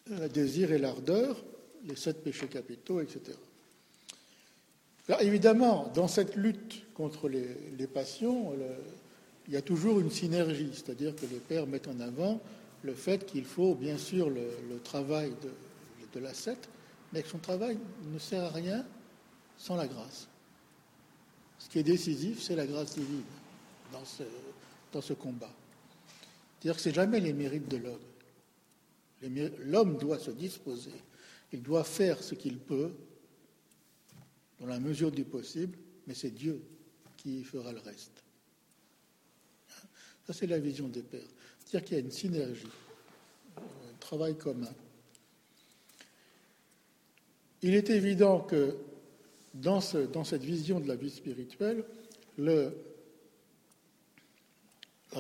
le 0.10 0.30
désir 0.30 0.72
et 0.72 0.78
l'ardeur, 0.78 1.44
les 1.86 1.96
sept 1.96 2.24
péchés 2.24 2.48
capitaux, 2.48 3.02
etc. 3.02 3.38
Alors, 5.10 5.22
évidemment, 5.22 5.92
dans 5.94 6.08
cette 6.08 6.36
lutte 6.36 6.84
contre 6.94 7.28
les, 7.28 7.88
passions, 7.88 8.54
il 9.48 9.54
y 9.54 9.58
a 9.58 9.62
toujours 9.62 10.00
une 10.00 10.12
synergie, 10.12 10.72
c'est-à-dire 10.74 11.14
que 11.16 11.26
les 11.26 11.40
pères 11.40 11.68
mettent 11.68 11.90
en 11.90 12.00
avant 12.00 12.40
le 12.84 12.94
fait 12.94 13.26
qu'il 13.26 13.46
faut 13.46 13.76
bien 13.76 13.98
sûr 13.98 14.30
le, 14.30 14.80
travail 14.84 15.34
de, 15.42 16.20
de 16.20 16.24
l'ascète, 16.24 16.70
mais 17.12 17.22
que 17.22 17.28
son 17.28 17.40
travail 17.40 17.78
ne 18.14 18.20
sert 18.20 18.44
à 18.44 18.50
rien 18.50 18.86
sans 19.58 19.76
la 19.76 19.88
grâce. 19.88 20.28
Ce 21.64 21.70
qui 21.70 21.80
est 21.80 21.84
décisif, 21.84 22.42
c'est 22.42 22.58
la 22.58 22.68
grâce 22.68 22.96
divine 22.96 23.24
dans 24.92 25.02
ce, 25.02 25.14
combat. 25.14 25.50
C'est-à-dire 26.60 26.76
que 26.76 26.82
ce 26.82 26.90
n'est 26.90 26.96
jamais 26.96 27.22
les 27.22 27.32
mérites 27.32 27.70
de 27.70 27.78
l'homme. 27.78 28.00
L'homme 29.60 29.98
doit 29.98 30.20
se 30.20 30.32
disposer, 30.32 30.92
il 31.54 31.64
doit 31.64 31.86
faire 31.86 32.22
ce 32.22 32.36
qu'il 32.36 32.60
peut, 32.60 32.92
dans 34.60 34.66
la 34.66 34.80
mesure 34.80 35.10
du 35.10 35.24
possible, 35.24 35.78
mais 36.06 36.14
c'est 36.14 36.32
Dieu 36.32 36.62
qui 37.16 37.46
fera 37.46 37.72
le 37.72 37.80
reste. 37.80 38.22
Ça, 40.28 40.34
c'est 40.34 40.48
la 40.48 40.60
vision 40.60 40.90
des 40.90 41.02
pères. 41.02 41.22
C'est-à-dire 41.60 41.88
qu'il 41.88 41.98
y 41.98 42.02
a 42.02 42.04
une 42.04 42.12
synergie, 42.12 42.68
un 43.58 43.98
travail 44.02 44.38
commun. 44.38 44.74
Il 47.62 47.74
est 47.74 47.90
évident 47.90 48.42
que 48.42 48.76
dans, 49.54 49.82
cette 49.82 50.44
vision 50.44 50.80
de 50.80 50.88
la 50.88 50.96
vie 50.96 51.10
spirituelle, 51.10 51.84
la 52.38 52.72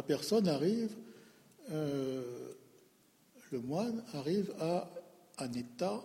personne 0.06 0.48
arrive, 0.48 0.96
euh, 1.72 2.54
le 3.52 3.60
moine 3.60 4.04
arrive 4.14 4.54
à 4.60 4.90
un 5.38 5.54
état 5.54 6.04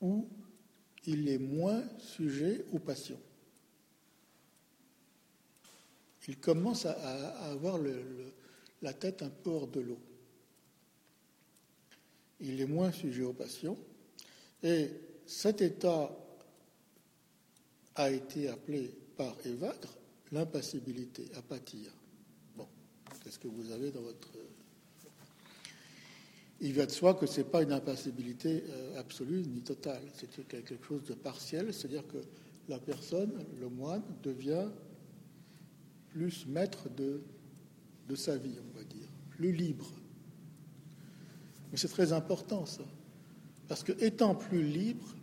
où 0.00 0.26
il 1.06 1.28
est 1.28 1.38
moins 1.38 1.82
sujet 1.98 2.64
aux 2.72 2.78
passions. 2.78 3.20
Il 6.28 6.36
commence 6.36 6.84
à, 6.84 6.92
avoir 7.50 7.78
la 8.82 8.92
tête 8.92 9.22
un 9.22 9.30
peu 9.30 9.48
hors 9.48 9.66
de 9.66 9.80
l'eau. 9.80 9.98
Il 12.40 12.60
est 12.60 12.66
moins 12.66 12.92
sujet 12.92 13.22
aux 13.22 13.32
passions. 13.32 13.78
Et 14.62 14.90
cet 15.24 15.62
état 15.62 16.10
a 17.98 18.10
été 18.10 18.48
appelé 18.48 18.90
par 19.16 19.36
Evagre 19.44 19.98
l'impassibilité, 20.30 21.26
apathia. 21.36 21.90
Bon, 22.56 22.66
qu'est-ce 23.22 23.38
que 23.38 23.48
vous 23.48 23.70
avez 23.72 23.90
dans 23.90 24.02
votre. 24.02 24.28
Il 26.60 26.74
va 26.74 26.86
de 26.86 26.90
soi 26.90 27.14
que 27.14 27.26
ce 27.26 27.40
n'est 27.40 27.46
pas 27.46 27.62
une 27.62 27.72
impassibilité 27.72 28.64
euh, 28.68 29.00
absolue 29.00 29.42
ni 29.42 29.60
totale, 29.60 30.02
c'est 30.14 30.46
quelque 30.48 30.74
chose 30.84 31.04
de 31.04 31.14
partiel, 31.14 31.72
c'est-à-dire 31.72 32.06
que 32.06 32.18
la 32.68 32.78
personne, 32.78 33.32
le 33.60 33.68
moine, 33.68 34.02
devient 34.22 34.68
plus 36.10 36.46
maître 36.46 36.88
de, 36.90 37.20
de 38.08 38.14
sa 38.14 38.36
vie, 38.36 38.56
on 38.74 38.78
va 38.78 38.84
dire, 38.84 39.08
plus 39.30 39.52
libre. 39.52 39.90
Mais 41.70 41.78
c'est 41.78 41.88
très 41.88 42.12
important 42.12 42.66
ça, 42.66 42.84
parce 43.68 43.84
que 43.84 43.92
étant 44.04 44.34
plus 44.34 44.64
libre, 44.64 45.14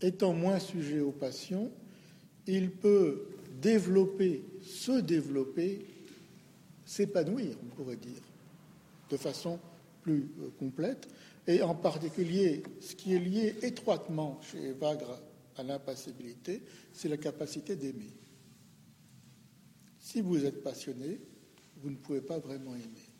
étant 0.00 0.32
moins 0.32 0.58
sujet 0.58 1.00
aux 1.00 1.12
passions, 1.12 1.70
il 2.46 2.70
peut 2.70 3.26
développer, 3.60 4.44
se 4.62 5.00
développer, 5.00 5.84
s'épanouir, 6.84 7.56
on 7.62 7.74
pourrait 7.74 7.96
dire, 7.96 8.22
de 9.10 9.16
façon 9.16 9.58
plus 10.02 10.30
euh, 10.40 10.48
complète, 10.58 11.08
et 11.46 11.62
en 11.62 11.74
particulier, 11.74 12.62
ce 12.80 12.94
qui 12.94 13.14
est 13.14 13.18
lié 13.18 13.54
étroitement 13.62 14.40
chez 14.42 14.72
Vagre 14.72 15.20
à 15.56 15.62
l'impassibilité, 15.62 16.62
c'est 16.92 17.08
la 17.08 17.16
capacité 17.16 17.76
d'aimer. 17.76 18.12
Si 19.98 20.20
vous 20.20 20.44
êtes 20.44 20.62
passionné, 20.62 21.20
vous 21.76 21.90
ne 21.90 21.96
pouvez 21.96 22.20
pas 22.20 22.38
vraiment 22.38 22.74
aimer. 22.74 23.10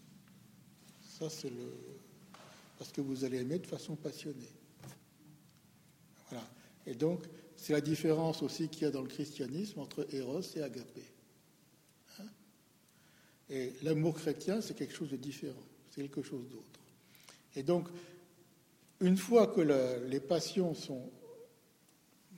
Ça, 1.03 1.29
c'est 1.29 1.51
le. 1.51 1.73
Parce 2.79 2.93
que 2.93 3.01
vous 3.01 3.25
allez 3.25 3.39
aimer 3.39 3.59
de 3.59 3.67
façon 3.67 3.95
passionnée. 3.95 4.53
Voilà. 6.31 6.47
Et 6.87 6.95
donc, 6.95 7.25
c'est 7.57 7.73
la 7.73 7.81
différence 7.81 8.43
aussi 8.43 8.69
qu'il 8.69 8.83
y 8.83 8.85
a 8.87 8.91
dans 8.91 9.03
le 9.03 9.09
christianisme 9.09 9.81
entre 9.81 10.07
Eros 10.15 10.41
et 10.57 10.63
Agapé. 10.63 11.05
Hein? 12.19 12.25
Et 13.51 13.75
l'amour 13.83 14.15
chrétien, 14.15 14.61
c'est 14.61 14.75
quelque 14.75 14.95
chose 14.95 15.11
de 15.11 15.17
différent, 15.17 15.63
c'est 15.91 16.03
quelque 16.03 16.23
chose 16.23 16.49
d'autre. 16.49 16.81
Et 17.55 17.63
donc, 17.63 17.89
une 19.01 19.17
fois 19.17 19.47
que 19.49 19.61
les 19.61 20.21
passions 20.21 20.75
sont, 20.75 21.11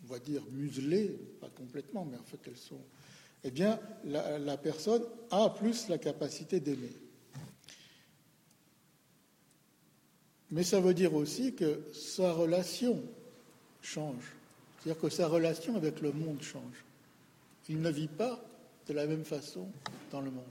on 0.05 0.07
va 0.07 0.19
dire, 0.19 0.43
muselées, 0.51 1.19
pas 1.41 1.51
complètement, 1.51 2.05
mais 2.05 2.17
en 2.17 2.25
fait 2.25 2.41
elles 2.47 2.57
sont, 2.57 2.81
eh 3.45 3.51
bien, 3.51 3.79
la, 4.05 4.39
la 4.39 4.57
personne 4.57 5.03
a 5.31 5.51
plus 5.51 5.89
la 5.89 5.99
capacité 5.99 6.61
d'aimer. 6.61 6.97
Mais 10.51 10.65
ça 10.65 10.81
veut 10.81 10.95
dire 10.95 11.15
aussi 11.15 11.55
que 11.55 11.81
sa 11.93 12.33
relation 12.33 13.03
change. 13.83 14.33
C'est-à-dire 14.79 15.01
que 15.01 15.09
sa 15.09 15.29
relation 15.29 15.77
avec 15.77 16.01
le 16.01 16.13
monde 16.13 16.43
change. 16.43 16.85
Il 17.69 17.81
ne 17.81 17.91
vit 17.91 18.09
pas 18.09 18.41
de 18.89 18.95
la 18.95 19.07
même 19.07 19.25
façon 19.25 19.69
dans 20.11 20.21
le 20.21 20.31
monde. 20.31 20.45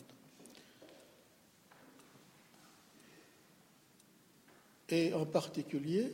Et 4.89 5.13
en 5.13 5.25
particulier, 5.25 6.13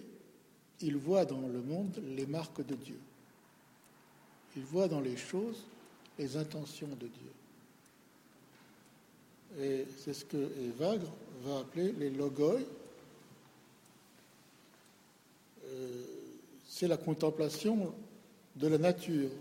il 0.82 0.98
voit 0.98 1.26
dans 1.26 1.48
le 1.48 1.62
monde 1.62 2.02
les 2.16 2.26
marques 2.26 2.66
de 2.66 2.76
Dieu. 2.76 3.00
Il 4.56 4.64
voit 4.64 4.88
dans 4.88 5.02
les 5.02 5.18
choses 5.18 5.64
les 6.18 6.38
intentions 6.38 6.88
de 6.88 7.08
Dieu. 7.08 7.32
Et 9.60 9.86
c'est 9.98 10.14
ce 10.14 10.26
que 10.26 10.38
Evagre 10.38 11.12
va 11.44 11.60
appeler 11.60 11.92
les 11.94 12.10
logoi. 12.10 12.60
Euh, 15.66 16.04
c'est 16.78 16.88
la 16.88 16.98
contemplation 16.98 17.92
de 18.56 18.68
la 18.68 18.78
nature. 18.78 19.32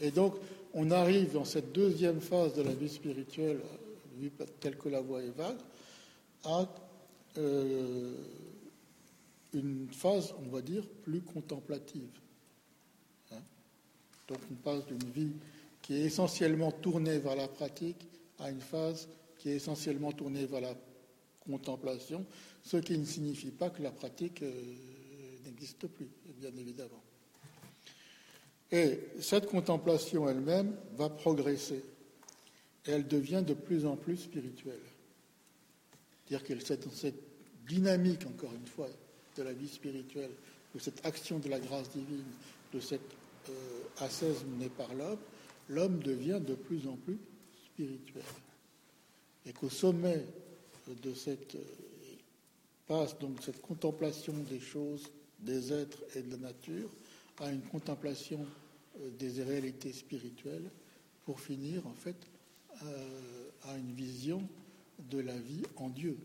Et 0.00 0.12
donc, 0.12 0.34
on 0.72 0.92
arrive 0.92 1.32
dans 1.32 1.44
cette 1.44 1.72
deuxième 1.72 2.20
phase 2.20 2.54
de 2.54 2.62
la 2.62 2.74
vie 2.74 2.88
spirituelle, 2.88 3.60
telle 4.60 4.76
que 4.76 4.88
la 4.88 5.00
voie 5.00 5.20
est 5.20 5.36
vague, 5.36 5.58
à 6.44 6.64
euh, 7.38 8.14
une 9.52 9.88
phase, 9.90 10.32
on 10.40 10.48
va 10.48 10.60
dire, 10.62 10.84
plus 11.02 11.22
contemplative. 11.22 12.08
Hein? 13.32 13.42
donc, 14.28 14.38
on 14.52 14.54
passe 14.54 14.86
d'une 14.86 15.10
vie 15.10 15.32
qui 15.82 15.94
est 15.94 16.02
essentiellement 16.02 16.70
tournée 16.70 17.18
vers 17.18 17.34
la 17.34 17.48
pratique 17.48 18.06
à 18.38 18.48
une 18.50 18.60
phase 18.60 19.08
qui 19.38 19.50
est 19.50 19.56
essentiellement 19.56 20.12
tournée 20.12 20.46
vers 20.46 20.60
la 20.60 20.74
contemplation, 21.44 22.24
ce 22.62 22.76
qui 22.76 22.96
ne 22.96 23.04
signifie 23.04 23.50
pas 23.50 23.70
que 23.70 23.82
la 23.82 23.90
pratique 23.90 24.42
euh, 24.42 24.52
n'existe 25.58 25.88
plus, 25.88 26.08
bien 26.40 26.52
évidemment. 26.56 27.02
Et 28.70 29.00
cette 29.20 29.46
contemplation 29.46 30.28
elle-même 30.28 30.76
va 30.96 31.08
progresser. 31.08 31.82
Elle 32.84 33.08
devient 33.08 33.42
de 33.44 33.54
plus 33.54 33.84
en 33.84 33.96
plus 33.96 34.16
spirituelle. 34.16 34.80
C'est-à-dire 36.26 36.46
que 36.46 36.64
cette, 36.64 36.92
cette 36.92 37.22
dynamique, 37.66 38.24
encore 38.26 38.52
une 38.54 38.66
fois, 38.66 38.88
de 39.36 39.42
la 39.42 39.52
vie 39.52 39.68
spirituelle, 39.68 40.30
de 40.74 40.78
cette 40.78 41.04
action 41.04 41.38
de 41.38 41.48
la 41.48 41.58
grâce 41.58 41.90
divine, 41.90 42.24
de 42.72 42.80
cette 42.80 43.00
euh, 43.48 43.52
ascèse 43.98 44.44
menée 44.44 44.68
par 44.68 44.94
l'homme, 44.94 45.18
l'homme 45.68 45.98
devient 46.00 46.40
de 46.44 46.54
plus 46.54 46.86
en 46.86 46.96
plus 46.96 47.18
spirituel. 47.64 48.22
Et 49.46 49.52
qu'au 49.52 49.70
sommet 49.70 50.24
de 51.02 51.14
cette 51.14 51.54
euh, 51.54 51.64
passe 52.86 53.18
donc 53.18 53.42
cette 53.42 53.60
contemplation 53.60 54.34
des 54.50 54.60
choses 54.60 55.10
des 55.40 55.72
êtres 55.72 56.02
et 56.14 56.22
de 56.22 56.30
la 56.32 56.36
nature 56.38 56.90
à 57.40 57.50
une 57.50 57.62
contemplation 57.62 58.44
euh, 59.00 59.10
des 59.18 59.42
réalités 59.42 59.92
spirituelles 59.92 60.70
pour 61.24 61.40
finir 61.40 61.86
en 61.86 61.94
fait 61.94 62.16
euh, 62.84 63.50
à 63.64 63.76
une 63.76 63.92
vision 63.92 64.48
de 65.10 65.18
la 65.18 65.36
vie 65.36 65.62
en 65.76 65.88
Dieu. 65.88 66.16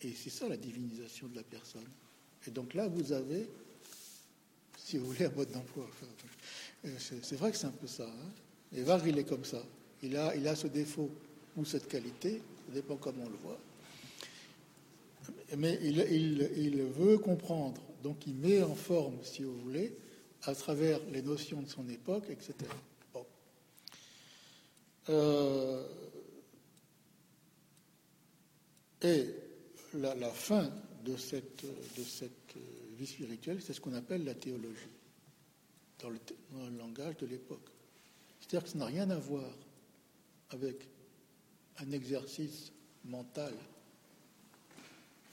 Et 0.00 0.12
c'est 0.12 0.30
ça 0.30 0.48
la 0.48 0.56
divinisation 0.56 1.28
de 1.28 1.36
la 1.36 1.42
personne. 1.42 1.88
Et 2.46 2.50
donc 2.50 2.74
là, 2.74 2.86
vous 2.86 3.12
avez, 3.12 3.48
si 4.76 4.98
vous 4.98 5.06
voulez, 5.06 5.24
un 5.24 5.30
mode 5.30 5.50
d'emploi. 5.50 5.88
Euh, 6.84 6.94
c'est 6.98 7.36
vrai 7.36 7.50
que 7.50 7.56
c'est 7.56 7.66
un 7.66 7.70
peu 7.70 7.86
ça. 7.86 8.06
Hein. 8.06 8.30
Et 8.72 8.82
Varg, 8.82 9.04
il 9.06 9.18
est 9.18 9.24
comme 9.24 9.44
ça. 9.44 9.62
Il 10.02 10.16
a, 10.16 10.36
il 10.36 10.46
a 10.46 10.54
ce 10.54 10.68
défaut 10.68 11.10
ou 11.56 11.64
cette 11.64 11.88
qualité, 11.88 12.40
ça 12.66 12.74
dépend 12.74 12.96
comment 12.96 13.24
on 13.24 13.28
le 13.28 13.36
voit. 13.36 13.58
Mais 15.56 15.78
il, 15.82 16.82
veut 16.82 17.18
comprendre, 17.18 17.80
donc 18.02 18.26
il 18.26 18.34
met 18.34 18.62
en 18.62 18.74
forme, 18.74 19.18
si 19.22 19.42
vous 19.42 19.56
voulez, 19.58 19.96
à 20.42 20.54
travers 20.54 21.00
les 21.10 21.22
notions 21.22 21.62
de 21.62 21.68
son 21.68 21.88
époque, 21.88 22.24
etc. 22.30 22.54
Euh, 25.08 25.86
et 29.02 29.26
la, 29.94 30.30
fin 30.30 30.70
de 31.04 31.16
cette, 31.16 31.64
de 31.64 32.02
cette 32.02 32.54
vie 32.98 33.06
spirituelle, 33.06 33.62
c'est 33.62 33.72
ce 33.72 33.80
qu'on 33.80 33.94
appelle 33.94 34.24
la 34.24 34.34
théologie, 34.34 34.90
dans 36.00 36.10
le, 36.10 36.18
dans 36.52 36.66
le 36.66 36.76
langage 36.76 37.16
de 37.16 37.26
l'époque. 37.26 37.70
C'est-à-dire 38.40 38.64
que 38.64 38.70
ça 38.70 38.78
n'a 38.78 38.86
rien 38.86 39.08
à 39.10 39.16
voir 39.16 39.50
avec 40.50 40.88
un 41.78 41.90
exercice 41.92 42.72
mental 43.04 43.54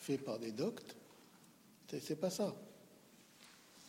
fait 0.06 0.18
par 0.20 0.38
des 0.38 0.52
doctes. 0.52 0.96
C'est 1.88 2.20
pas 2.20 2.30
ça. 2.30 2.56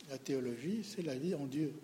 La 0.08 0.18
théologie, 0.18 0.82
c'est 0.82 1.02
la 1.02 1.14
vie 1.14 1.34
en 1.34 1.46
Dieu. 1.46 1.74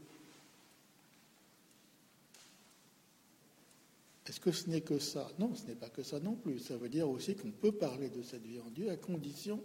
Est-ce 4.27 4.41
que 4.41 4.53
ce 4.53 4.71
n'est 4.71 4.81
que 4.81 4.99
ça? 4.99 5.31
Non, 5.39 5.55
ce 5.55 5.67
n'est 5.67 5.75
pas 5.75 5.91
que 5.91 6.03
ça 6.03 6.19
non 6.21 6.35
plus. 6.35 6.61
Ça 6.61 6.77
veut 6.77 6.89
dire 6.89 7.09
aussi 7.11 7.35
qu'on 7.35 7.51
peut 7.51 7.73
parler 7.73 8.09
de 8.09 8.23
cette 8.23 8.45
vie 8.45 8.61
en 8.61 8.71
Dieu 8.71 8.89
à 8.91 8.97
condition 8.97 9.63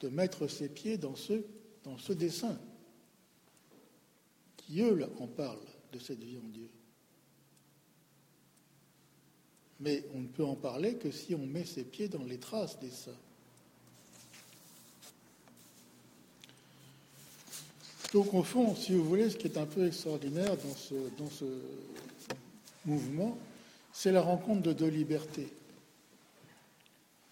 de 0.00 0.08
mettre 0.08 0.48
ses 0.48 0.68
pieds 0.68 0.96
dans 0.96 1.14
ce, 1.14 1.44
dans 1.84 1.98
ce 1.98 2.12
dessin 2.12 2.58
qui, 4.56 4.80
eux, 4.80 5.06
en 5.20 5.28
parlent 5.28 5.58
de 5.92 5.98
cette 5.98 6.22
vie 6.22 6.38
en 6.38 6.48
Dieu. 6.48 6.68
Mais 9.80 10.04
on 10.14 10.20
ne 10.20 10.26
peut 10.26 10.44
en 10.44 10.56
parler 10.56 10.96
que 10.96 11.10
si 11.12 11.34
on 11.36 11.46
met 11.46 11.64
ses 11.64 11.84
pieds 11.84 12.08
dans 12.08 12.24
les 12.24 12.38
traces 12.38 12.80
des 12.80 12.90
saints. 12.90 13.12
Donc 18.12 18.32
au 18.32 18.42
fond, 18.42 18.74
si 18.74 18.92
vous 18.92 19.04
voulez, 19.04 19.28
ce 19.28 19.36
qui 19.36 19.48
est 19.48 19.58
un 19.58 19.66
peu 19.66 19.86
extraordinaire 19.86 20.56
dans 21.18 21.30
ce, 21.30 21.44
mouvement, 22.86 23.36
c'est 23.92 24.12
la 24.12 24.22
rencontre 24.22 24.62
de 24.62 24.72
deux 24.72 24.88
libertés. 24.88 25.52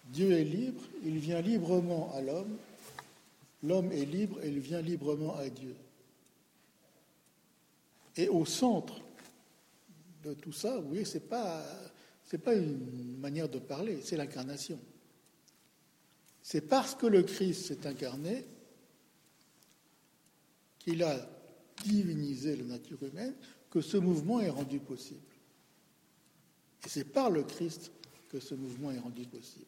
Dieu 0.09 0.31
est 0.33 0.43
libre, 0.43 0.83
il 1.03 1.17
vient 1.17 1.41
librement 1.41 2.13
à 2.13 2.21
l'homme, 2.21 2.57
l'homme 3.63 3.91
est 3.91 4.05
libre 4.05 4.39
il 4.43 4.59
vient 4.59 4.81
librement 4.81 5.35
à 5.35 5.49
Dieu. 5.49 5.75
Et 8.15 8.29
au 8.29 8.45
centre 8.45 9.01
de 10.23 10.33
tout 10.33 10.53
ça, 10.53 10.77
vous 10.77 10.89
voyez, 10.89 11.05
ce 11.05 11.17
n'est 11.17 11.23
pas 11.23 12.53
une 12.53 13.17
manière 13.19 13.49
de 13.49 13.59
parler, 13.59 13.99
c'est 14.03 14.17
l'incarnation. 14.17 14.79
C'est 16.43 16.61
parce 16.61 16.93
que 16.93 17.07
le 17.07 17.23
Christ 17.23 17.65
s'est 17.65 17.87
incarné 17.87 18.45
qu'il 20.87 21.03
a 21.03 21.19
divinisé 21.83 22.55
la 22.55 22.63
nature 22.63 23.03
humaine 23.03 23.35
que 23.69 23.81
ce 23.81 23.97
mouvement 23.97 24.39
est 24.39 24.49
rendu 24.49 24.79
possible. 24.79 25.19
Et 26.85 26.89
c'est 26.89 27.03
par 27.03 27.29
le 27.29 27.43
Christ 27.43 27.91
que 28.29 28.39
ce 28.39 28.55
mouvement 28.55 28.91
est 28.91 28.99
rendu 28.99 29.25
possible. 29.25 29.65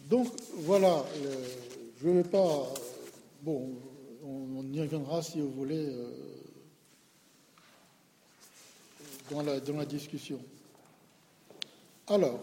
Donc 0.00 0.26
voilà, 0.56 1.04
je 2.00 2.08
ne 2.08 2.22
vais 2.22 2.28
pas. 2.28 2.74
Bon, 3.42 3.72
on, 4.24 4.64
y 4.72 4.80
reviendra 4.80 5.22
si 5.22 5.40
vous 5.40 5.52
voulez 5.52 5.86
euh, 5.88 6.10
dans 9.30 9.42
la 9.42 9.86
discussion. 9.86 10.40
Alors, 12.08 12.40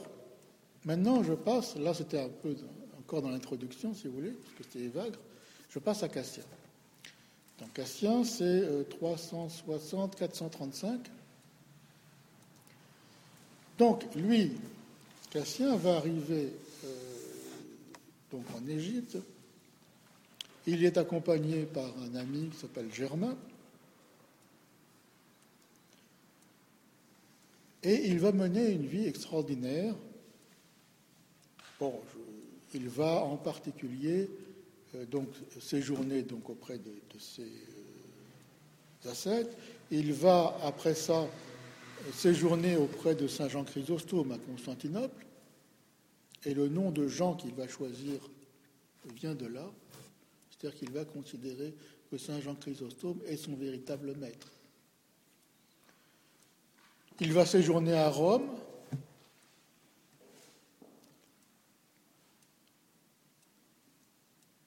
maintenant 0.85 1.21
je 1.21 1.33
passe, 1.33 1.75
là 1.75 1.93
c'était 1.93 2.19
un 2.19 2.29
peu 2.29 2.55
encore 3.05 3.21
dans 3.21 3.29
l'introduction 3.29 3.93
si 3.93 4.07
vous 4.07 4.15
voulez, 4.15 4.31
parce 4.31 4.53
que 4.55 4.63
c'était 4.63 4.87
vague, 4.87 5.13
je 5.69 5.79
passe 5.79 6.03
à 6.03 6.09
Cassien. 6.09 6.43
Donc 7.59 7.73
Cassien, 7.73 8.23
c'est 8.23 8.63
360-435. 9.01 10.85
Euh, 10.85 10.97
Donc 13.77 14.03
lui, 14.15 14.53
Cassien 15.31 15.75
va 15.75 15.97
arriver 15.97 16.53
euh, 16.85 16.87
donc 18.31 18.45
en 18.55 18.67
Égypte. 18.67 19.17
Il 20.65 20.85
est 20.85 20.97
accompagné 20.97 21.63
par 21.63 21.91
un 21.99 22.15
ami 22.15 22.49
qui 22.49 22.57
s'appelle 22.57 22.91
Germain. 22.93 23.35
Et 27.83 28.07
il 28.07 28.19
va 28.19 28.31
mener 28.31 28.69
une 28.71 28.85
vie 28.85 29.05
extraordinaire. 29.07 29.93
Bon, 31.79 31.99
il 32.73 32.89
va 32.89 33.23
en 33.23 33.37
particulier 33.37 34.29
euh, 34.95 35.05
donc 35.05 35.29
séjourner 35.59 36.23
donc 36.23 36.49
auprès 36.49 36.77
de, 36.77 36.91
ses 37.19 37.43
euh, 37.43 39.09
ascètes. 39.09 39.57
Il 39.91 40.13
va 40.13 40.57
après 40.63 40.95
ça 40.95 41.27
séjourner 42.13 42.75
auprès 42.75 43.15
de 43.15 43.27
saint 43.27 43.47
Jean 43.47 43.63
Chrysostome 43.63 44.31
à 44.31 44.37
Constantinople. 44.37 45.25
Et 46.45 46.53
le 46.53 46.67
nom 46.67 46.91
de 46.91 47.07
Jean 47.07 47.35
qu'il 47.35 47.53
va 47.53 47.67
choisir 47.67 48.19
vient 49.15 49.35
de 49.35 49.45
là. 49.45 49.71
C'est-à-dire 50.49 50.77
qu'il 50.77 50.91
va 50.91 51.05
considérer 51.05 51.73
que 52.11 52.17
saint 52.17 52.41
Jean 52.41 52.55
Chrysostome 52.55 53.19
est 53.27 53.37
son 53.37 53.55
véritable 53.55 54.15
maître. 54.15 54.51
Il 57.19 57.31
va 57.31 57.45
séjourner 57.45 57.93
à 57.93 58.09
Rome 58.09 58.49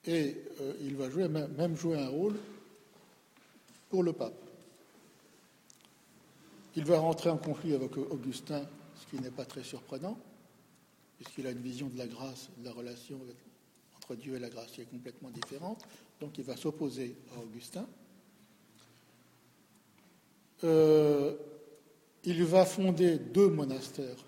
et 0.07 0.37
euh, 0.61 0.73
il 0.81 0.97
va 0.97 1.11
jouer, 1.11 1.29
même 1.29 1.77
jouer 1.77 1.99
un 1.99 2.09
rôle 2.09 2.37
pour 3.89 4.03
le 4.03 4.13
pape. 4.13 4.35
Il 6.77 6.85
va 6.85 6.99
rentrer 6.99 7.31
en 7.31 7.39
conflit 7.39 7.75
avec 7.75 7.97
Augustin, 7.97 8.67
ce 8.95 9.07
qui 9.07 9.23
n'est 9.23 9.31
pas 9.31 9.45
très 9.45 9.63
surprenant, 9.63 10.19
puisqu'il 11.17 11.47
a 11.47 11.51
une 11.51 11.63
vision 11.63 11.89
de 11.89 11.99
la 11.99 12.07
grâce, 12.07 12.51
de 12.59 12.65
la 12.65 12.73
relation 12.73 13.19
entre 13.97 14.15
Dieu 14.15 14.37
et 14.37 14.39
la 14.39 14.51
grâce 14.51 14.71
qui 14.73 14.83
est 14.83 14.91
complètement 14.91 15.31
différente. 15.31 15.83
Donc 16.21 16.39
il 16.39 16.45
va 16.45 16.57
s'opposer 16.57 17.17
à 17.35 17.41
Augustin. 17.41 17.87
Euh, 20.65 21.35
il 22.25 22.45
va 22.45 22.65
fonder 22.65 23.19
deux 23.19 23.49
monastères 23.49 24.25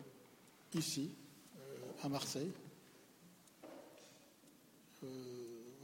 ici, 0.75 1.11
euh, 1.59 2.05
à 2.05 2.09
Marseille, 2.09 2.51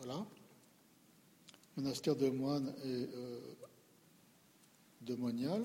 Voilà. 0.04 0.26
Monastère 1.76 2.14
de 2.14 2.28
moines 2.28 2.74
et 2.84 3.08
euh, 3.14 3.40
de 5.00 5.14
Monial. 5.14 5.64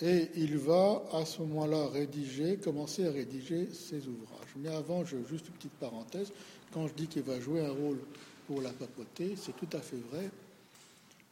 Et 0.00 0.28
il 0.34 0.58
va 0.58 1.04
à 1.12 1.24
ce 1.24 1.40
moment-là 1.42 1.88
rédiger, 1.88 2.56
commencer 2.56 3.06
à 3.06 3.12
rédiger 3.12 3.72
ses 3.72 4.06
ouvrages. 4.08 4.54
Mais 4.56 4.70
avant, 4.70 5.04
je, 5.04 5.16
juste 5.28 5.46
une 5.48 5.54
petite 5.54 5.72
parenthèse, 5.72 6.32
quand 6.72 6.88
je 6.88 6.94
dis 6.94 7.06
qu'il 7.06 7.22
va 7.22 7.38
jouer 7.38 7.64
un 7.64 7.72
rôle 7.72 8.00
pour 8.46 8.60
la 8.60 8.72
papauté, 8.72 9.36
c'est 9.36 9.56
tout 9.56 9.68
à 9.76 9.80
fait 9.80 10.00
vrai. 10.10 10.30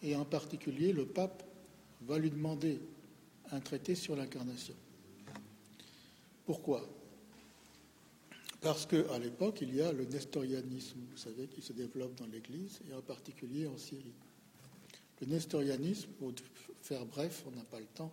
Et 0.02 0.14
en 0.14 0.24
particulier, 0.24 0.92
le 0.92 1.06
pape 1.06 1.42
va 2.02 2.18
lui 2.18 2.30
demander 2.30 2.80
un 3.50 3.60
traité 3.60 3.94
sur 3.94 4.14
l'incarnation. 4.14 4.74
Pourquoi? 6.44 6.88
Parce 8.66 8.84
qu'à 8.84 9.16
l'époque, 9.20 9.58
il 9.62 9.76
y 9.76 9.80
a 9.80 9.92
le 9.92 10.06
nestorianisme, 10.06 10.98
vous 11.08 11.16
savez, 11.16 11.46
qui 11.46 11.62
se 11.62 11.72
développe 11.72 12.16
dans 12.16 12.26
l'Église, 12.26 12.80
et 12.90 12.94
en 12.94 13.00
particulier 13.00 13.68
en 13.68 13.78
Syrie. 13.78 14.12
Le 15.20 15.28
nestorianisme, 15.28 16.08
pour 16.18 16.32
faire 16.82 17.06
bref, 17.06 17.44
on 17.46 17.52
n'a 17.52 17.62
pas 17.62 17.78
le 17.78 17.86
temps, 17.86 18.12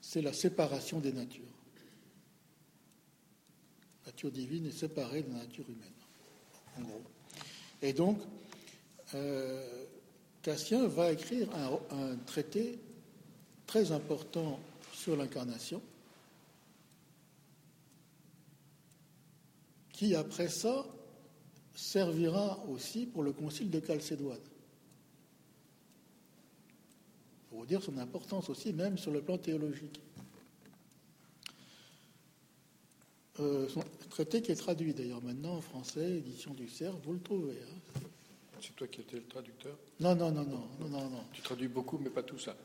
c'est 0.00 0.22
la 0.22 0.32
séparation 0.32 0.98
des 0.98 1.12
natures. 1.12 1.44
La 4.06 4.12
nature 4.12 4.30
divine 4.30 4.64
est 4.64 4.70
séparée 4.70 5.24
de 5.24 5.28
la 5.30 5.40
nature 5.40 5.68
humaine, 5.68 5.92
en 6.78 6.82
gros. 6.84 7.02
Et 7.82 7.92
donc, 7.92 8.18
euh, 9.14 9.84
Cassien 10.40 10.86
va 10.86 11.12
écrire 11.12 11.48
un 11.54 12.16
traité 12.24 12.78
très 13.66 13.92
important 13.92 14.58
sur 14.94 15.16
l'incarnation, 15.16 15.82
qui 20.02 20.16
après 20.16 20.48
ça 20.48 20.84
servira 21.76 22.58
aussi 22.68 23.06
pour 23.06 23.22
le 23.22 23.32
concile 23.32 23.70
de 23.70 23.80
Chalcédoine. 23.86 24.40
Pour 27.48 27.60
vous 27.60 27.66
dire 27.66 27.80
son 27.80 27.96
importance 27.98 28.50
aussi, 28.50 28.72
même 28.72 28.98
sur 28.98 29.12
le 29.12 29.20
plan 29.20 29.38
théologique. 29.38 30.00
Euh, 33.38 33.68
son 33.68 33.84
traité 34.10 34.42
qui 34.42 34.50
est 34.50 34.56
traduit 34.56 34.92
d'ailleurs 34.92 35.22
maintenant 35.22 35.58
en 35.58 35.60
français, 35.60 36.16
édition 36.18 36.52
du 36.52 36.68
CERF, 36.68 36.96
vous 37.04 37.12
le 37.12 37.20
trouvez. 37.20 37.52
Hein. 37.62 38.00
C'est 38.60 38.74
toi 38.74 38.88
qui 38.88 39.02
étais 39.02 39.16
le 39.16 39.26
traducteur? 39.26 39.76
Non, 40.00 40.16
non, 40.16 40.32
non, 40.32 40.42
non, 40.42 40.66
non, 40.80 40.88
non, 40.88 41.10
non. 41.10 41.24
Tu 41.32 41.42
traduis 41.42 41.68
beaucoup, 41.68 41.98
mais 41.98 42.10
pas 42.10 42.24
tout 42.24 42.38
ça. 42.40 42.56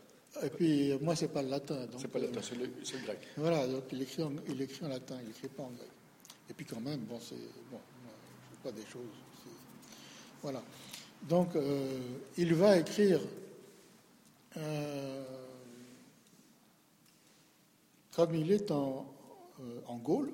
Et 0.41 0.49
puis, 0.49 0.91
moi, 1.01 1.15
c'est 1.15 1.27
pas 1.27 1.43
le 1.43 1.49
latin. 1.49 1.87
C'est 1.99 2.07
pas 2.07 2.17
le 2.17 2.25
latin, 2.25 2.41
c'est 2.41 2.55
le, 2.55 3.03
grec. 3.03 3.19
Voilà, 3.37 3.67
donc 3.67 3.83
il 3.91 4.01
écrit 4.01 4.23
en, 4.23 4.33
il 4.49 4.59
écrit 4.59 4.85
en 4.85 4.89
latin, 4.89 5.19
il 5.23 5.29
écrit 5.29 5.49
pas 5.49 5.61
en 5.61 5.69
grec. 5.69 5.87
Et 6.49 6.53
puis, 6.53 6.65
quand 6.65 6.81
même, 6.81 6.99
bon, 7.01 7.19
c'est. 7.19 7.35
Bon, 7.71 7.79
je 8.51 8.69
pas 8.69 8.71
des 8.71 8.85
choses. 8.85 9.01
Voilà. 10.41 10.63
Donc, 11.23 11.55
euh, 11.55 11.99
il 12.37 12.53
va 12.53 12.77
écrire. 12.77 13.21
Euh, 14.55 15.23
comme 18.15 18.33
il 18.33 18.51
est 18.51 18.71
en, 18.71 19.05
euh, 19.59 19.95
Gaule, 20.03 20.31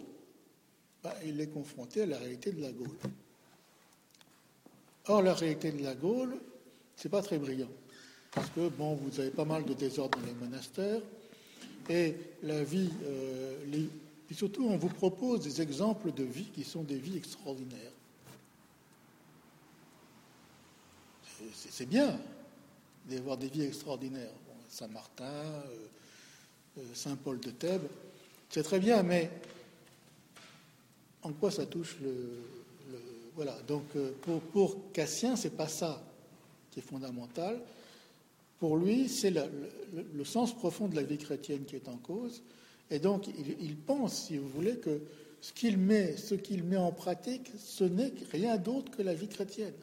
bah, 1.04 1.14
il 1.26 1.42
est 1.42 1.48
confronté 1.48 2.04
à 2.04 2.06
la 2.06 2.18
réalité 2.18 2.54
de 2.54 2.62
la 2.62 2.72
Gaule. 2.72 2.96
Or, 5.08 5.22
la 5.22 5.34
réalité 5.34 5.74
de 5.74 5.84
la 5.84 5.94
Gaule, 5.94 6.38
c'est 6.96 7.10
pas 7.10 7.22
très 7.22 7.38
brillant. 7.38 7.68
Parce 8.32 8.50
que, 8.52 8.70
bon, 8.70 8.96
vous 8.96 9.20
avez 9.20 9.32
pas 9.32 9.44
mal 9.44 9.66
de 9.66 9.74
désordre 9.74 10.18
dans 10.18 10.26
les 10.26 10.34
monastères, 10.34 11.02
et 11.90 12.16
la 12.44 12.64
vie, 12.64 12.90
euh, 13.04 13.58
et 14.30 14.34
surtout, 14.34 14.66
on 14.66 14.78
vous 14.78 14.90
propose 14.90 15.42
des 15.42 15.62
exemples 15.62 16.12
de 16.12 16.24
vie 16.24 16.50
qui 16.54 16.64
sont 16.64 16.84
des 16.84 16.98
vies 16.98 17.18
extraordinaires. 17.18 17.92
C'est 21.54 21.86
bien 21.86 22.20
d'avoir 23.10 23.38
des 23.38 23.48
vies 23.48 23.64
extraordinaires. 23.64 24.32
Saint-Martin, 24.70 25.26
euh, 25.26 25.88
euh, 26.80 26.82
Saint-Paul 26.96 27.40
de 27.40 27.52
Thèbes, 27.52 27.88
c'est 28.50 28.64
très 28.64 28.80
bien, 28.80 29.04
mais 29.04 29.30
en 31.22 31.32
quoi 31.34 31.52
ça 31.52 31.66
touche 31.68 31.98
le. 32.02 32.16
voilà, 33.36 33.56
donc 33.68 33.84
euh, 33.96 34.12
pour, 34.22 34.42
pour 34.42 34.92
Cassien, 34.92 35.36
c'est 35.36 35.56
pas 35.56 35.68
ça 35.68 36.02
qui 36.72 36.80
est 36.80 36.84
fondamental. 36.84 37.62
Pour 38.60 38.78
lui, 38.78 39.10
c'est 39.10 39.32
le, 39.32 40.24
sens 40.24 40.56
profond 40.56 40.88
de 40.88 40.96
la 40.96 41.04
vie 41.04 41.18
chrétienne 41.18 41.66
qui 41.66 41.76
est 41.76 41.88
en 41.88 41.98
cause. 41.98 42.42
Et 42.94 43.00
donc, 43.00 43.28
il, 43.60 43.76
pense, 43.76 44.28
si 44.28 44.38
vous 44.38 44.48
voulez, 44.50 44.78
que 44.78 45.02
ce 45.42 45.52
qu'il 45.52 45.80
met, 45.80 46.16
ce 46.16 46.36
qu'il 46.36 46.64
met 46.64 46.78
en 46.78 46.92
pratique, 46.92 47.50
ce 47.58 47.84
n'est 47.84 48.14
rien 48.32 48.56
d'autre 48.58 48.92
que 48.96 49.02
la 49.02 49.16
vie 49.16 49.28
chrétienne. 49.28 49.74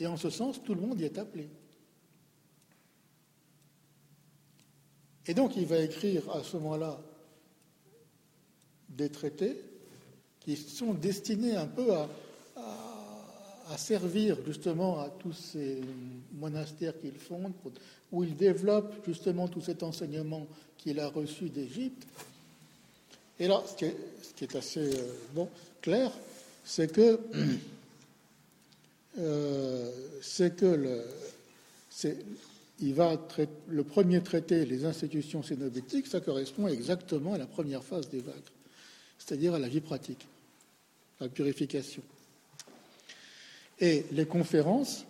Et 0.00 0.08
en 0.08 0.16
ce 0.16 0.28
sens, 0.28 0.60
tout 0.60 0.74
le 0.74 0.80
monde 0.80 1.00
y 1.00 1.04
est 1.04 1.18
appelé. 1.18 1.48
Et 5.26 5.34
donc 5.34 5.54
il 5.54 5.66
va 5.66 5.78
écrire 5.78 6.28
à 6.34 6.42
ce 6.42 6.56
moment-là 6.56 7.00
des 8.88 9.08
traités 9.08 9.56
qui 10.40 10.56
sont 10.56 10.94
destinés 10.94 11.54
un 11.54 11.68
peu 11.68 11.92
à, 11.94 12.08
servir 13.76 14.36
justement 14.44 14.98
à 14.98 15.08
tous 15.08 15.32
ces 15.32 15.80
monastères 16.32 16.98
qu'il 16.98 17.14
fonde, 17.14 17.52
où 18.12 18.22
il 18.22 18.36
développe 18.36 18.94
justement 19.06 19.48
tout 19.48 19.62
cet 19.62 19.82
enseignement 19.82 20.46
qu'il 20.78 21.00
a 21.00 21.08
reçu 21.08 21.48
d'Égypte. 21.48 22.06
Et 23.40 23.48
là, 23.48 23.62
ce 23.66 23.74
qui 23.74 24.44
est, 24.44 24.56
assez 24.56 24.80
euh, 24.80 25.44
clair, 25.80 26.12
c'est 26.64 26.92
que, 26.92 27.18
euh, 29.18 29.90
que 30.38 30.66
le, 30.66 31.04
il 32.80 32.94
va 32.94 33.16
le 33.68 33.84
premier 33.84 34.20
traité, 34.22 34.66
les 34.66 34.84
institutions 34.84 35.42
cénobétiques, 35.42 36.06
ça 36.06 36.20
correspond 36.20 36.68
exactement 36.68 37.34
à 37.34 37.38
la 37.38 37.46
première 37.46 37.82
phase 37.82 38.08
des 38.10 38.20
vagues, 38.20 38.34
c'est-à-dire 39.18 39.54
à 39.54 39.58
la 39.58 39.68
vie 39.68 39.80
pratique, 39.80 40.26
à 41.20 41.24
la 41.24 41.30
purification. 41.30 42.02
Et 43.80 44.04
les 44.12 44.26
conférences, 44.26 45.06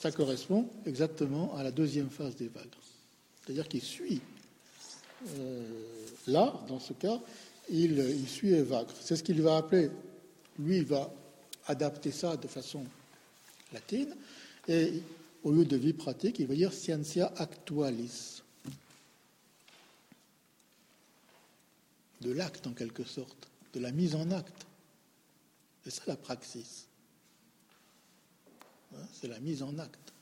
ça 0.00 0.10
correspond 0.10 0.66
exactement 0.86 1.54
à 1.56 1.62
la 1.62 1.70
deuxième 1.70 2.08
phase 2.08 2.34
des 2.34 2.48
vagues, 2.48 2.66
c'est-à-dire 3.44 3.68
qu'il 3.68 3.82
suit. 3.82 4.22
Euh, 5.36 5.62
là, 6.26 6.58
dans 6.68 6.80
ce 6.80 6.94
cas, 6.94 7.20
il, 7.68 7.98
il 7.98 8.26
suit 8.26 8.54
Evagre. 8.54 8.94
C'est 8.98 9.14
ce 9.16 9.22
qu'il 9.22 9.42
va 9.42 9.58
appeler, 9.58 9.90
lui, 10.58 10.78
il 10.78 10.86
va 10.86 11.12
adapter 11.66 12.10
ça 12.12 12.38
de 12.38 12.48
façon 12.48 12.82
latine, 13.74 14.16
et 14.66 15.02
au 15.44 15.52
lieu 15.52 15.66
de 15.66 15.76
vie 15.76 15.92
pratique, 15.92 16.38
il 16.38 16.46
va 16.46 16.54
dire 16.54 16.72
scientia 16.72 17.32
actualis. 17.36 18.42
De 22.22 22.32
l'acte 22.32 22.66
en 22.66 22.72
quelque 22.72 23.04
sorte, 23.04 23.48
de 23.74 23.80
la 23.80 23.92
mise 23.92 24.14
en 24.14 24.30
acte. 24.30 24.66
C'est 25.84 25.90
ça 25.90 26.02
la 26.06 26.16
praxis. 26.16 26.86
Hein, 28.94 29.06
c'est 29.12 29.28
la 29.28 29.40
mise 29.40 29.62
en 29.62 29.78
acte. 29.78 30.12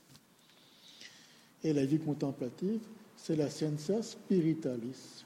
Et 1.63 1.73
la 1.73 1.85
vie 1.85 1.99
contemplative, 1.99 2.81
c'est 3.17 3.35
la 3.35 3.49
scientia 3.49 4.01
spiritualis. 4.01 5.25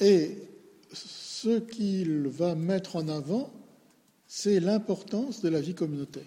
Et 0.00 0.38
ce 0.92 1.58
qu'il 1.58 2.28
va 2.28 2.54
mettre 2.54 2.96
en 2.96 3.08
avant, 3.08 3.52
c'est 4.26 4.60
l'importance 4.60 5.40
de 5.40 5.48
la 5.48 5.60
vie 5.60 5.74
communautaire. 5.74 6.22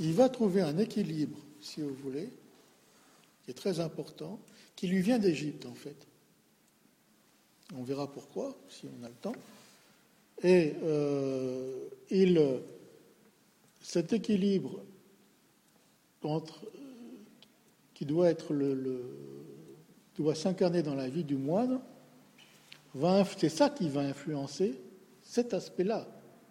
Il 0.00 0.12
va 0.14 0.28
trouver 0.28 0.62
un 0.62 0.78
équilibre, 0.78 1.38
si 1.60 1.80
vous 1.80 1.94
voulez, 1.94 2.28
qui 3.44 3.50
est 3.50 3.54
très 3.54 3.80
important, 3.80 4.38
qui 4.76 4.86
lui 4.86 5.00
vient 5.00 5.18
d'Égypte 5.18 5.66
en 5.66 5.74
fait. 5.74 5.96
On 7.76 7.82
verra 7.82 8.10
pourquoi, 8.10 8.56
si 8.68 8.86
on 8.86 9.04
a 9.04 9.08
le 9.08 9.14
temps. 9.14 9.34
Et 10.42 10.74
euh, 10.82 11.88
il, 12.10 12.40
cet 13.80 14.12
équilibre 14.12 14.80
qui 17.94 18.04
doit 18.04 18.30
être 18.30 18.54
doit 20.16 20.34
s'incarner 20.34 20.82
dans 20.82 20.94
la 20.94 21.08
vie 21.08 21.24
du 21.24 21.36
moine, 21.36 21.80
c'est 23.36 23.48
ça 23.48 23.70
qui 23.70 23.88
va 23.88 24.00
influencer, 24.00 24.74
cet 25.22 25.54
aspect-là, 25.54 26.06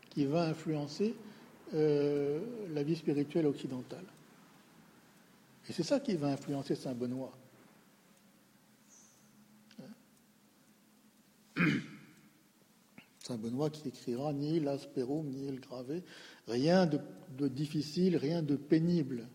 qui 0.09 0.25
va 0.25 0.43
influencer 0.43 1.15
euh, 1.73 2.39
la 2.73 2.83
vie 2.83 2.95
spirituelle 2.95 3.47
occidentale. 3.47 4.05
Et 5.69 5.73
c'est 5.73 5.83
ça 5.83 5.99
qui 5.99 6.15
va 6.15 6.27
influencer 6.27 6.75
Saint 6.75 6.93
Benoît. 6.93 7.31
Saint 13.23 13.37
Benoît 13.37 13.69
qui 13.69 13.87
écrira 13.89 14.33
ni 14.33 14.59
l'asperum 14.59 15.27
ni 15.27 15.51
le 15.51 15.59
gravé, 15.59 16.03
rien 16.47 16.85
de 16.85 17.47
difficile, 17.47 18.17
rien 18.17 18.41
de 18.41 18.55
pénible 18.55 19.27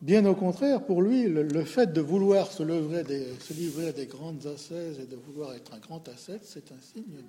Bien 0.00 0.24
au 0.26 0.34
contraire, 0.36 0.86
pour 0.86 1.02
lui, 1.02 1.24
le, 1.24 1.64
fait 1.64 1.92
de 1.92 2.00
vouloir 2.00 2.52
se, 2.52 2.62
livrer 2.62 3.88
à 3.88 3.92
des 3.92 4.06
grandes 4.06 4.46
ascèses 4.46 5.00
et 5.00 5.06
de 5.06 5.16
vouloir 5.16 5.54
être 5.54 5.74
un 5.74 5.80
grand 5.80 6.08
ascète, 6.08 6.44
c'est 6.44 6.70
un 6.70 6.80
signe 6.80 7.20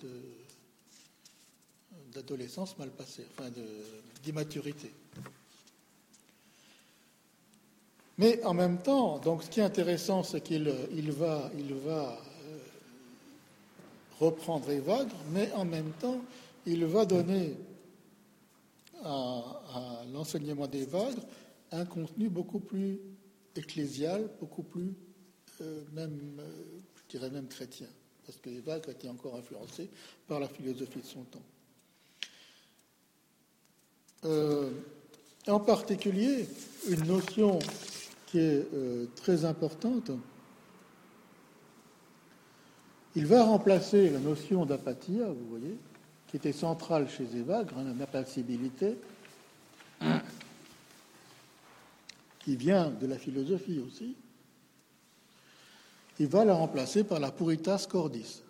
d'adolescence 2.13 2.78
mal 2.78 2.89
passée, 2.91 3.26
enfin 3.32 3.49
d'immaturité. 4.24 4.91
Mais 8.20 8.43
en 8.43 8.53
même 8.53 8.80
temps, 8.80 9.17
donc 9.20 9.43
ce 9.43 9.49
qui 9.49 9.61
est 9.61 9.63
intéressant, 9.63 10.24
c'est 10.24 10.41
qu'il 10.41 10.65
va, 10.67 11.49
il 11.57 11.74
va 11.74 12.20
euh, 12.20 12.57
reprendre 14.20 14.70
Evagre, 14.70 15.15
mais 15.32 15.49
en 15.53 15.63
même 15.63 15.91
temps, 16.01 16.20
il 16.65 16.86
va 16.86 17.05
donner 17.05 17.55
à, 19.05 20.03
l'enseignement 20.11 20.67
d'Evagre 20.67 21.22
un 21.72 21.86
contenu 21.86 22.28
beaucoup 22.28 22.59
plus 22.59 22.99
ecclésial, 23.55 24.30
beaucoup 24.41 24.63
plus, 24.63 24.93
euh, 25.61 25.82
même, 25.93 26.41
euh, 26.41 26.63
je 26.97 27.17
dirais 27.17 27.30
même 27.30 27.47
chrétien, 27.47 27.88
parce 28.26 28.38
que 28.39 28.49
Évagre 28.49 28.89
était 28.89 29.07
encore 29.07 29.38
influencé 29.38 29.89
par 30.28 30.41
la 30.41 30.49
philosophie 30.49 30.99
de 30.99 31.05
son 31.05 31.24
temps. 31.24 31.39
Euh, 34.26 34.72
en 35.47 35.61
particulier, 35.61 36.49
une 36.89 37.05
notion 37.05 37.59
qui 38.30 38.39
est 38.39 38.67
très 39.15 39.43
importante, 39.45 40.11
il 43.15 43.25
va 43.25 43.43
remplacer 43.43 44.11
la 44.11 44.19
notion 44.19 44.65
d'apathie, 44.65 45.19
vous 45.19 45.49
voyez, 45.49 45.77
qui 46.27 46.38
était 46.38 46.53
centrale 46.53 47.09
chez 47.09 47.23
Évagre, 47.36 47.77
hein, 47.80 47.95
l'apacibilité, 47.97 48.97
qui 52.39 52.55
vient 52.55 52.91
de 52.91 53.07
la 53.07 53.17
philosophie 53.17 53.80
aussi, 53.80 54.15
il 56.19 56.27
va 56.27 56.45
la 56.45 56.53
remplacer 56.53 57.03
par 57.03 57.19
la 57.19 57.32
puritas 57.32 57.88
cordis, 57.89 58.43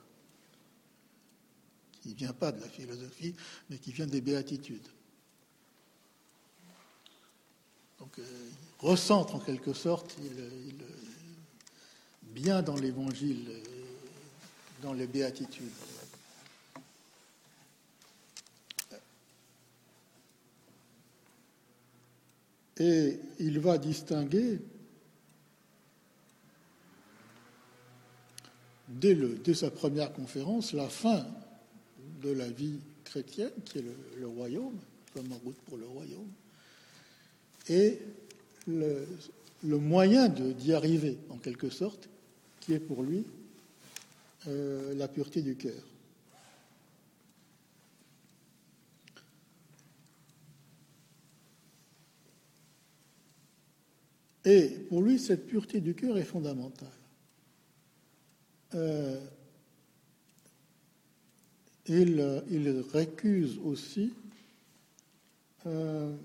qui 2.02 2.10
ne 2.10 2.16
vient 2.16 2.34
pas 2.34 2.52
de 2.52 2.60
la 2.60 2.68
philosophie, 2.68 3.34
mais 3.70 3.78
qui 3.78 3.92
vient 3.92 4.08
des 4.08 4.22
béatitudes. 4.22 4.88
Donc, 8.00 8.18
euh, 8.20 8.24
recentre 8.80 9.36
en 9.36 9.40
quelque 9.40 9.74
sorte, 9.74 10.16
bien 12.24 12.62
dans 12.62 12.76
l'Évangile, 12.76 13.50
dans 14.82 14.94
les 14.94 15.08
béatitudes. 15.08 15.68
Et 22.80 23.20
il 23.40 23.60
va 23.60 23.78
distinguer 23.78 24.62
dès, 28.88 29.54
sa 29.54 29.70
première 29.70 30.14
conférence 30.14 30.72
la 30.72 30.88
fin 30.88 31.26
de 32.22 32.32
la 32.32 32.48
vie 32.50 32.80
chrétienne, 33.04 33.52
qui 33.66 33.80
est 33.80 33.86
le, 34.18 34.28
royaume, 34.28 34.78
comme 35.14 35.32
en 35.34 35.38
route 35.38 35.58
pour 35.68 35.78
le 35.78 35.88
royaume, 35.88 36.30
et 37.68 38.00
le, 38.68 39.08
moyen 39.64 40.30
d'y 40.30 40.74
arriver, 40.74 41.18
en 41.30 41.38
quelque 41.38 41.70
sorte, 41.70 42.10
qui 42.60 42.74
est 42.74 42.80
pour 42.80 43.04
lui 43.04 43.26
euh, 44.48 44.94
la 44.96 45.08
pureté 45.08 45.42
du 45.42 45.56
cœur. 45.56 45.84
Et 54.46 54.70
pour 54.88 55.02
lui, 55.02 55.20
cette 55.20 55.46
pureté 55.48 55.82
du 55.82 55.94
cœur 55.94 56.18
est 56.18 56.24
fondamentale. 56.24 56.88
Euh, 58.76 59.20
il, 61.88 62.84
récuse 62.94 63.58
aussi 63.64 64.14
euh, 65.66 66.16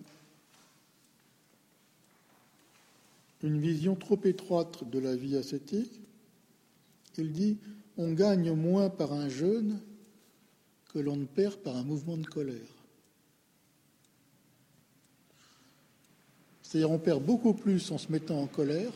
une 3.44 3.60
vision 3.60 3.94
trop 3.94 4.18
étroite 4.24 4.88
de 4.88 4.98
la 4.98 5.14
vie 5.14 5.36
ascétique. 5.36 6.00
Il 7.18 7.30
dit 7.32 7.58
on 7.98 8.12
gagne 8.12 8.52
moins 8.52 8.88
par 8.88 9.12
un 9.12 9.28
jeûne 9.28 9.80
que 10.92 10.98
l'on 10.98 11.16
ne 11.16 11.26
perd 11.26 11.56
par 11.56 11.76
un 11.76 11.84
mouvement 11.84 12.16
de 12.16 12.26
colère. 12.26 12.56
C'est-à-dire 16.62 16.90
on 16.90 16.98
perd 16.98 17.22
beaucoup 17.22 17.52
plus 17.52 17.92
en 17.92 17.98
se 17.98 18.10
mettant 18.10 18.40
en 18.40 18.46
colère 18.46 18.92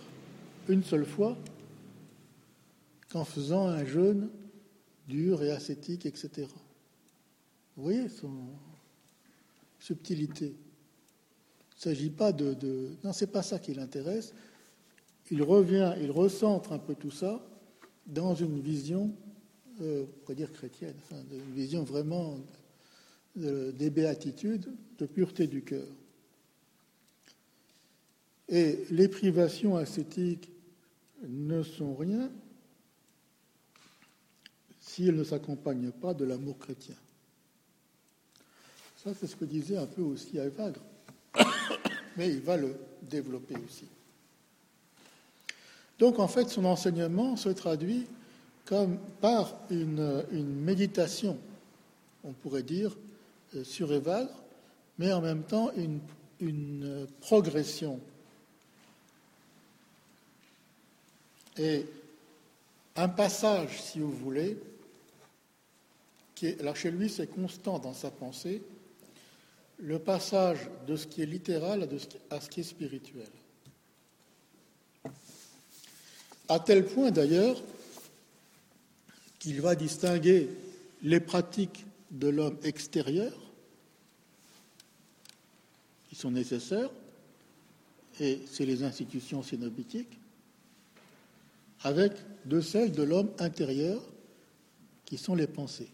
une 0.68 0.82
seule 0.82 1.04
fois 1.04 1.36
qu'en 3.10 3.24
faisant 3.24 3.68
un 3.68 3.84
jeûne 3.84 4.30
dur 5.08 5.42
et 5.42 5.50
ascétique, 5.50 6.06
etc. 6.06 6.48
Vous 7.76 7.82
voyez 7.82 8.08
son 8.08 8.32
subtilité. 9.78 10.56
Il 11.78 11.88
ne 11.88 11.94
s'agit 11.94 12.10
pas 12.10 12.32
de, 12.32 12.54
de... 12.54 12.88
Non, 13.04 13.12
c'est 13.12 13.28
pas 13.28 13.42
ça 13.42 13.58
qui 13.58 13.72
l'intéresse. 13.72 14.34
Il 15.30 15.42
revient, 15.42 15.94
il 16.00 16.10
recentre 16.10 16.72
un 16.72 16.78
peu 16.78 16.94
tout 16.94 17.10
ça 17.12 17.40
dans 18.06 18.34
une 18.34 18.60
vision, 18.60 19.14
euh, 19.80 20.04
on 20.04 20.20
pourrait 20.20 20.34
dire 20.34 20.52
chrétienne, 20.52 20.96
une 21.12 21.54
vision 21.54 21.84
vraiment 21.84 22.38
des 23.36 23.90
béatitudes, 23.90 24.66
de 24.98 25.06
pureté 25.06 25.46
du 25.46 25.62
cœur. 25.62 25.86
Et 28.48 28.84
les 28.90 29.06
privations 29.06 29.76
ascétiques 29.76 30.50
ne 31.22 31.62
sont 31.62 31.94
rien 31.94 32.30
si 34.80 35.06
elles 35.06 35.14
ne 35.14 35.22
s'accompagnent 35.22 35.92
pas 35.92 36.14
de 36.14 36.24
l'amour 36.24 36.58
chrétien. 36.58 36.96
Ça, 38.96 39.12
c'est 39.14 39.26
ce 39.28 39.36
que 39.36 39.44
disait 39.44 39.76
un 39.76 39.86
peu 39.86 40.02
aussi 40.02 40.38
Evagre, 40.38 40.80
mais 42.16 42.28
il 42.28 42.40
va 42.40 42.56
le 42.56 42.76
développer 43.02 43.54
aussi. 43.56 43.86
Donc, 45.98 46.18
en 46.18 46.28
fait, 46.28 46.48
son 46.48 46.64
enseignement 46.64 47.36
se 47.36 47.48
traduit 47.48 48.06
comme 48.64 48.98
par 49.20 49.54
une, 49.70 50.22
méditation, 50.32 51.38
on 52.22 52.32
pourrait 52.32 52.62
dire, 52.62 52.96
euh, 53.56 53.64
sur 53.64 53.92
Evagre, 53.92 54.34
mais 54.98 55.10
en 55.12 55.22
même 55.22 55.42
temps 55.42 55.72
une, 55.74 56.00
une 56.40 57.06
progression. 57.20 57.98
Et 61.56 61.86
un 62.94 63.08
passage, 63.08 63.80
si 63.80 64.00
vous 64.00 64.12
voulez, 64.12 64.58
alors 66.60 66.76
chez 66.76 66.90
lui, 66.90 67.08
c'est 67.08 67.26
constant 67.26 67.78
dans 67.78 67.94
sa 67.94 68.10
pensée, 68.10 68.62
le 69.78 69.98
passage 69.98 70.58
de 70.86 70.96
ce 70.96 71.06
qui 71.06 71.22
est 71.22 71.26
littéral 71.26 71.88
à 72.30 72.40
ce 72.40 72.48
qui 72.48 72.60
est 72.60 72.64
spirituel. 72.64 73.28
À 76.48 76.58
tel 76.60 76.84
point 76.84 77.10
d'ailleurs 77.10 77.60
qu'il 79.38 79.60
va 79.60 79.74
distinguer 79.74 80.48
les 81.02 81.20
pratiques 81.20 81.84
de 82.10 82.28
l'homme 82.28 82.58
extérieur, 82.64 83.32
qui 86.08 86.16
sont 86.16 86.30
nécessaires, 86.30 86.90
et 88.18 88.40
c'est 88.50 88.66
les 88.66 88.82
institutions 88.82 89.42
cénobitiques, 89.42 90.18
avec 91.82 92.12
de 92.46 92.60
celles 92.60 92.92
de 92.92 93.02
l'homme 93.02 93.30
intérieur, 93.38 94.02
qui 95.04 95.18
sont 95.18 95.34
les 95.34 95.46
pensées. 95.46 95.90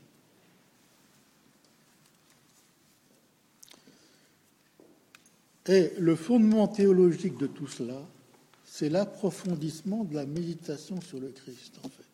Et 5.67 5.93
le 5.99 6.15
fondement 6.15 6.69
théologique 6.69 7.39
de 7.39 7.47
tout 7.47 7.67
cela, 7.67 8.01
c'est 8.65 8.89
l'approfondissement 8.89 10.05
de 10.05 10.15
la 10.15 10.27
méditation 10.27 11.01
sur 11.01 11.21
le 11.21 11.29
Christ, 11.29 11.79
en 11.85 11.89
fait. 11.89 12.05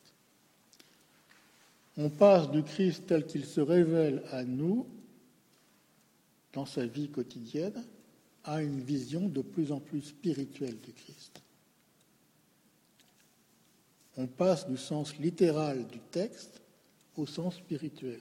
On 1.97 2.11
passe 2.11 2.51
du 2.51 2.63
Christ 2.63 3.05
tel 3.07 3.27
qu'il 3.27 3.45
se 3.45 3.61
révèle 3.61 4.23
à 4.31 4.45
nous 4.45 4.87
dans 6.53 6.67
sa 6.67 6.87
vie 6.87 7.09
quotidienne 7.09 7.85
à 8.45 8.63
une 8.63 8.81
vision 8.81 9.29
de 9.29 9.43
plus 9.43 9.73
en 9.73 9.81
plus 9.81 10.03
spirituelle 10.03 10.79
du 10.81 10.93
Christ. 10.93 11.41
On 14.17 14.27
passe 14.27 14.69
du 14.69 14.77
sens 14.77 15.17
littéral 15.19 15.87
du 15.87 15.99
texte 16.11 16.61
au 17.17 17.27
sens 17.27 17.57
spirituel. 17.57 18.21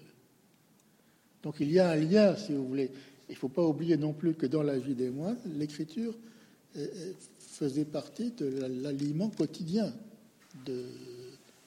Donc 1.41 1.55
il 1.59 1.71
y 1.71 1.79
a 1.79 1.91
un 1.91 1.95
lien, 1.95 2.35
si 2.35 2.53
vous 2.53 2.67
voulez, 2.67 2.91
il 3.29 3.33
ne 3.33 3.37
faut 3.37 3.49
pas 3.49 3.63
oublier 3.63 3.95
non 3.95 4.13
plus 4.13 4.33
que 4.33 4.45
dans 4.45 4.63
la 4.63 4.77
vie 4.77 4.95
des 4.95 5.11
moines, 5.11 5.37
l'écriture 5.45 6.15
faisait 7.37 7.85
partie 7.85 8.31
de 8.31 8.47
l'aliment 8.81 9.29
quotidien 9.29 9.93
de, 10.65 10.85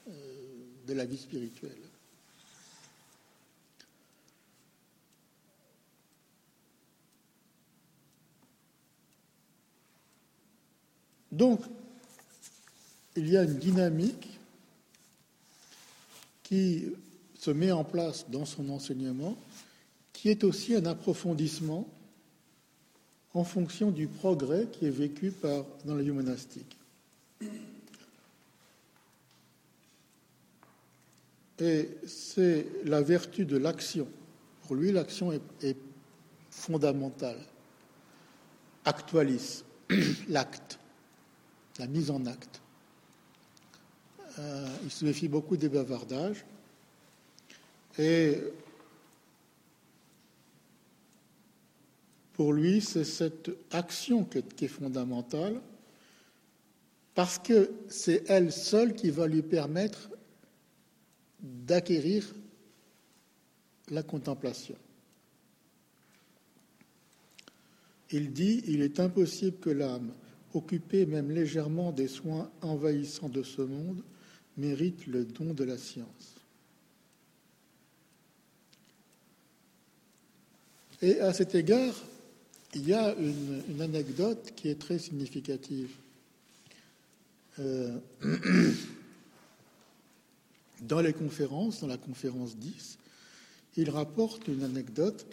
euh, 0.08 0.12
de 0.86 0.92
la 0.92 1.04
vie 1.04 1.16
spirituelle. 1.16 1.76
Donc, 11.30 11.60
il 13.16 13.28
y 13.28 13.36
a 13.36 13.44
une 13.44 13.58
dynamique 13.58 14.38
qui 16.42 16.92
se 17.38 17.50
met 17.50 17.72
en 17.72 17.84
place 17.84 18.26
dans 18.28 18.44
son 18.44 18.68
enseignement 18.68 19.36
qui 20.12 20.28
est 20.30 20.44
aussi 20.44 20.74
un 20.74 20.86
approfondissement 20.86 21.88
en 23.34 23.44
fonction 23.44 23.90
du 23.90 24.06
progrès 24.06 24.66
qui 24.70 24.86
est 24.86 24.90
vécu 24.90 25.32
dans 25.42 25.94
la 25.94 26.02
vie 26.02 26.10
monastique. 26.10 26.76
Et 31.58 31.88
c'est 32.06 32.66
la 32.84 33.02
vertu 33.02 33.44
de 33.44 33.56
l'action. 33.56 34.08
Pour 34.62 34.76
lui, 34.76 34.92
l'action 34.92 35.32
est, 35.32 35.76
fondamentale. 36.50 37.38
Actualis, 38.84 39.64
l'acte, 40.28 40.78
la 41.78 41.86
mise 41.86 42.10
en 42.10 42.26
acte. 42.26 42.60
Euh, 44.38 44.68
il 44.84 44.90
se 44.90 45.04
méfie 45.04 45.28
beaucoup 45.28 45.56
des 45.56 45.68
bavardages. 45.68 46.44
Et 47.98 48.38
Pour 52.34 52.52
lui, 52.52 52.80
c'est 52.80 53.04
cette 53.04 53.50
action 53.70 54.24
qui 54.24 54.38
est, 54.38 54.68
fondamentale, 54.68 55.60
parce 57.14 57.38
que 57.38 57.70
c'est 57.88 58.24
elle 58.28 58.52
seule 58.52 58.94
qui 58.94 59.10
va 59.10 59.26
lui 59.26 59.42
permettre 59.42 60.10
d'acquérir 61.40 62.32
la 63.90 64.02
contemplation. 64.02 64.76
Il 68.10 68.32
dit, 68.32 68.62
il 68.66 68.82
est 68.82 69.00
impossible 69.00 69.58
que 69.58 69.70
l'âme, 69.70 70.12
occupée 70.54 71.06
même 71.06 71.30
légèrement 71.30 71.92
des 71.92 72.08
soins 72.08 72.50
envahissants 72.60 73.28
de 73.28 73.42
ce 73.42 73.62
monde, 73.62 74.02
mérite 74.56 75.06
le 75.06 75.24
don 75.24 75.54
de 75.54 75.64
la 75.64 75.78
science. 75.78 76.36
Et 81.00 81.20
à 81.20 81.32
cet 81.32 81.54
égard, 81.54 81.94
il 82.74 82.88
y 82.88 82.94
a 82.94 83.14
une, 83.14 83.80
anecdote 83.80 84.52
qui 84.56 84.68
est 84.68 84.80
très 84.80 84.98
significative. 84.98 85.90
Euh, 87.58 87.98
dans 90.82 91.00
les 91.00 91.12
conférences, 91.12 91.80
dans 91.80 91.86
la 91.86 91.98
conférence 91.98 92.56
10, 92.56 92.98
il 93.76 93.90
rapporte 93.90 94.48
une 94.48 94.62
anecdote 94.62 95.26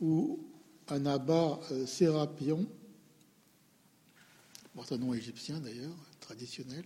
où 0.00 0.40
un 0.88 1.04
abbat 1.06 1.60
euh, 1.70 1.86
Sérapion, 1.86 2.66
un 4.90 4.96
nom 4.96 5.12
égyptien 5.12 5.60
d'ailleurs, 5.60 5.94
traditionnel, 6.20 6.84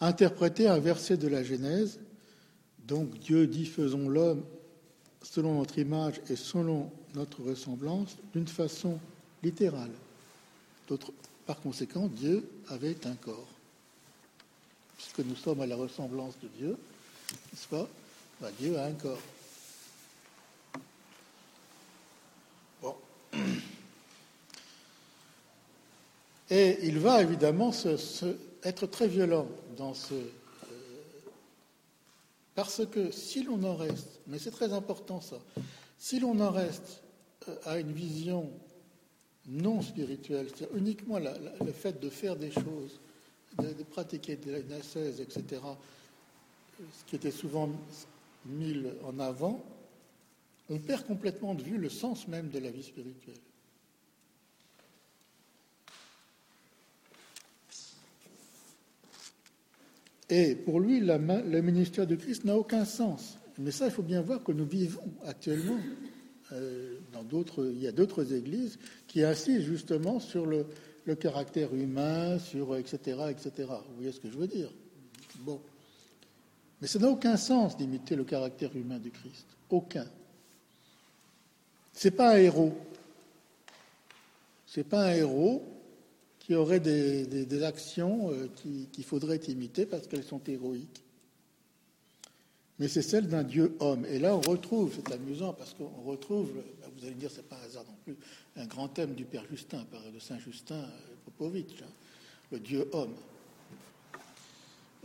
a 0.00 0.06
interprété 0.06 0.66
un 0.66 0.78
verset 0.78 1.18
de 1.18 1.28
la 1.28 1.44
Genèse. 1.44 2.00
Donc 2.86 3.18
Dieu 3.18 3.46
dit 3.46 3.66
faisons 3.66 4.08
l'homme 4.08 4.42
selon 5.22 5.58
notre 5.58 5.78
image 5.78 6.22
et 6.30 6.36
selon 6.36 6.90
notre 7.14 7.42
ressemblance 7.42 8.16
d'une 8.34 8.48
façon 8.48 8.98
littérale. 9.42 9.90
Par 11.46 11.60
conséquent, 11.60 12.08
Dieu 12.08 12.48
avait 12.68 13.06
un 13.06 13.14
corps. 13.14 13.48
Puisque 14.96 15.20
nous 15.20 15.36
sommes 15.36 15.60
à 15.60 15.66
la 15.66 15.76
ressemblance 15.76 16.34
de 16.42 16.48
Dieu, 16.48 16.76
n'est-ce 17.52 17.68
pas 17.68 17.88
bah, 18.40 18.50
Dieu 18.58 18.78
a 18.78 18.84
un 18.84 18.92
corps. 18.92 19.20
Bon. 22.80 22.94
Et 26.50 26.78
il 26.86 26.98
va 26.98 27.22
évidemment 27.22 27.70
être 28.62 28.86
très 28.86 29.08
violent 29.08 29.46
dans 29.76 29.92
ce... 29.92 30.14
Euh, 30.14 30.26
parce 32.54 32.86
que 32.86 33.10
si 33.10 33.42
l'on 33.42 33.62
en 33.64 33.76
reste, 33.76 34.20
mais 34.26 34.38
c'est 34.38 34.50
très 34.50 34.72
important 34.72 35.20
ça, 35.20 35.36
si 36.00 36.18
l'on 36.18 36.40
en 36.40 36.50
reste 36.50 37.02
euh, 37.46 37.54
à 37.66 37.78
une 37.78 37.92
vision 37.92 38.50
non 39.46 39.82
spirituelle, 39.82 40.48
c'est-à-dire 40.48 40.76
uniquement 40.76 41.18
le 41.18 41.72
fait 41.72 42.00
de 42.00 42.08
faire 42.08 42.36
des 42.36 42.50
choses, 42.50 43.00
de, 43.58 43.82
pratiquer 43.84 44.36
de 44.36 44.50
la 44.52 44.78
etc., 44.78 45.60
ce 46.80 47.04
qui 47.06 47.16
était 47.16 47.30
souvent 47.30 47.70
mis 48.46 48.82
en 49.04 49.18
avant, 49.18 49.62
on 50.70 50.78
perd 50.78 51.06
complètement 51.06 51.54
de 51.54 51.62
vue 51.62 51.76
le 51.76 51.90
sens 51.90 52.26
même 52.28 52.48
de 52.48 52.58
la 52.58 52.70
vie 52.70 52.82
spirituelle. 52.82 53.34
Et 60.30 60.54
pour 60.54 60.80
lui, 60.80 61.00
le 61.00 61.60
ministère 61.60 62.06
de 62.06 62.14
Christ 62.14 62.44
n'a 62.44 62.56
aucun 62.56 62.84
sens. 62.84 63.39
Mais 63.60 63.70
ça, 63.72 63.86
il 63.86 63.92
faut 63.92 64.02
bien 64.02 64.22
voir 64.22 64.42
que 64.42 64.52
nous 64.52 64.64
vivons 64.64 65.02
actuellement. 65.26 65.78
Euh, 66.52 66.98
dans 67.12 67.22
d'autres, 67.22 67.70
il 67.72 67.80
y 67.80 67.86
a 67.86 67.92
d'autres 67.92 68.32
églises 68.32 68.78
qui 69.06 69.22
insistent 69.22 69.66
justement 69.66 70.18
sur 70.18 70.46
le, 70.46 70.66
caractère 71.16 71.74
humain, 71.74 72.38
sur 72.38 72.76
etc., 72.76 73.18
etc. 73.30 73.68
Vous 73.68 73.96
voyez 73.96 74.12
ce 74.12 74.20
que 74.20 74.30
je 74.30 74.38
veux 74.38 74.46
dire? 74.46 74.70
Bon. 75.40 75.60
Mais 76.80 76.86
ça 76.86 77.00
n'a 77.00 77.08
aucun 77.08 77.36
sens 77.36 77.76
d'imiter 77.76 78.14
le 78.14 78.24
caractère 78.24 78.74
humain 78.76 78.98
du 78.98 79.10
Christ. 79.10 79.46
Aucun. 79.68 80.06
C'est 81.92 82.12
pas 82.12 82.34
un 82.36 82.38
héros. 82.38 82.72
C'est 84.66 84.84
pas 84.84 85.06
un 85.06 85.14
héros 85.14 85.64
qui 86.38 86.54
aurait 86.54 86.80
des, 86.80 87.62
actions 87.64 88.30
euh, 88.30 88.48
qu'il 88.92 89.04
faudrait 89.04 89.40
imiter 89.48 89.84
parce 89.84 90.06
qu'elles 90.06 90.24
sont 90.24 90.40
héroïques 90.46 91.02
mais 92.80 92.88
c'est 92.88 93.02
celle 93.02 93.28
d'un 93.28 93.44
Dieu 93.44 93.76
homme. 93.78 94.06
Et 94.06 94.18
là, 94.18 94.34
on 94.34 94.40
retrouve, 94.40 94.90
c'est 94.96 95.12
amusant 95.12 95.52
parce 95.52 95.74
qu'on 95.74 96.02
retrouve, 96.02 96.50
bah, 96.80 96.86
vous 96.96 97.04
allez 97.04 97.14
me 97.14 97.20
dire, 97.20 97.30
c'est 97.30 97.46
pas 97.46 97.56
un 97.56 97.66
hasard 97.66 97.84
non 97.84 97.96
plus, 98.04 98.16
un 98.56 98.66
grand 98.66 98.88
thème 98.88 99.14
du 99.14 99.26
Père 99.26 99.44
Justin, 99.50 99.84
de 100.12 100.18
Saint 100.18 100.38
Justin 100.38 100.76
euh, 100.76 100.88
Popovitch, 101.26 101.82
hein, 101.82 101.90
le 102.50 102.58
Dieu 102.58 102.88
homme. 102.92 103.14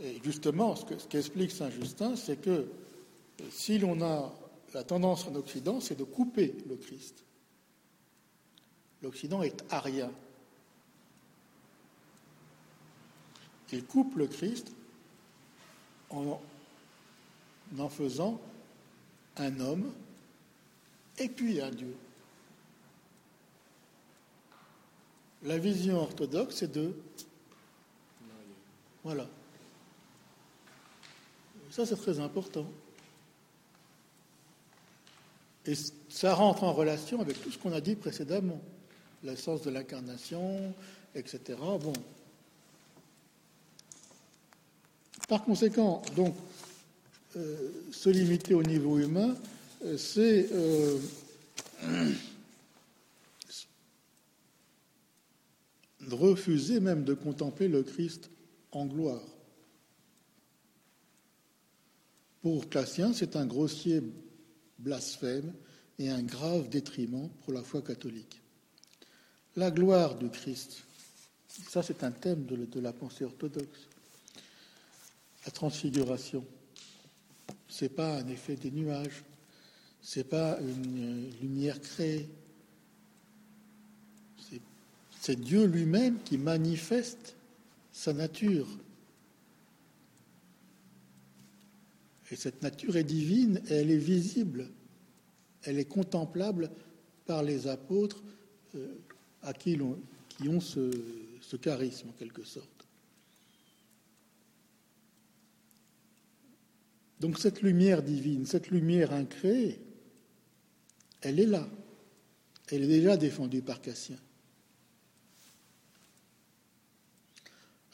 Et 0.00 0.18
justement, 0.24 0.74
ce 0.74 0.86
qu'explique 1.06 1.50
Saint 1.50 1.68
Justin, 1.68 2.16
c'est 2.16 2.40
que 2.40 2.50
euh, 2.50 2.66
si 3.50 3.78
l'on 3.78 4.00
a 4.00 4.34
la 4.72 4.82
tendance 4.82 5.26
en 5.26 5.34
Occident, 5.34 5.78
c'est 5.82 5.98
de 5.98 6.04
couper 6.04 6.54
le 6.66 6.76
Christ. 6.76 7.26
L'Occident 9.02 9.42
est 9.42 9.62
arien. 9.68 10.10
Il 13.70 13.84
coupe 13.84 14.16
le 14.16 14.28
Christ 14.28 14.72
en 16.08 16.40
en 17.78 17.88
faisant 17.88 18.40
un 19.36 19.60
homme 19.60 19.92
et 21.18 21.28
puis 21.28 21.60
un 21.60 21.70
Dieu. 21.70 21.94
La 25.42 25.58
vision 25.58 25.98
orthodoxe 25.98 26.62
est 26.62 26.74
de... 26.74 26.94
Voilà. 29.04 29.28
Ça, 31.70 31.86
c'est 31.86 31.96
très 31.96 32.18
important. 32.18 32.66
Et 35.66 35.74
ça 36.08 36.34
rentre 36.34 36.64
en 36.64 36.72
relation 36.72 37.20
avec 37.20 37.40
tout 37.42 37.50
ce 37.50 37.58
qu'on 37.58 37.72
a 37.72 37.80
dit 37.80 37.96
précédemment. 37.96 38.60
L'essence 39.22 39.62
de 39.62 39.70
l'incarnation, 39.70 40.74
etc. 41.14 41.40
Bon. 41.58 41.92
Par 45.28 45.42
conséquent, 45.44 46.02
donc, 46.14 46.34
se 47.92 48.08
limiter 48.10 48.54
au 48.54 48.62
niveau 48.62 48.98
humain, 48.98 49.36
euh, 49.84 49.98
c'est 49.98 50.48
euh, 50.52 50.98
refuser 56.10 56.80
même 56.80 57.04
de 57.04 57.14
contempler 57.14 57.68
le 57.68 57.82
Christ 57.82 58.30
en 58.72 58.86
gloire. 58.86 59.22
Pour 62.42 62.68
Cassien, 62.68 63.12
c'est 63.12 63.36
un 63.36 63.46
grossier 63.46 64.02
blasphème 64.78 65.52
et 65.98 66.10
un 66.10 66.22
grave 66.22 66.68
détriment 66.68 67.28
pour 67.42 67.52
la 67.52 67.62
foi 67.62 67.82
catholique. 67.82 68.40
La 69.56 69.70
gloire 69.70 70.16
du 70.16 70.30
Christ, 70.30 70.84
ça 71.48 71.82
c'est 71.82 72.04
un 72.04 72.12
thème 72.12 72.44
de 72.46 72.80
la 72.80 72.92
pensée 72.92 73.24
orthodoxe. 73.24 73.88
La 75.44 75.50
transfiguration, 75.50 76.44
c'est 77.68 77.88
pas 77.88 78.18
un 78.18 78.28
effet 78.28 78.56
des 78.56 78.70
nuages, 78.70 79.24
c'est 80.00 80.28
pas 80.28 80.58
une 80.60 81.30
lumière 81.40 81.80
créée. 81.80 82.28
C'est 85.20 85.40
Dieu 85.40 85.64
lui-même 85.64 86.22
qui 86.22 86.38
manifeste 86.38 87.34
sa 87.90 88.12
nature. 88.12 88.68
Et 92.30 92.36
cette 92.36 92.62
nature 92.62 92.96
est 92.96 93.04
divine 93.04 93.60
elle 93.68 93.90
est 93.90 93.98
visible, 93.98 94.68
elle 95.64 95.78
est 95.78 95.84
contemplable 95.86 96.70
par 97.24 97.42
les 97.42 97.66
apôtres 97.66 98.22
euh, 98.74 98.86
qui 99.58 100.48
ont 100.48 100.60
ce 100.60 101.56
charisme 101.56 102.10
en 102.10 102.12
quelque 102.12 102.44
sorte. 102.44 102.75
Donc 107.26 107.40
cette 107.40 107.60
lumière 107.60 108.04
divine, 108.04 108.46
cette 108.46 108.70
lumière 108.70 109.12
incréée, 109.12 109.80
elle 111.22 111.40
est 111.40 111.46
là. 111.46 111.66
Elle 112.68 112.84
est 112.84 112.86
déjà 112.86 113.16
défendue 113.16 113.62
par 113.62 113.80
Cassien. 113.80 114.16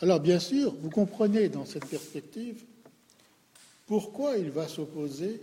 Alors 0.01 0.21
bien 0.21 0.39
sûr, 0.39 0.75
vous 0.75 0.91
comprenez 0.91 1.49
dans 1.49 1.65
cette 1.65 1.87
perspective 1.87 2.63
pourquoi 3.87 4.37
il 4.37 4.51
va 4.51 4.69
s'opposer 4.69 5.41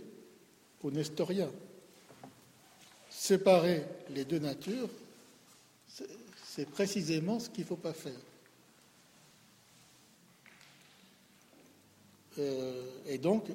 aux 0.84 0.92
Nestoriens. 0.92 1.50
Séparer 3.10 3.82
les 4.14 4.24
deux 4.24 4.38
natures, 4.38 4.88
c'est 6.44 6.70
précisément 6.70 7.40
ce 7.40 7.50
qu'il 7.50 7.64
ne 7.64 7.68
faut 7.68 7.74
pas 7.74 7.92
faire. 7.92 8.12
Euh, 12.38 12.84
et 13.08 13.18
donc, 13.18 13.50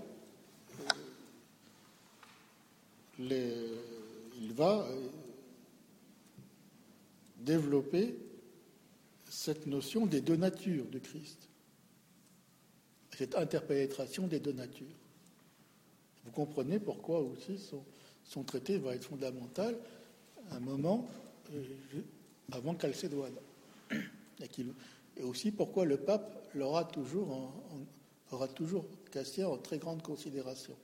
il 3.19 4.53
va 4.53 4.87
développer 7.37 8.15
cette 9.29 9.67
notion 9.67 10.05
des 10.05 10.21
deux 10.21 10.35
natures 10.35 10.85
de 10.85 10.99
Christ, 10.99 11.49
cette 13.15 13.35
interpénétration 13.35 14.27
des 14.27 14.39
deux 14.39 14.53
natures. 14.53 14.87
Vous 16.25 16.31
comprenez 16.31 16.79
pourquoi 16.79 17.19
aussi 17.19 17.59
son, 18.23 18.43
traité 18.43 18.77
va 18.77 18.95
être 18.95 19.05
fondamental 19.05 19.77
un 20.51 20.59
moment 20.59 21.07
euh, 21.53 21.63
avant 22.51 22.77
Chalcédoine. 22.79 23.35
Et, 23.91 25.21
aussi 25.23 25.51
pourquoi 25.51 25.85
le 25.85 25.97
pape 25.97 26.49
l'aura 26.55 26.89
aura 28.31 28.47
toujours 28.47 28.85
en 29.17 29.57
très 29.57 29.77
grande 29.77 30.01
considération. 30.01 30.75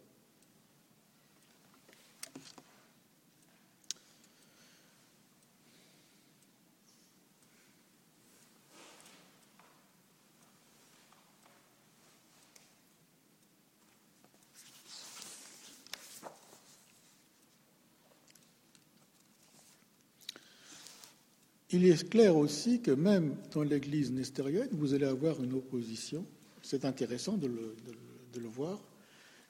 Il 21.73 21.85
est 21.85 22.09
clair 22.09 22.35
aussi 22.35 22.81
que 22.81 22.91
même 22.91 23.35
dans 23.53 23.63
l'Église 23.63 24.11
nestérienne, 24.11 24.67
vous 24.73 24.93
allez 24.93 25.05
avoir 25.05 25.41
une 25.41 25.53
opposition. 25.53 26.25
C'est 26.61 26.83
intéressant 26.83 27.37
de 27.37 27.47
le, 27.47 27.75
de 27.85 27.91
le 27.91 28.10
voir. 28.39 28.79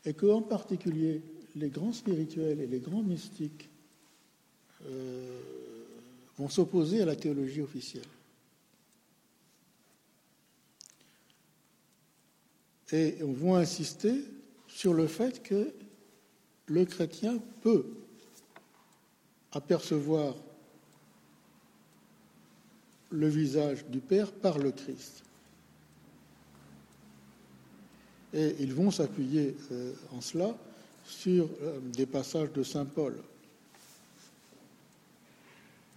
Et 0.05 0.13
qu'en 0.13 0.41
particulier, 0.41 1.21
les 1.55 1.69
grands 1.69 1.93
spirituels 1.93 2.59
et 2.59 2.67
les 2.67 2.79
grands 2.79 3.03
mystiques 3.03 3.69
euh, 4.85 5.39
vont 6.37 6.49
s'opposer 6.49 7.01
à 7.01 7.05
la 7.05 7.15
théologie 7.15 7.61
officielle. 7.61 8.03
Et 12.91 13.17
on 13.23 13.31
va 13.31 13.59
insister 13.59 14.15
sur 14.67 14.93
le 14.93 15.07
fait 15.07 15.41
que 15.43 15.71
le 16.65 16.85
chrétien 16.85 17.37
peut 17.61 17.85
apercevoir 19.51 20.35
le 23.11 23.27
visage 23.27 23.85
du 23.85 23.99
Père 23.99 24.31
par 24.31 24.57
le 24.57 24.71
Christ. 24.71 25.23
Et 28.33 28.55
ils 28.59 28.73
vont 28.73 28.91
s'appuyer 28.91 29.55
euh, 29.71 29.93
en 30.15 30.21
cela 30.21 30.55
sur 31.05 31.49
euh, 31.61 31.79
des 31.93 32.05
passages 32.05 32.51
de 32.53 32.63
Saint 32.63 32.85
Paul. 32.85 33.17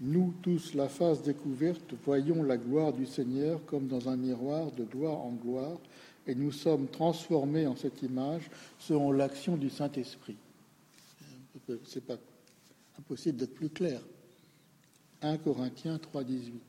Nous 0.00 0.34
tous, 0.42 0.74
la 0.74 0.88
face 0.88 1.22
découverte, 1.22 1.94
voyons 2.04 2.42
la 2.42 2.56
gloire 2.56 2.92
du 2.92 3.06
Seigneur 3.06 3.60
comme 3.66 3.86
dans 3.86 4.08
un 4.08 4.16
miroir 4.16 4.72
de 4.72 4.82
gloire 4.84 5.18
en 5.18 5.30
gloire, 5.30 5.78
et 6.26 6.34
nous 6.34 6.52
sommes 6.52 6.88
transformés 6.88 7.66
en 7.66 7.76
cette 7.76 8.02
image 8.02 8.50
selon 8.78 9.12
l'action 9.12 9.56
du 9.56 9.70
Saint-Esprit. 9.70 10.36
C'est 11.86 12.04
pas 12.04 12.16
impossible 12.98 13.38
d'être 13.38 13.54
plus 13.54 13.68
clair. 13.68 14.00
1 15.22 15.38
Corinthiens 15.38 15.98
3, 15.98 16.24
18. 16.24 16.60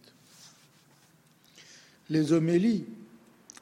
Les 2.09 2.31
homélies 2.31 2.85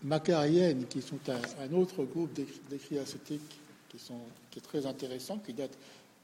macariennes, 0.03 0.85
qui 0.87 1.01
sont 1.01 1.19
un, 1.27 1.73
autre 1.73 2.03
groupe 2.03 2.33
d'écrits 2.69 2.99
ascétiques 2.99 3.59
qui, 3.89 3.99
sont, 3.99 4.19
est 4.55 4.61
très 4.61 4.85
intéressant, 4.85 5.39
qui 5.39 5.53
date 5.53 5.77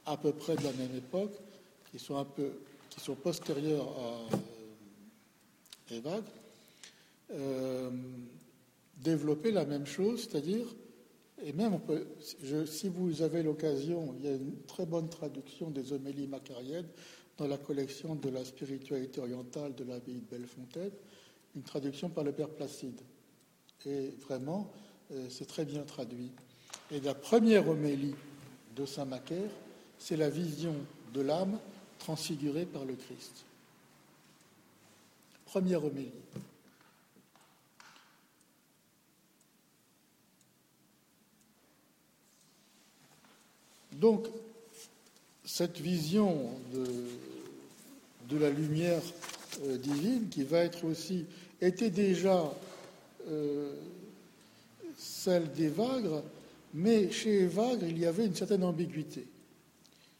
à 0.05 0.17
peu 0.17 0.31
près 0.31 0.55
de 0.55 0.63
la 0.63 0.73
même 0.73 0.95
époque, 0.95 1.33
qui 1.91 1.99
sont 1.99 2.17
un 2.17 2.25
peu, 2.25 2.51
qui 2.89 2.99
sont 2.99 3.15
postérieurs 3.15 3.87
à 3.87 4.35
euh, 5.93 5.97
Evag, 5.97 6.23
euh, 7.31 7.89
la 9.51 9.65
même 9.65 9.85
chose, 9.85 10.27
c'est-à-dire, 10.29 10.65
et 11.43 11.53
même 11.53 11.79
si 12.65 12.89
vous 12.89 13.21
avez 13.21 13.43
l'occasion, 13.43 14.13
il 14.17 14.25
y 14.25 14.27
a 14.27 14.33
une 14.33 14.61
très 14.67 14.85
bonne 14.85 15.09
traduction 15.09 15.69
des 15.69 15.93
homélies 15.93 16.27
macariennes 16.27 16.87
dans 17.37 17.47
la 17.47 17.57
collection 17.57 18.15
de 18.15 18.29
la 18.29 18.43
spiritualité 18.43 19.21
orientale 19.21 19.73
de 19.73 19.85
l'abbaye 19.85 20.19
de 20.19 20.29
Bellefontaine, 20.29 20.91
une 21.55 21.63
traduction 21.63 22.09
par 22.09 22.25
le 22.25 22.33
Père 22.33 22.49
Placide. 22.49 22.99
Et 23.85 24.13
vraiment, 24.27 24.69
euh, 25.11 25.27
c'est 25.29 25.47
très 25.47 25.65
bien 25.65 25.83
traduit. 25.83 26.31
Et 26.91 26.99
la 26.99 27.13
première 27.13 27.67
homélie 27.67 28.15
de 28.75 28.85
Saint 28.85 29.05
Macaire, 29.05 29.49
c'est 29.97 30.17
la 30.17 30.29
vision 30.29 30.75
de 31.13 31.21
l'âme 31.21 31.57
transfigurée 31.99 32.65
par 32.65 32.85
le 32.85 32.95
Christ. 32.95 33.45
Première 35.45 35.83
homélie. 35.83 36.11
Donc, 43.93 44.27
cette 45.43 45.79
vision 45.79 46.51
de, 46.73 46.85
de 48.29 48.37
la 48.37 48.49
lumière 48.49 49.01
euh, 49.63 49.77
divine, 49.77 50.29
qui 50.29 50.43
va 50.43 50.59
être 50.59 50.85
aussi, 50.85 51.25
était 51.59 51.89
déjà 51.89 52.53
euh, 53.27 53.73
celle 54.97 55.51
d'Evagre, 55.51 56.23
mais 56.73 57.11
chez 57.11 57.43
Evagre, 57.43 57.85
il 57.87 57.99
y 57.99 58.05
avait 58.05 58.25
une 58.25 58.35
certaine 58.35 58.63
ambiguïté. 58.63 59.25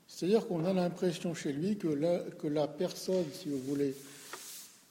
C'est-à-dire 0.08 0.47
qu'on 0.47 0.66
a 0.66 0.74
l'impression 0.74 1.34
chez 1.34 1.54
lui 1.54 1.78
que 1.78 1.88
la, 1.88 2.20
que 2.20 2.47
la 2.47 2.68
personne, 2.68 3.26
si 3.34 3.50
vous 3.50 3.60
voulez, 3.60 3.95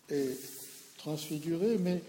est 0.09 0.39
transfigurée, 0.99 1.79
mais 1.79 2.03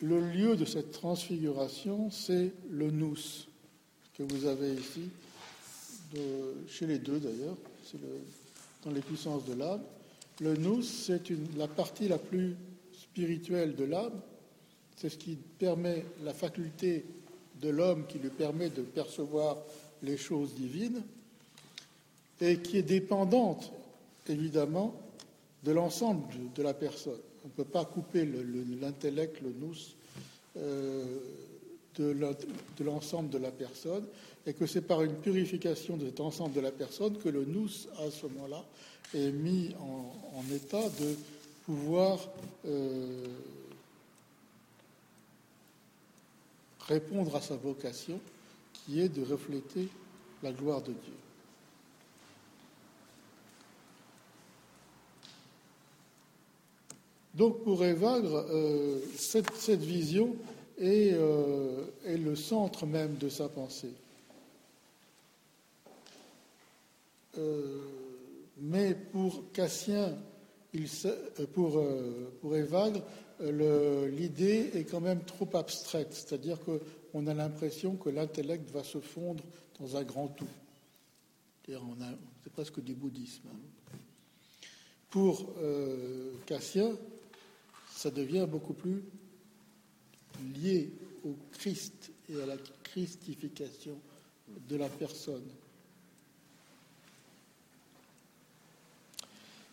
le 0.00 0.20
lieu 0.20 0.56
de 0.56 0.64
cette 0.64 0.92
transfiguration, 0.92 2.10
c'est 2.10 2.52
le 2.70 2.90
nous 2.90 3.16
que 4.16 4.22
vous 4.22 4.46
avez 4.46 4.74
ici, 4.74 5.08
chez 6.68 6.86
les 6.86 6.98
deux 6.98 7.18
d'ailleurs, 7.18 7.56
dans 8.84 8.90
les 8.90 9.00
puissances 9.00 9.44
de 9.44 9.54
l'âme. 9.54 9.82
Le 10.40 10.54
nous, 10.56 10.82
c'est 10.82 11.22
la 11.56 11.68
partie 11.68 12.08
la 12.08 12.18
plus 12.18 12.56
spirituelle 12.92 13.74
de 13.74 13.84
l'âme, 13.84 14.20
c'est 14.96 15.10
ce 15.10 15.18
qui 15.18 15.36
permet 15.36 16.04
la 16.24 16.32
faculté 16.32 17.04
de 17.60 17.68
l'homme 17.68 18.06
qui 18.06 18.18
lui 18.18 18.30
permet 18.30 18.70
de 18.70 18.82
percevoir 18.82 19.58
les 20.02 20.16
choses 20.16 20.54
divines 20.54 21.02
et 22.40 22.58
qui 22.58 22.78
est 22.78 22.82
dépendante 22.82 23.72
évidemment 24.28 24.94
de 25.64 25.72
l'ensemble 25.72 26.22
de 26.54 26.62
la 26.62 26.74
personne. 26.74 27.18
On 27.44 27.48
ne 27.48 27.52
peut 27.52 27.64
pas 27.64 27.84
couper 27.84 28.28
l'intellect, 28.80 29.40
le, 29.40 29.52
nous, 29.58 29.74
euh, 30.58 31.04
de 31.98 32.84
l'ensemble 32.84 33.30
de 33.30 33.38
la 33.38 33.50
personne, 33.50 34.04
et 34.46 34.52
que 34.52 34.66
c'est 34.66 34.82
par 34.82 35.02
une 35.02 35.14
purification 35.14 35.96
de 35.96 36.06
cet 36.06 36.20
ensemble 36.20 36.54
de 36.54 36.60
la 36.60 36.72
personne 36.72 37.16
que 37.18 37.28
le 37.28 37.44
nous, 37.44 37.68
à 37.98 38.10
ce 38.10 38.26
moment-là, 38.26 38.64
est 39.14 39.30
mis 39.30 39.74
en, 39.80 40.54
état 40.54 40.82
de 40.82 41.16
pouvoir 41.64 42.18
euh, 42.66 43.26
répondre 46.88 47.34
à 47.36 47.40
sa 47.40 47.56
vocation, 47.56 48.20
qui 48.72 49.00
est 49.00 49.08
de 49.08 49.24
refléter 49.24 49.88
la 50.42 50.52
gloire 50.52 50.82
de 50.82 50.92
Dieu. 50.92 51.14
Donc 57.36 57.62
pour 57.64 57.84
Evagre, 57.84 58.46
euh, 58.50 58.98
cette, 59.14 59.82
vision 59.82 60.34
euh, 60.80 61.84
est, 62.06 62.16
le 62.16 62.34
centre 62.34 62.86
même 62.86 63.16
de 63.16 63.28
sa 63.28 63.48
pensée. 63.48 63.92
Euh, 67.36 67.82
mais 68.58 68.94
pour 68.94 69.52
Cassien, 69.52 70.16
il, 70.72 70.88
pour, 71.52 71.84
pour 72.40 72.56
Evagre, 72.56 73.02
l'idée 73.40 74.70
est 74.74 74.84
quand 74.84 75.00
même 75.00 75.22
trop 75.24 75.48
abstraite, 75.54 76.12
c'est-à-dire 76.12 76.58
qu'on 76.60 77.26
a 77.26 77.34
l'impression 77.34 77.96
que 77.96 78.08
l'intellect 78.08 78.70
va 78.70 78.82
se 78.82 78.98
fondre 78.98 79.44
dans 79.80 79.96
un 79.96 80.02
grand 80.02 80.28
tout. 80.28 80.46
C'est 81.66 82.52
presque 82.52 82.80
du 82.80 82.94
bouddhisme. 82.94 83.48
Hein. 83.52 83.96
Pour 85.10 85.52
euh, 85.58 86.32
Cassien, 86.46 86.96
ça 87.90 88.10
devient 88.10 88.46
beaucoup 88.48 88.74
plus 88.74 89.02
lié 90.54 90.90
au 91.24 91.34
Christ 91.52 92.12
et 92.28 92.40
à 92.40 92.46
la 92.46 92.56
christification 92.84 93.98
de 94.68 94.76
la 94.76 94.88
personne. 94.88 95.48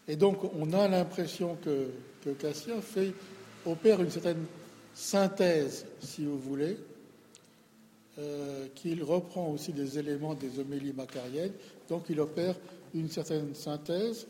Et 0.07 0.16
donc 0.16 0.43
on 0.55 0.74
a 0.74 0.88
l'impression 0.88 1.55
que, 1.57 1.89
que 2.24 2.32
Cassien 2.32 2.82
fait 2.82 3.14
opère 3.66 4.01
une 4.01 4.09
certaine 4.09 4.45
synthèse, 4.93 5.86
si 5.99 6.26
vous 6.26 6.38
voulez, 6.38 6.78
euh, 8.20 8.68
qu'il 8.76 9.03
reprend 9.03 9.49
aussi 9.51 9.74
des 9.74 9.97
éléments 9.97 10.36
des 10.36 10.59
homélies 10.59 10.93
macariennes, 10.93 11.53
donc 11.89 12.05
il 12.09 12.20
opère 12.20 12.55
une 12.93 13.09
certaine 13.09 13.55
synthèse, 13.55 14.28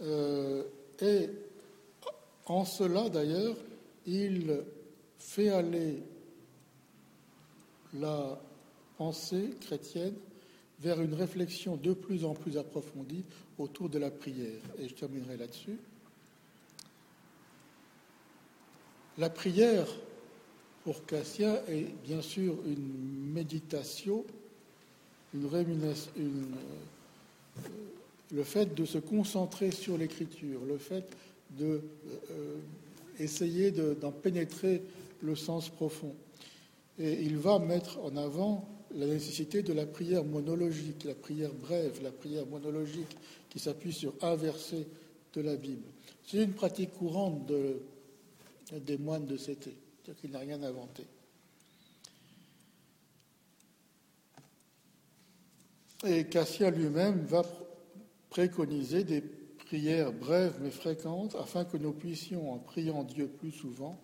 euh, 0.00 0.64
et 1.00 1.28
en 2.46 2.64
cela 2.64 3.08
d'ailleurs, 3.08 3.56
il 4.06 4.62
fait 5.18 5.50
aller 5.50 6.02
la 7.94 8.40
pensée 8.96 9.50
chrétienne 9.60 10.14
vers 10.80 11.00
une 11.00 11.14
réflexion 11.14 11.76
de 11.76 11.92
plus 11.92 12.24
en 12.24 12.34
plus 12.34 12.56
approfondie 12.56 13.24
autour 13.58 13.88
de 13.88 13.98
la 13.98 14.10
prière. 14.10 14.60
Et 14.78 14.88
je 14.88 14.94
terminerai 14.94 15.36
là-dessus. 15.36 15.76
La 19.18 19.30
prière 19.30 19.88
pour 20.84 21.04
Cassien 21.04 21.56
est 21.68 21.86
bien 22.04 22.22
sûr 22.22 22.54
une 22.66 23.32
méditation, 23.32 24.24
une, 25.34 25.44
euh, 25.52 25.94
le 28.30 28.44
fait 28.44 28.76
de 28.76 28.84
se 28.84 28.98
concentrer 28.98 29.72
sur 29.72 29.98
l'écriture, 29.98 30.60
le 30.64 30.78
fait 30.78 31.04
de 31.58 31.80
euh, 32.30 33.94
d'en 34.00 34.12
pénétrer 34.12 34.82
le 35.22 35.34
sens 35.34 35.68
profond. 35.68 36.14
Et 37.00 37.20
il 37.20 37.38
va 37.38 37.58
mettre 37.58 37.98
en 38.04 38.16
avant 38.16 38.68
la 38.94 39.06
nécessité 39.06 39.64
de 39.64 39.72
la 39.72 39.86
prière 39.86 40.22
monologique, 40.22 41.02
la 41.02 41.16
prière 41.16 41.52
brève, 41.52 42.00
la 42.04 42.12
prière 42.12 42.46
monologique 42.46 43.16
qui 43.50 43.58
s'appuie 43.58 43.92
sur 43.92 44.14
un 44.22 44.36
verset 44.36 44.86
de 45.34 45.40
la 45.40 45.56
Bible. 45.56 45.82
C'est 46.24 46.44
une 46.44 46.52
pratique 46.52 46.92
courante 46.92 47.46
de, 47.46 47.80
des 48.72 48.98
moines 48.98 49.26
de 49.26 49.36
Cété, 49.36 49.76
c'est-à-dire 50.02 50.20
qu'il 50.20 50.30
n'a 50.30 50.38
rien 50.40 50.62
inventé. 50.62 51.06
Et 56.06 56.26
Cassien 56.26 56.70
lui-même 56.70 57.24
va 57.24 57.42
préconiser 58.30 59.04
des 59.04 59.20
prières 59.20 60.12
brèves 60.12 60.58
mais 60.60 60.70
fréquentes 60.70 61.34
afin 61.34 61.64
que 61.64 61.76
nous 61.76 61.92
puissions, 61.92 62.52
en 62.52 62.58
priant 62.58 63.02
Dieu 63.02 63.26
plus 63.26 63.50
souvent, 63.50 63.98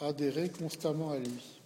adhérer 0.00 0.48
constamment 0.48 1.10
à 1.10 1.18
lui. 1.18 1.60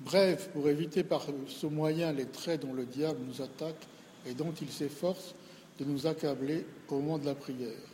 Bref, 0.00 0.50
pour 0.52 0.68
éviter 0.68 1.02
par 1.02 1.26
ce 1.48 1.66
moyen 1.66 2.12
les 2.12 2.26
traits 2.26 2.60
dont 2.60 2.74
le 2.74 2.84
diable 2.84 3.20
nous 3.26 3.40
attaque 3.40 3.86
et 4.26 4.34
dont 4.34 4.52
il 4.52 4.70
s'efforce 4.70 5.34
de 5.78 5.84
nous 5.86 6.06
accabler 6.06 6.66
au 6.88 6.96
moment 6.96 7.18
de 7.18 7.24
la 7.24 7.34
prière. 7.34 7.93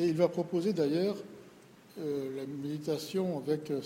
Et 0.00 0.08
il 0.08 0.14
va 0.14 0.28
proposer 0.28 0.72
d'ailleurs 0.72 1.14
euh, 1.98 2.34
la 2.34 2.46
méditation 2.46 3.36
avec 3.36 3.70
euh, 3.70 3.82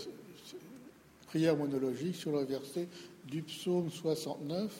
prière 1.26 1.56
monologique 1.56 2.14
sur 2.14 2.30
le 2.30 2.44
verset 2.44 2.86
du 3.26 3.42
psaume 3.42 3.90
69, 3.90 4.72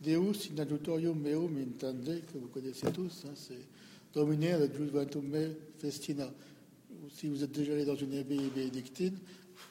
Deus 0.00 0.48
in 0.50 0.62
adjutorium 0.62 1.20
meum 1.20 1.58
intende, 1.58 2.22
que 2.32 2.38
vous 2.38 2.46
connaissez 2.46 2.90
tous, 2.92 3.24
hein, 3.26 3.32
c'est 3.34 3.60
Domine 4.14 4.54
adjuvantum 4.54 5.28
me 5.28 5.50
festina. 5.80 6.32
Si 7.14 7.28
vous 7.28 7.44
êtes 7.44 7.52
déjà 7.52 7.74
allé 7.74 7.84
dans 7.84 7.96
une 7.96 8.16
abbaye 8.16 8.48
bénédictine, 8.54 9.18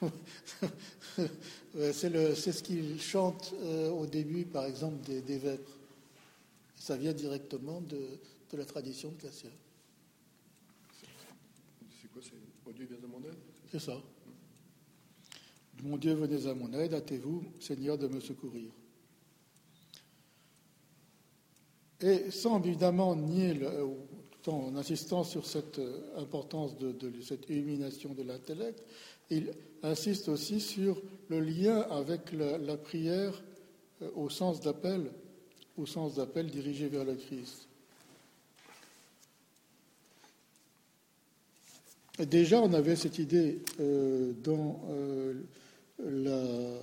c'est 1.74 2.52
ce 2.52 2.62
qu'il 2.62 3.00
chante 3.00 3.52
euh, 3.64 3.90
au 3.90 4.06
début, 4.06 4.44
par 4.44 4.64
exemple, 4.66 5.04
des, 5.04 5.22
des 5.22 5.38
vêpres. 5.38 5.76
Ça 6.76 6.96
vient 6.96 7.12
directement 7.12 7.80
de, 7.80 7.98
de 8.52 8.56
la 8.56 8.64
tradition 8.64 9.08
de 9.08 9.28
Dieu, 12.20 12.88
à 13.02 13.06
mon 13.06 13.20
aide 13.24 13.38
C'est 13.70 13.80
ça. 13.80 14.00
Mon 15.82 15.96
Dieu, 15.96 16.14
venez 16.14 16.46
à 16.46 16.54
mon 16.54 16.72
aide, 16.72 16.94
hâtez-vous, 16.94 17.44
Seigneur, 17.60 17.98
de 17.98 18.06
me 18.08 18.20
secourir. 18.20 18.70
Et 22.00 22.30
sans 22.30 22.62
évidemment 22.62 23.16
nier, 23.16 23.54
le, 23.54 23.68
tout 24.42 24.50
en 24.50 24.76
insistant 24.76 25.24
sur 25.24 25.46
cette 25.46 25.78
euh, 25.78 26.18
importance 26.18 26.76
de, 26.76 26.92
de 26.92 27.20
cette 27.22 27.48
illumination 27.48 28.12
de 28.14 28.22
l'intellect, 28.22 28.82
il 29.30 29.52
insiste 29.82 30.28
aussi 30.28 30.60
sur 30.60 31.00
le 31.28 31.40
lien 31.40 31.80
avec 31.82 32.32
la, 32.32 32.58
la 32.58 32.76
prière 32.76 33.42
euh, 34.02 34.10
au 34.14 34.28
sens 34.28 34.60
d'appel, 34.60 35.10
au 35.76 35.86
sens 35.86 36.16
d'appel 36.16 36.50
dirigé 36.50 36.88
vers 36.88 37.04
le 37.04 37.14
Christ. 37.14 37.68
Déjà, 42.18 42.60
on 42.60 42.72
avait 42.72 42.96
cette 42.96 43.18
idée 43.18 43.60
euh, 43.80 44.32
euh, 46.00 46.78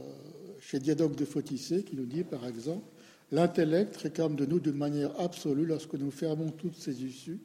chez 0.60 0.80
Diadoque 0.80 1.16
de 1.16 1.26
Photissé 1.26 1.84
qui 1.84 1.96
nous 1.96 2.06
dit, 2.06 2.24
par 2.24 2.46
exemple, 2.48 2.86
l'intellect 3.32 3.96
réclame 3.98 4.36
de 4.36 4.46
nous 4.46 4.60
d'une 4.60 4.78
manière 4.78 5.18
absolue, 5.20 5.66
lorsque 5.66 5.94
nous 5.94 6.12
fermons 6.12 6.52
toutes 6.52 6.76
ces 6.76 7.04
issues 7.04 7.40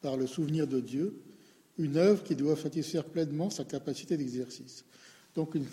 par 0.00 0.16
le 0.16 0.26
souvenir 0.26 0.66
de 0.66 0.80
Dieu, 0.80 1.20
une 1.78 1.96
œuvre 1.96 2.22
qui 2.22 2.34
doit 2.36 2.56
satisfaire 2.56 3.04
pleinement 3.04 3.50
sa 3.50 3.64
capacité 3.64 4.16
d'exercice. 4.16 4.84
Donc 5.34 5.54
une 5.54 5.66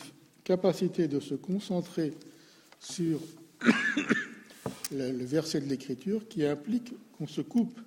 capacité 0.43 1.07
de 1.07 1.19
se 1.19 1.35
concentrer 1.35 2.13
sur 2.79 3.19
le 4.91 5.25
verset 5.25 5.61
de 5.61 5.67
l'Écriture 5.67 6.27
qui 6.27 6.45
implique 6.45 6.93
qu'on 7.17 7.27
se 7.27 7.41
coupe. 7.41 7.79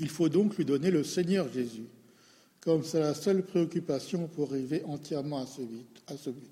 Il 0.00 0.08
faut 0.08 0.28
donc 0.28 0.56
lui 0.56 0.64
donner 0.64 0.90
le 0.90 1.04
Seigneur 1.04 1.52
Jésus, 1.52 1.86
comme 2.60 2.82
c'est 2.82 3.00
la 3.00 3.14
seule 3.14 3.44
préoccupation 3.44 4.26
pour 4.26 4.50
arriver 4.50 4.82
entièrement 4.84 5.42
à 5.42 5.46
ce 5.46 6.30
but. 6.30 6.48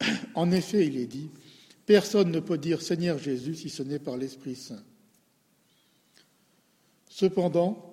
En 0.34 0.50
effet, 0.52 0.86
il 0.86 0.98
est 0.98 1.06
dit, 1.06 1.30
personne 1.86 2.30
ne 2.30 2.40
peut 2.40 2.58
dire 2.58 2.82
Seigneur 2.82 3.18
Jésus 3.18 3.54
si 3.54 3.70
ce 3.70 3.82
n'est 3.82 3.98
par 3.98 4.16
l'Esprit 4.16 4.54
Saint. 4.54 4.82
Cependant, 7.08 7.92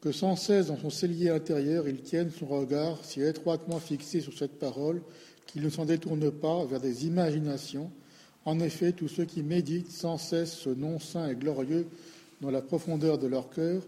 que 0.00 0.12
sans 0.12 0.36
cesse 0.36 0.66
dans 0.66 0.78
son 0.78 0.90
cellier 0.90 1.30
intérieur, 1.30 1.88
il 1.88 2.02
tienne 2.02 2.30
son 2.30 2.46
regard 2.46 3.04
si 3.04 3.20
étroitement 3.20 3.80
fixé 3.80 4.20
sur 4.20 4.36
cette 4.36 4.58
parole 4.58 5.02
qu'il 5.46 5.62
ne 5.62 5.70
s'en 5.70 5.84
détourne 5.84 6.30
pas 6.30 6.64
vers 6.66 6.80
des 6.80 7.06
imaginations. 7.06 7.90
En 8.44 8.60
effet, 8.60 8.92
tous 8.92 9.08
ceux 9.08 9.24
qui 9.24 9.42
méditent 9.42 9.90
sans 9.90 10.18
cesse 10.18 10.52
ce 10.52 10.70
nom 10.70 11.00
saint 11.00 11.28
et 11.28 11.34
glorieux 11.34 11.88
dans 12.40 12.50
la 12.50 12.62
profondeur 12.62 13.18
de 13.18 13.26
leur 13.26 13.50
cœur 13.50 13.82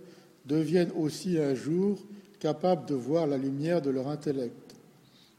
deviennent 0.47 0.93
aussi 0.97 1.39
un 1.39 1.55
jour 1.55 1.99
capables 2.39 2.87
de 2.87 2.95
voir 2.95 3.27
la 3.27 3.37
lumière 3.37 3.83
de 3.83 3.91
leur 3.91 4.09
intellect. 4.09 4.75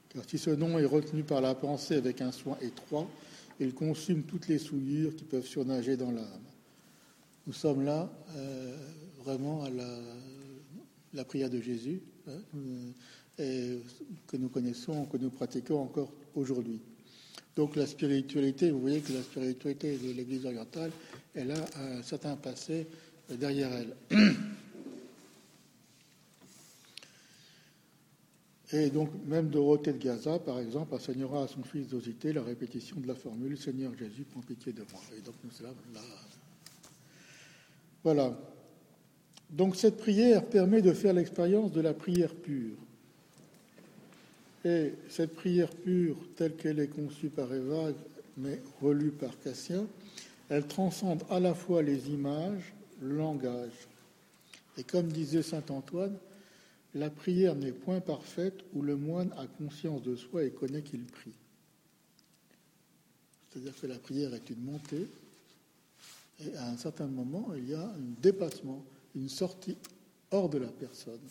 Car 0.10 0.24
si 0.28 0.38
ce 0.38 0.52
nom 0.52 0.78
est 0.78 0.86
retenu 0.86 1.24
par 1.24 1.42
la 1.42 1.56
pensée 1.56 1.96
avec 1.96 2.22
un 2.22 2.32
soin 2.32 2.58
étroit, 2.62 3.08
il 3.60 3.74
consume 3.74 4.24
toutes 4.24 4.48
les 4.48 4.58
souillures 4.58 5.16
qui 5.16 5.24
peuvent 5.24 5.46
surnager 5.46 5.98
dans 5.98 6.12
l'âme. 6.12 6.26
Nous 7.48 7.54
sommes 7.54 7.84
là 7.84 8.12
euh, 8.36 8.76
vraiment 9.24 9.64
à 9.64 9.70
la, 11.14 11.26
prière 11.26 11.50
de 11.50 11.60
Jésus, 11.60 12.02
hein, 12.28 12.40
et 13.40 13.80
que 14.28 14.38
nous 14.38 14.50
connaissons, 14.50 15.06
que 15.06 15.18
nous 15.18 15.30
pratiquons 15.30 15.80
encore 15.80 16.12
aujourd'hui. 16.36 16.80
Donc 17.56 17.76
la 17.76 17.86
spiritualité, 17.86 18.72
vous 18.72 18.80
voyez 18.80 19.02
que 19.02 19.14
la 19.14 19.22
spiritualité 19.22 19.98
de 19.98 20.12
l'Église 20.12 20.46
orientale, 20.46 20.92
elle 21.34 21.52
a 21.52 21.66
un 21.80 22.04
certain 22.04 22.36
passé 22.36 22.88
derrière 23.30 23.70
elle. 23.72 23.96
Et 28.74 28.90
donc, 28.90 29.10
même 29.26 29.50
Dorothée 29.50 29.92
de 29.92 29.98
Gaza, 29.98 30.40
par 30.40 30.60
exemple, 30.60 30.96
enseignera 30.96 31.44
à 31.44 31.48
son 31.48 31.62
fils 31.62 31.90
d'osité 31.90 32.32
la 32.32 32.42
répétition 32.42 32.96
de 33.02 33.08
la 33.08 33.16
formule 33.16 33.58
Seigneur 33.58 33.92
Jésus, 33.98 34.24
prends 34.32 34.40
pitié 34.42 34.72
de 34.72 34.84
moi. 34.92 35.02
Et 35.18 35.22
donc, 35.22 35.36
nous, 35.44 35.52
là, 35.66 35.74
là. 35.94 36.00
Voilà. 38.04 38.40
Donc, 39.50 39.76
cette 39.76 39.98
prière 39.98 40.46
permet 40.46 40.82
de 40.82 40.94
faire 40.94 41.14
l'expérience 41.14 41.74
de 41.74 41.82
la 41.82 41.94
prière 41.94 42.34
pure. 42.34 42.78
Et 44.64 44.94
cette 45.10 45.36
prière 45.36 45.70
pure, 45.70 46.16
telle 46.38 46.56
qu'elle 46.56 46.80
est 46.80 46.88
conçue 46.88 47.30
par 47.30 47.54
Eva, 47.54 47.90
mais 48.38 48.62
relue 48.82 49.12
par 49.12 49.38
Cassien, 49.40 49.86
elle 50.52 50.68
transcende 50.68 51.24
à 51.30 51.40
la 51.40 51.56
fois 51.56 51.82
les 51.82 52.10
images, 52.10 52.74
le 53.00 53.16
langage. 53.16 53.88
Et 54.78 54.84
comme 54.84 55.08
disait 55.08 55.44
saint 55.44 55.64
Antoine, 55.70 56.18
la 56.94 57.10
prière 57.10 57.56
n'est 57.56 57.72
point 57.72 58.02
parfaite 58.02 58.60
où 58.74 58.82
le 58.82 58.98
moine 58.98 59.34
a 59.38 59.48
conscience 59.48 60.04
de 60.04 60.14
soi 60.18 60.44
et 60.44 60.52
connaît 60.52 60.82
qu'il 60.82 61.06
prie. 61.06 61.32
C'est-à-dire 63.50 63.74
que 63.80 63.88
la 63.88 63.98
prière 63.98 64.34
est 64.34 64.50
une 64.50 64.62
montée, 64.62 65.08
et 66.42 66.54
à 66.58 66.68
un 66.68 66.76
certain 66.76 67.08
moment, 67.08 67.54
il 67.56 67.70
y 67.70 67.74
a 67.74 67.86
un 67.86 68.22
dépassement, 68.22 68.84
une 69.16 69.30
sortie 69.30 69.78
hors 70.32 70.50
de 70.50 70.58
la 70.58 70.68
personne, 70.68 71.22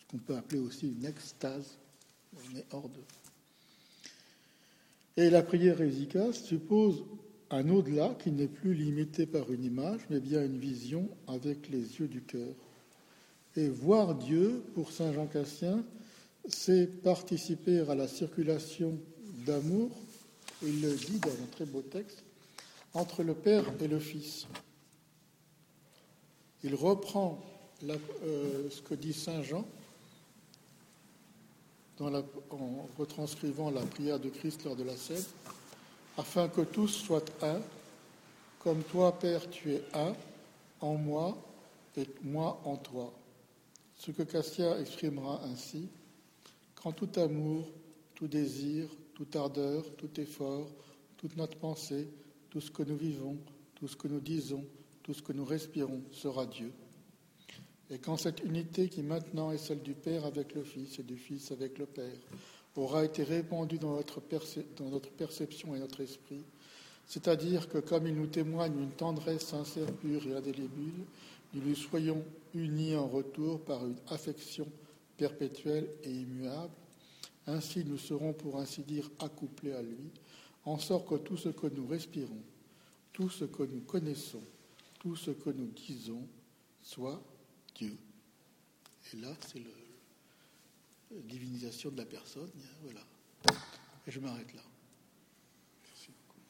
ce 0.00 0.10
qu'on 0.10 0.18
peut 0.18 0.36
appeler 0.36 0.58
aussi 0.58 0.88
une 0.88 1.04
extase, 1.04 1.78
on 2.34 2.56
est 2.56 2.66
hors 2.72 2.88
de. 2.88 3.00
Et 5.16 5.30
la 5.30 5.42
prière 5.42 5.80
efficace 5.80 6.42
suppose 6.42 7.04
un 7.50 7.68
au-delà 7.68 8.14
qui 8.22 8.30
n'est 8.30 8.46
plus 8.46 8.74
limité 8.74 9.26
par 9.26 9.50
une 9.50 9.64
image, 9.64 10.00
mais 10.08 10.20
bien 10.20 10.44
une 10.44 10.58
vision 10.58 11.08
avec 11.26 11.68
les 11.68 11.98
yeux 11.98 12.08
du 12.08 12.22
cœur. 12.22 12.54
Et 13.56 13.68
voir 13.68 14.14
Dieu, 14.14 14.62
pour 14.74 14.92
Saint 14.92 15.12
Jean 15.12 15.26
Cassien, 15.26 15.84
c'est 16.48 16.86
participer 17.02 17.80
à 17.80 17.94
la 17.94 18.06
circulation 18.06 18.98
d'amour, 19.46 19.90
il 20.62 20.80
le 20.80 20.94
dit 20.94 21.18
dans 21.18 21.30
un 21.30 21.46
très 21.50 21.64
beau 21.64 21.82
texte, 21.82 22.22
entre 22.94 23.22
le 23.22 23.34
Père 23.34 23.64
et 23.80 23.88
le 23.88 23.98
Fils. 23.98 24.46
Il 26.62 26.74
reprend 26.74 27.42
euh, 27.82 28.68
ce 28.70 28.82
que 28.82 28.94
dit 28.94 29.12
Saint 29.12 29.42
Jean 29.42 29.66
en 32.00 32.88
retranscrivant 32.98 33.70
la 33.70 33.82
prière 33.82 34.18
de 34.18 34.30
Christ 34.30 34.64
lors 34.64 34.76
de 34.76 34.84
la 34.84 34.96
scène, 34.96 35.22
afin 36.16 36.48
que 36.48 36.62
tous 36.62 36.88
soient 36.88 37.24
un, 37.42 37.60
comme 38.58 38.82
toi, 38.84 39.18
Père, 39.18 39.48
tu 39.50 39.72
es 39.72 39.82
un, 39.94 40.14
en 40.80 40.94
moi 40.94 41.36
et 41.96 42.06
moi 42.22 42.60
en 42.64 42.76
toi. 42.76 43.12
Ce 43.96 44.10
que 44.10 44.22
Cassia 44.22 44.78
exprimera 44.80 45.42
ainsi, 45.44 45.88
quand 46.74 46.92
tout 46.92 47.10
amour, 47.20 47.68
tout 48.14 48.28
désir, 48.28 48.88
toute 49.14 49.36
ardeur, 49.36 49.84
tout 49.96 50.20
effort, 50.20 50.68
toute 51.16 51.36
notre 51.36 51.58
pensée, 51.58 52.08
tout 52.48 52.60
ce 52.60 52.70
que 52.70 52.82
nous 52.82 52.96
vivons, 52.96 53.36
tout 53.74 53.88
ce 53.88 53.96
que 53.96 54.08
nous 54.08 54.20
disons, 54.20 54.64
tout 55.02 55.14
ce 55.14 55.22
que 55.22 55.32
nous 55.32 55.44
respirons 55.44 56.02
sera 56.12 56.46
Dieu. 56.46 56.72
Et 57.90 57.98
quand 57.98 58.16
cette 58.16 58.40
unité 58.44 58.88
qui 58.88 59.02
maintenant 59.02 59.50
est 59.50 59.58
celle 59.58 59.82
du 59.82 59.94
Père 59.94 60.24
avec 60.24 60.54
le 60.54 60.62
Fils 60.62 60.98
et 60.98 61.02
du 61.02 61.16
Fils 61.16 61.50
avec 61.50 61.78
le 61.78 61.86
Père 61.86 62.16
aura 62.76 63.04
été 63.04 63.22
répandue 63.22 63.78
dans 63.78 63.96
notre, 63.96 64.20
perception 64.20 65.74
et 65.74 65.78
notre 65.78 66.00
esprit, 66.00 66.42
C'est-à-dire 67.06 67.68
que 67.68 67.78
comme 67.78 68.06
il 68.06 68.14
nous 68.14 68.26
témoigne 68.26 68.78
une 68.78 68.92
tendresse 68.92 69.46
sincère, 69.46 69.92
pure 69.92 70.26
et 70.26 70.36
indélébile, 70.36 71.04
nous 71.52 71.62
lui 71.62 71.74
soyons 71.74 72.24
unis 72.54 72.96
en 72.96 73.08
retour 73.08 73.60
par 73.60 73.84
une 73.84 73.96
affection 74.08 74.66
perpétuelle 75.16 75.88
et 76.04 76.10
immuable. 76.10 76.72
Ainsi, 77.46 77.84
nous 77.84 77.98
serons, 77.98 78.32
pour 78.32 78.58
ainsi 78.58 78.82
dire, 78.82 79.10
accouplés 79.18 79.72
à 79.72 79.82
lui, 79.82 80.10
en 80.64 80.78
sorte 80.78 81.08
que 81.08 81.16
tout 81.16 81.36
ce 81.36 81.48
que 81.48 81.66
nous 81.66 81.86
respirons, 81.86 82.42
tout 83.12 83.28
ce 83.28 83.44
que 83.44 83.64
nous 83.64 83.80
connaissons, 83.80 84.42
tout 85.00 85.16
ce 85.16 85.32
que 85.32 85.50
nous 85.50 85.66
disons, 85.66 86.26
soit 86.82 87.20
Dieu. 87.74 87.96
Divinisation 91.10 91.90
de 91.90 91.98
la 91.98 92.06
personne. 92.06 92.50
Voilà. 92.82 93.00
Et 94.06 94.10
je 94.10 94.20
m'arrête 94.20 94.52
là. 94.54 94.62
Merci 95.84 96.10
beaucoup. 96.10 96.40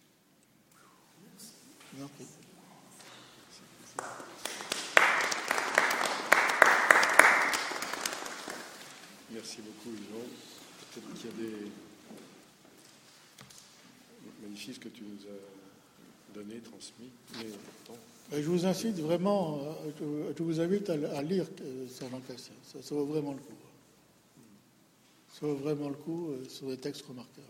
Merci 9.33 9.63
beaucoup, 9.63 9.91
Yvon. 9.91 10.25
Peut-être 10.93 11.15
qu'il 11.15 11.27
y 11.27 11.29
a 11.29 11.37
des 11.37 11.71
magnifiques 14.43 14.81
que 14.81 14.89
tu 14.89 15.03
nous 15.05 15.27
as 15.27 16.35
donné, 16.35 16.61
transmis, 16.61 17.11
mais 17.37 17.45
pourtant. 17.45 18.01
Je 18.33 18.43
vous 18.43 18.65
incite 18.65 18.97
vraiment, 18.99 19.61
euh, 20.03 20.33
je 20.37 20.43
vous 20.43 20.61
invite 20.61 20.89
à 20.91 21.23
lire 21.23 21.47
euh, 21.63 21.89
Saint 21.89 22.09
Jean 22.09 22.21
Cassien. 22.21 22.55
Ça, 22.63 22.79
vaut 22.95 23.07
vraiment 23.07 23.33
le 23.33 23.39
coup. 23.39 23.55
Ça 25.33 25.47
vaut 25.47 25.55
vraiment 25.55 25.89
le 25.89 25.95
coup 25.95 26.29
euh, 26.29 26.45
sur 26.49 26.69
des 26.69 26.77
textes 26.77 27.07
remarquables. 27.07 27.47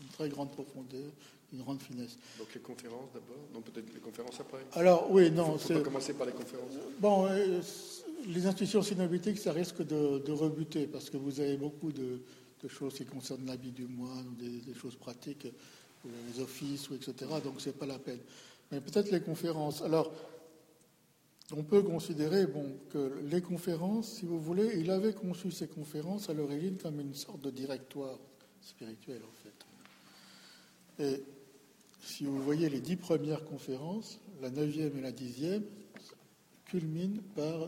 Une 0.00 0.08
très 0.08 0.28
grande 0.28 0.52
profondeur, 0.52 1.10
une 1.52 1.60
grande 1.60 1.80
finesse. 1.80 2.18
Donc 2.38 2.48
les 2.54 2.60
conférences 2.60 3.10
d'abord 3.12 3.38
Non, 3.52 3.60
peut-être 3.60 3.92
les 3.92 4.00
conférences 4.00 4.38
après 4.40 4.64
Alors, 4.74 5.10
oui, 5.10 5.30
non. 5.30 5.56
Il 5.56 5.74
faut, 5.74 5.82
commencer 5.82 6.14
par 6.14 6.26
les 6.26 6.32
conférences. 6.32 6.72
Bon, 7.00 7.28
les 8.26 8.46
institutions 8.46 8.82
synoptiques, 8.82 9.38
ça 9.38 9.52
risque 9.52 9.84
de, 9.84 10.30
rebuter 10.30 10.86
parce 10.86 11.10
que 11.10 11.16
vous 11.16 11.40
avez 11.40 11.56
beaucoup 11.56 11.90
de, 11.90 12.20
choses 12.68 12.94
qui 12.94 13.06
concernent 13.06 13.46
la 13.46 13.56
vie 13.56 13.72
du 13.72 13.86
moine, 13.86 14.34
des, 14.38 14.60
des 14.60 14.74
choses 14.74 14.94
pratiques, 14.96 15.48
les 16.04 16.40
offices, 16.40 16.90
ou 16.90 16.94
etc. 16.94 17.14
Donc, 17.42 17.54
c'est 17.58 17.76
pas 17.76 17.86
la 17.86 17.98
peine. 17.98 18.20
Mais 18.70 18.80
peut-être 18.80 19.10
les 19.10 19.20
conférences. 19.20 19.82
Alors, 19.82 20.12
on 21.56 21.62
peut 21.62 21.82
considérer 21.82 22.46
que 22.90 23.20
les 23.24 23.40
conférences, 23.40 24.12
si 24.18 24.26
vous 24.26 24.38
voulez, 24.38 24.78
il 24.78 24.90
avait 24.90 25.14
conçu 25.14 25.50
ces 25.50 25.66
conférences 25.66 26.28
à 26.28 26.34
l'origine 26.34 26.76
comme 26.76 27.00
une 27.00 27.14
sorte 27.14 27.40
de 27.40 27.50
directoire 27.50 28.18
spirituel, 28.60 29.22
en 29.24 29.32
fait. 29.42 31.04
Et 31.04 31.22
si 32.02 32.24
vous 32.24 32.42
voyez 32.42 32.68
les 32.68 32.80
dix 32.80 32.96
premières 32.96 33.44
conférences, 33.44 34.20
la 34.42 34.50
neuvième 34.50 34.98
et 34.98 35.00
la 35.00 35.12
dixième, 35.12 35.62
culmine 36.66 37.22
par 37.34 37.62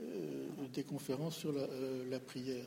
euh, 0.00 0.46
des 0.72 0.84
conférences 0.84 1.36
sur 1.36 1.52
la, 1.52 1.62
euh, 1.62 2.18
prière, 2.26 2.66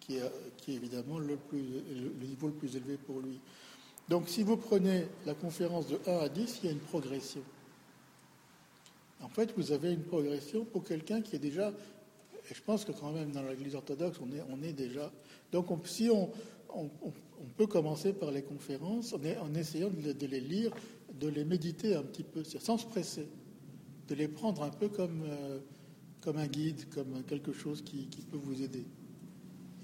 qui 0.00 0.16
est, 0.16 0.32
évidemment 0.68 1.18
le, 1.18 1.38
le, 1.52 2.26
niveau 2.26 2.48
le 2.48 2.54
plus 2.54 2.74
élevé 2.76 2.96
pour 2.96 3.20
lui. 3.20 3.38
Donc 4.08 4.28
si 4.28 4.42
vous 4.42 4.56
prenez 4.56 5.06
la 5.24 5.34
conférence 5.34 5.88
de 5.88 5.98
1 6.06 6.18
à 6.18 6.28
10, 6.28 6.60
il 6.62 6.66
y 6.66 6.68
a 6.68 6.72
une 6.72 6.78
progression. 6.78 7.42
En 9.22 9.28
fait, 9.28 9.52
vous 9.56 9.72
avez 9.72 9.92
une 9.92 10.02
progression 10.02 10.64
pour 10.64 10.84
quelqu'un 10.84 11.22
qui 11.22 11.36
est 11.36 11.40
déjà, 11.40 11.72
et 12.50 12.54
je 12.54 12.62
pense 12.62 12.84
que 12.84 12.92
quand 12.92 13.12
même 13.12 13.32
dans 13.32 13.42
l'Église 13.42 13.74
orthodoxe, 13.74 14.18
on 14.20 14.32
est, 14.32 14.42
on 14.50 14.56
déjà. 14.72 15.10
Donc 15.52 15.68
si 15.86 16.10
on, 16.10 16.30
on, 16.74 16.90
peut 17.56 17.66
commencer 17.66 18.12
par 18.12 18.30
les 18.30 18.42
conférences 18.42 19.14
en, 19.14 19.54
essayant 19.54 19.88
de, 19.88 20.26
les 20.26 20.40
lire 20.40 20.72
de 21.18 21.28
les 21.28 21.44
méditer 21.44 21.94
un 21.94 22.02
petit 22.02 22.22
peu, 22.22 22.44
sans 22.44 22.76
se 22.76 22.86
presser, 22.86 23.26
de 24.08 24.14
les 24.14 24.28
prendre 24.28 24.62
un 24.62 24.70
peu 24.70 24.88
comme, 24.88 25.22
euh, 25.26 25.58
comme 26.20 26.36
un 26.36 26.46
guide, 26.46 26.88
comme 26.90 27.22
quelque 27.24 27.52
chose 27.52 27.82
qui, 27.82 28.08
peut 28.30 28.36
vous 28.36 28.62
aider. 28.62 28.84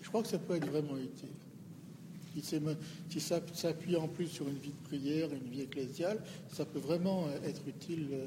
Je 0.00 0.08
crois 0.08 0.22
que 0.22 0.28
ça 0.28 0.38
peut 0.38 0.56
être 0.56 0.68
vraiment 0.68 0.96
utile. 0.98 1.28
Si 2.34 3.20
ça 3.20 3.40
s'appuie 3.52 3.96
en 3.96 4.08
plus 4.08 4.26
sur 4.26 4.48
une 4.48 4.58
vie 4.58 4.72
de 4.72 4.88
prière, 4.88 5.28
une 5.32 5.50
vie 5.50 5.62
ecclésiale, 5.62 6.22
ça 6.48 6.64
peut 6.64 6.78
vraiment 6.78 7.28
être 7.44 7.66
utile 7.68 8.08
euh, 8.12 8.26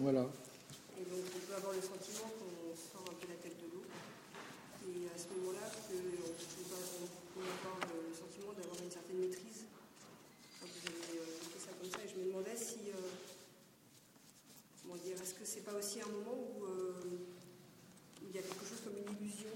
Voilà. 0.00 0.24
Et 0.96 1.04
donc 1.04 1.20
on 1.36 1.40
peut 1.44 1.54
avoir 1.54 1.74
le 1.76 1.82
sentiment 1.84 2.32
qu'on 2.32 2.72
sort 2.72 3.04
un 3.04 3.16
peu 3.20 3.28
la 3.28 3.36
tête 3.36 3.60
de 3.60 3.68
l'eau. 3.68 3.84
Et 4.88 5.04
à 5.12 5.18
ce 5.20 5.28
moment-là, 5.36 5.68
on 5.68 5.92
peut 5.92 7.44
avoir 7.44 7.76
le 7.92 8.08
sentiment 8.16 8.56
d'avoir 8.56 8.80
une 8.80 8.90
certaine 8.90 9.20
maîtrise. 9.20 9.68
vous 10.64 10.64
avez 10.64 10.96
fait 10.96 11.60
ça 11.60 11.76
comme 11.76 11.90
ça, 11.92 12.00
et 12.00 12.08
je 12.08 12.16
me 12.16 12.24
demandais 12.32 12.56
si. 12.56 12.88
Euh, 12.88 13.12
comment 14.80 14.96
dire, 14.96 15.20
est-ce 15.20 15.34
que 15.34 15.44
c'est 15.44 15.64
pas 15.68 15.76
aussi 15.76 16.00
un 16.00 16.08
moment 16.08 16.32
où, 16.32 16.64
euh, 16.64 17.20
il 18.24 18.32
y 18.34 18.38
a 18.38 18.42
quelque 18.42 18.64
chose 18.64 18.80
comme 18.80 18.96
une 18.96 19.12
illusion? 19.12 19.52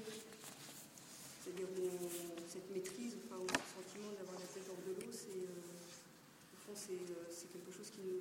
C'est-à-dire 1.41 1.73
cette 2.45 2.69
maîtrise, 2.77 3.17
enfin, 3.25 3.41
ce 3.41 3.73
sentiment 3.73 4.13
d'avoir 4.21 4.37
la 4.37 4.49
tête 4.53 4.69
hors 4.69 4.85
de 4.85 5.01
l'eau, 5.01 5.09
c'est. 5.17 5.49
Euh, 5.49 5.65
au 6.53 6.59
fond, 6.61 6.77
c'est 6.77 7.49
quelque 7.49 7.73
chose 7.73 7.89
qui 7.89 8.05
nous 8.05 8.21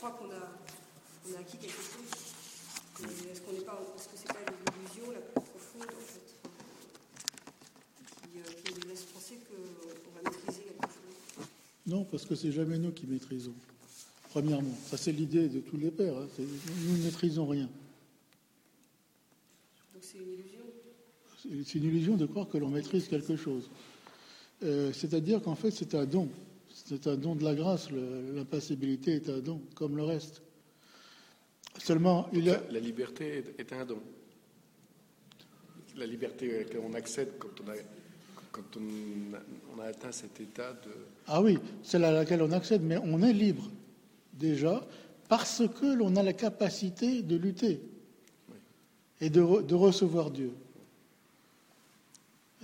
crois 0.00 0.12
qu'on 0.12 0.30
a, 0.30 0.48
on 1.28 1.36
a 1.36 1.40
acquis 1.40 1.58
quelque 1.58 1.76
chose. 1.76 2.08
Est-ce 3.30 3.42
qu'on 3.42 3.52
n'est 3.52 3.60
pas, 3.60 3.78
est-ce 3.94 4.08
que 4.08 4.16
c'est 4.16 4.28
pas 4.28 4.40
une 4.40 4.56
illusion 4.80 5.12
la 5.12 5.20
plus 5.20 5.42
profonde 5.42 5.90
en 5.94 6.00
fait, 6.00 6.26
qui, 8.22 8.38
euh, 8.38 8.62
qui 8.64 8.80
nous 8.80 8.88
laisse 8.88 9.02
penser 9.02 9.38
qu'on 9.46 10.10
va 10.14 10.30
maîtriser 10.30 10.62
quelque 10.62 10.86
chose? 10.86 11.46
Non, 11.86 12.04
parce 12.04 12.24
que 12.24 12.34
c'est 12.34 12.50
jamais 12.50 12.78
nous 12.78 12.92
qui 12.92 13.06
maîtrisons. 13.06 13.52
Premièrement, 14.30 14.74
ça 14.86 14.96
c'est 14.96 15.12
l'idée 15.12 15.50
de 15.50 15.60
tous 15.60 15.76
les 15.76 15.90
pères. 15.90 16.16
Hein. 16.16 16.28
Nous 16.38 16.96
ne 16.96 17.02
maîtrisons 17.02 17.46
rien. 17.46 17.68
Donc 19.92 20.02
c'est 20.02 20.16
une 20.16 20.32
illusion? 20.32 20.64
C'est 21.42 21.78
une 21.78 21.84
illusion 21.84 22.16
de 22.16 22.24
croire 22.24 22.48
que 22.48 22.56
l'on 22.56 22.70
maîtrise 22.70 23.06
quelque 23.06 23.36
chose. 23.36 23.68
Euh, 24.62 24.94
c'est-à-dire 24.94 25.42
qu'en 25.42 25.56
fait, 25.56 25.70
c'est 25.72 25.94
un 25.94 26.06
don. 26.06 26.30
C'est 26.72 27.06
un 27.06 27.16
don 27.16 27.34
de 27.34 27.44
la 27.44 27.54
grâce. 27.54 27.88
L'impassibilité 27.90 29.14
est 29.14 29.28
un 29.28 29.38
don, 29.38 29.60
comme 29.74 29.96
le 29.96 30.04
reste. 30.04 30.42
Seulement, 31.78 32.28
il 32.32 32.50
a... 32.50 32.60
la, 32.70 32.80
liberté 32.80 33.44
est 33.58 33.72
un 33.72 33.84
don. 33.84 34.00
La 35.96 36.06
liberté 36.06 36.66
qu'on 36.72 36.94
accède 36.94 37.32
quand 37.38 37.48
on 37.64 37.70
a, 37.70 37.74
quand 38.52 38.78
on 39.76 39.80
a, 39.80 39.84
atteint 39.86 40.12
cet 40.12 40.40
état 40.40 40.72
de. 40.72 40.90
Ah 41.26 41.42
oui, 41.42 41.58
celle 41.82 42.04
à 42.04 42.12
laquelle 42.12 42.42
on 42.42 42.52
accède, 42.52 42.82
mais 42.82 42.98
on 42.98 43.22
est 43.22 43.32
libre 43.32 43.70
déjà 44.34 44.86
parce 45.28 45.62
que 45.80 45.94
l'on 45.94 46.16
a 46.16 46.22
la 46.22 46.32
capacité 46.32 47.22
de 47.22 47.36
lutter 47.36 47.80
et 49.20 49.30
de, 49.30 49.62
de, 49.62 49.74
recevoir 49.74 50.30
Dieu. 50.30 50.52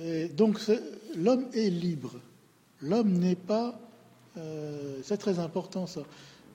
Et 0.01 0.29
donc 0.29 0.59
l'homme 1.15 1.47
est 1.55 1.71
libre. 1.71 2.15
L'homme 2.83 3.13
n'est 3.13 3.37
pas 3.37 3.79
euh, 4.37 4.99
c'est 5.03 5.17
très 5.17 5.39
important 5.39 5.87
ça. 5.87 6.05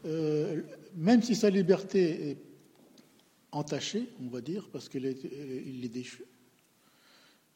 Euh, 0.05 0.61
même 0.95 1.21
si 1.21 1.35
sa 1.35 1.49
liberté 1.49 2.31
est 2.31 2.37
entachée, 3.51 4.07
on 4.23 4.29
va 4.29 4.41
dire, 4.41 4.67
parce 4.71 4.89
qu'il 4.89 5.05
est, 5.05 5.89
déchu. 5.89 6.23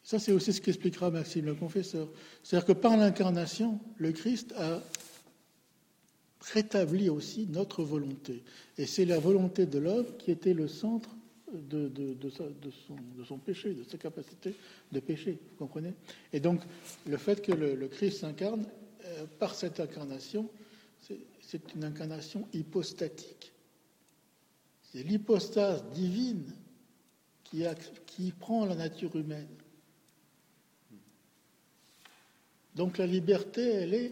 Ça, 0.04 0.20
c'est 0.20 0.32
aussi 0.32 0.54
ce 0.54 0.62
qu'expliquera 0.62 1.10
Maxime 1.10 1.46
le 1.46 1.56
confesseur. 1.56 2.08
C'est-à-dire 2.44 2.68
que 2.68 2.74
par 2.74 2.96
l'incarnation, 2.98 3.80
le 3.98 4.12
Christ 4.12 4.54
a 4.58 4.82
rétabli 6.54 7.10
aussi 7.10 7.48
notre 7.48 7.84
volonté. 7.84 8.44
Et 8.78 8.86
c'est 8.86 9.06
la 9.06 9.20
volonté 9.20 9.66
de 9.66 9.80
l'homme 9.80 10.06
qui 10.20 10.30
était 10.32 10.54
le 10.54 10.68
centre 10.68 11.10
de, 11.52 11.92
son, 13.28 13.38
péché, 13.38 13.74
de 13.74 13.84
sa 13.84 13.98
capacité 13.98 14.54
de 14.92 15.00
pécher. 15.00 15.40
Vous 15.52 15.66
comprenez? 15.66 15.94
Et 16.34 16.40
donc, 16.40 16.62
le 17.08 17.18
fait 17.18 17.42
que 17.42 17.52
le, 17.52 17.88
Christ 17.88 18.20
s'incarne, 18.20 18.66
euh, 19.06 19.26
par 19.40 19.56
cette 19.56 19.80
incarnation, 19.80 20.50
c'est 21.42 21.74
une 21.76 21.84
incarnation 21.84 22.48
hypostatique. 22.54 23.52
C'est 24.92 25.04
l'hypostase 25.04 25.84
divine 25.92 26.52
qui, 27.44 28.32
prend 28.32 28.66
la 28.66 28.76
nature 28.76 29.16
humaine. 29.16 29.48
Donc 32.76 32.98
la 32.98 33.06
liberté, 33.06 33.62
elle 33.62 33.94
est 33.94 34.12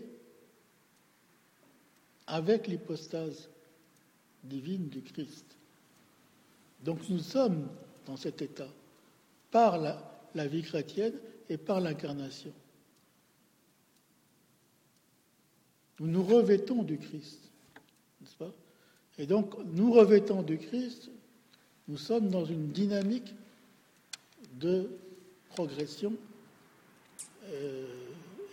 avec 2.28 2.68
l'hypostase 2.68 3.50
divine 4.44 4.88
du 4.90 5.02
Christ. 5.02 5.46
Donc 6.84 7.10
nous 7.10 7.20
sommes 7.20 7.68
dans 8.06 8.18
cet 8.18 8.42
état 8.42 8.70
par 9.52 9.78
la, 9.78 10.48
vie 10.48 10.64
chrétienne 10.64 11.14
et 11.50 11.58
par 11.58 11.80
l'incarnation. 11.80 12.54
Nous 16.00 16.08
nous 16.08 16.24
revêtons 16.24 16.84
du 16.84 16.98
Christ, 16.98 17.40
n'est-ce 18.22 18.36
pas? 18.36 18.52
Et 19.18 19.26
donc, 19.26 19.54
nous 19.74 19.92
revêtant 19.92 20.42
du 20.42 20.58
Christ, 20.58 21.12
nous 21.88 21.98
sommes 21.98 22.30
dans 22.30 22.46
une 22.46 22.70
dynamique 22.72 23.34
de 24.60 24.90
progression. 25.50 26.14
Euh, 27.46 27.86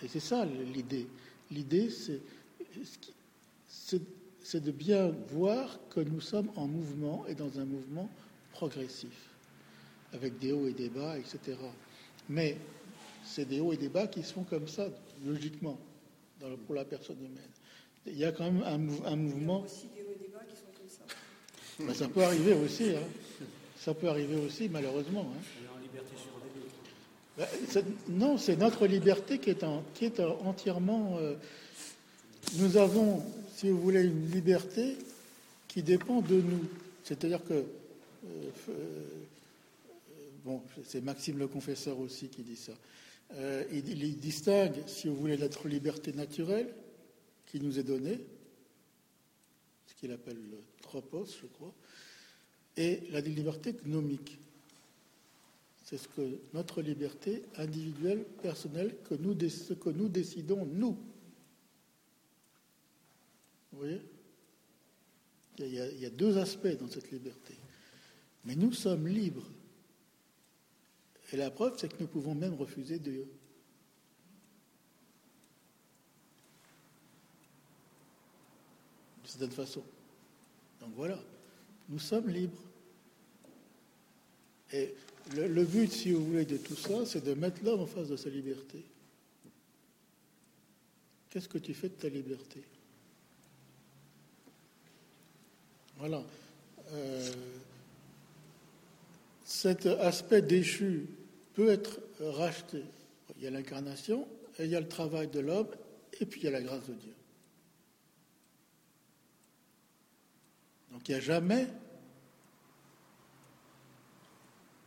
et 0.02 0.08
c'est 0.08 0.20
ça 0.20 0.44
l'idée. 0.44 1.06
L'idée, 1.50 1.88
c'est 1.90 2.20
de 4.64 4.70
bien 4.70 5.14
voir 5.28 5.78
que 5.88 6.00
nous 6.00 6.20
sommes 6.20 6.50
en 6.56 6.66
mouvement 6.66 7.24
et 7.26 7.34
dans 7.34 7.58
un 7.58 7.64
mouvement 7.64 8.08
progressif, 8.52 9.30
avec 10.12 10.38
des 10.38 10.52
hauts 10.52 10.68
et 10.68 10.72
des 10.72 10.88
bas, 10.88 11.18
etc. 11.18 11.56
Mais 12.28 12.56
c'est 13.24 13.46
des 13.46 13.60
hauts 13.60 13.72
et 13.72 13.76
des 13.76 13.88
bas 13.88 14.06
qui 14.06 14.22
se 14.22 14.32
font 14.32 14.44
comme 14.44 14.68
ça, 14.68 14.88
logiquement, 15.24 15.78
pour 16.66 16.74
la 16.74 16.84
personne 16.84 17.18
humaine. 17.18 17.50
Il 18.06 18.18
y 18.18 18.24
a 18.24 18.32
quand 18.32 18.50
même 18.50 18.62
un, 18.62 19.12
un 19.12 19.16
mouvement. 19.16 19.64
Il 19.66 19.98
y 19.98 20.02
a 20.02 20.06
aussi 20.06 20.18
des 20.18 20.28
bas 20.28 20.40
qui 20.48 20.56
sont 20.56 20.72
comme 20.76 20.88
ça. 20.88 21.04
Ben, 21.78 21.94
ça 21.94 22.08
peut 22.08 22.22
arriver 22.22 22.54
aussi. 22.54 22.90
Hein. 22.90 23.46
Ça 23.78 23.94
peut 23.94 24.08
arriver 24.08 24.36
aussi, 24.36 24.68
malheureusement. 24.68 25.26
Hein. 25.34 25.60
Ben, 27.38 27.46
non, 28.08 28.36
c'est 28.36 28.56
notre 28.56 28.86
liberté 28.86 29.38
qui 29.38 29.50
est, 29.50 29.64
qui 29.94 30.04
est 30.06 30.20
entièrement. 30.20 31.16
Euh, 31.18 31.34
nous 32.56 32.76
avons, 32.76 33.22
si 33.54 33.70
vous 33.70 33.80
voulez, 33.80 34.02
une 34.02 34.30
liberté 34.30 34.96
qui 35.68 35.82
dépend 35.82 36.20
de 36.20 36.36
nous. 36.36 36.64
C'est-à-dire 37.04 37.42
que. 37.44 37.54
Euh, 37.54 38.50
euh, 38.68 38.72
bon, 40.44 40.62
c'est 40.84 41.02
Maxime 41.02 41.38
le 41.38 41.46
Confesseur 41.46 41.98
aussi 41.98 42.28
qui 42.28 42.42
dit 42.42 42.56
ça. 42.56 42.72
Il, 43.38 44.02
il, 44.02 44.18
distingue, 44.18 44.82
si 44.86 45.08
vous 45.08 45.16
voulez, 45.16 45.36
notre 45.36 45.68
liberté 45.68 46.12
naturelle 46.12 46.74
qui 47.46 47.60
nous 47.60 47.78
est 47.78 47.84
donnée, 47.84 48.18
ce 49.86 49.94
qu'il 49.94 50.12
appelle 50.12 50.38
le 50.50 50.58
tropos, 50.82 51.26
je 51.26 51.46
crois, 51.46 51.74
et 52.76 53.00
la 53.10 53.20
liberté 53.20 53.74
gnomique. 53.84 54.38
C'est 55.84 55.98
ce 55.98 56.06
que 56.06 56.38
notre 56.54 56.82
liberté 56.82 57.42
individuelle, 57.56 58.24
personnelle, 58.42 58.94
que 59.08 59.14
nous, 59.14 59.36
ce 59.48 59.74
que 59.74 59.90
nous 59.90 60.08
décidons, 60.08 60.64
nous. 60.64 60.96
Vous 63.72 63.78
voyez? 63.78 64.00
Il 65.58 65.74
y, 65.74 66.06
a, 66.06 66.10
deux 66.10 66.38
aspects 66.38 66.78
dans 66.78 66.88
cette 66.88 67.10
liberté. 67.10 67.54
Mais 68.44 68.54
nous 68.54 68.72
sommes 68.72 69.06
libres. 69.08 69.46
Et 71.32 71.36
la 71.36 71.50
preuve, 71.50 71.74
c'est 71.78 71.88
que 71.88 72.00
nous 72.00 72.08
pouvons 72.08 72.34
même 72.34 72.54
refuser 72.54 72.98
Dieu. 72.98 73.28
De 79.22 79.28
cette 79.28 79.54
façon. 79.54 79.82
Donc 80.80 80.90
voilà, 80.96 81.18
nous 81.88 82.00
sommes 82.00 82.28
libres. 82.28 82.60
Et 84.72 84.94
le, 85.36 85.64
but, 85.64 85.92
si 85.92 86.12
vous 86.12 86.24
voulez, 86.24 86.44
de 86.44 86.56
tout 86.56 86.74
ça, 86.74 87.06
c'est 87.06 87.24
de 87.24 87.34
mettre 87.34 87.62
l'homme 87.64 87.80
en 87.80 87.86
face 87.86 88.08
de 88.08 88.16
sa 88.16 88.28
liberté. 88.28 88.84
Qu'est-ce 91.28 91.48
que 91.48 91.58
tu 91.58 91.74
fais 91.74 91.88
de 91.88 91.94
ta 91.94 92.08
liberté? 92.08 92.62
Voilà. 95.96 96.24
Euh, 96.92 97.32
cet 99.44 99.86
aspect 99.86 100.42
déchu 100.42 101.06
peut 101.60 101.70
être 101.70 102.00
racheté. 102.20 102.82
Il 103.36 103.44
y 103.44 103.46
a 103.46 103.50
l'incarnation, 103.50 104.26
il 104.58 104.68
y 104.68 104.76
a 104.76 104.80
le 104.80 104.88
travail 104.88 105.28
de 105.28 105.40
l'homme, 105.40 105.68
et 106.18 106.24
puis 106.24 106.40
il 106.40 106.44
y 106.44 106.48
a 106.48 106.50
la 106.50 106.62
grâce 106.62 106.86
de 106.86 106.94
Dieu. 106.94 107.12
Donc 110.90 111.06
il 111.06 111.12
n'y 111.12 111.18
a 111.18 111.20
jamais 111.20 111.68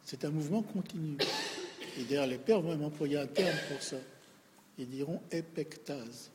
C'est 0.03 0.25
un 0.25 0.31
mouvement 0.31 0.61
continu. 0.63 1.17
Et 1.97 2.03
d'ailleurs, 2.03 2.27
les 2.27 2.37
pères 2.37 2.59
vont 2.59 2.69
même 2.69 2.83
employer 2.83 3.17
un 3.17 3.27
terme 3.27 3.57
pour 3.69 3.81
ça. 3.81 3.97
Ils 4.77 4.89
diront 4.89 5.21
épectase, 5.31 6.29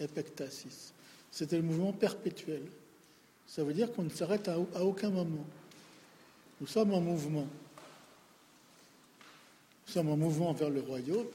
épectasis. 0.00 0.92
C'est 1.30 1.52
un 1.52 1.60
mouvement 1.60 1.92
perpétuel. 1.92 2.62
Ça 3.46 3.64
veut 3.64 3.74
dire 3.74 3.92
qu'on 3.92 4.02
ne 4.02 4.10
s'arrête 4.10 4.48
à, 4.48 4.58
aucun 4.58 5.10
moment. 5.10 5.46
Nous 6.60 6.66
sommes 6.66 6.92
en 6.92 7.00
mouvement. 7.00 7.46
Nous 9.90 9.94
sommes 9.94 10.10
en 10.10 10.16
mouvement 10.16 10.52
vers 10.52 10.70
le 10.70 10.82
royaume 10.82 11.26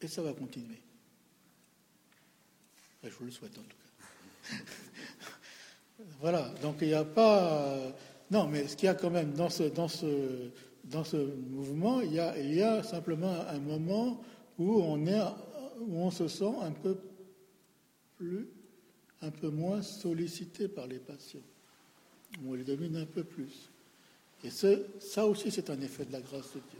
et 0.00 0.06
ça 0.06 0.22
va 0.22 0.32
continuer. 0.32 0.78
je 3.02 3.10
vous 3.10 3.24
le 3.24 3.32
souhaite 3.32 3.58
en 3.58 3.62
tout 3.62 3.76
cas. 3.76 4.56
voilà, 6.20 6.48
donc 6.62 6.76
il 6.80 6.86
n'y 6.86 6.94
a 6.94 7.02
pas. 7.02 7.92
Non, 8.30 8.46
mais 8.46 8.68
ce 8.68 8.76
qu'il 8.76 8.86
y 8.86 8.88
a 8.88 8.94
quand 8.94 9.10
même 9.10 9.32
dans 9.32 9.50
ce, 9.50 9.64
ce, 9.88 10.50
ce 11.02 11.16
mouvement, 11.50 12.00
il 12.02 12.14
y, 12.14 12.62
a, 12.62 12.84
simplement 12.84 13.40
un 13.48 13.58
moment 13.58 14.22
où 14.56 14.80
on, 14.80 16.10
se 16.12 16.28
sent 16.28 16.54
un 16.62 16.70
peu 16.70 16.98
un 19.22 19.30
peu 19.32 19.50
moins 19.50 19.82
sollicité 19.82 20.68
par 20.68 20.86
les 20.86 21.00
où 22.44 22.52
on 22.52 22.54
les 22.54 22.62
domine 22.62 22.94
un 22.94 23.06
peu 23.06 23.24
plus. 23.24 23.72
Et 24.44 24.50
ça 24.50 25.26
aussi, 25.26 25.50
c'est 25.50 25.68
un 25.68 25.80
effet 25.80 26.04
de 26.04 26.12
la 26.12 26.20
grâce 26.20 26.52
de 26.54 26.60
Dieu. 26.70 26.79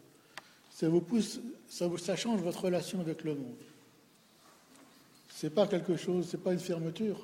Ça 0.81 0.89
vous 0.89 1.01
pousse, 1.01 1.39
change 2.15 2.41
votre 2.41 2.61
relation 2.63 3.01
avec 3.01 3.23
le 3.23 3.35
monde. 3.35 3.53
C'est 5.29 5.51
pas 5.51 5.67
quelque 5.67 5.95
chose, 5.95 6.27
c'est 6.31 6.41
pas 6.41 6.53
une 6.53 6.59
fermeture. 6.59 7.23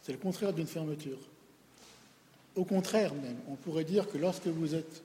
C'est 0.00 0.12
le 0.12 0.18
contraire 0.18 0.54
d'une 0.54 0.66
fermeture. 0.66 1.18
Au 2.56 2.64
contraire 2.64 3.12
même, 3.12 3.36
on 3.46 3.56
pourrait 3.56 3.84
dire 3.84 4.08
que 4.08 4.16
lorsque 4.16 4.46
vous 4.46 4.74
êtes 4.74 5.02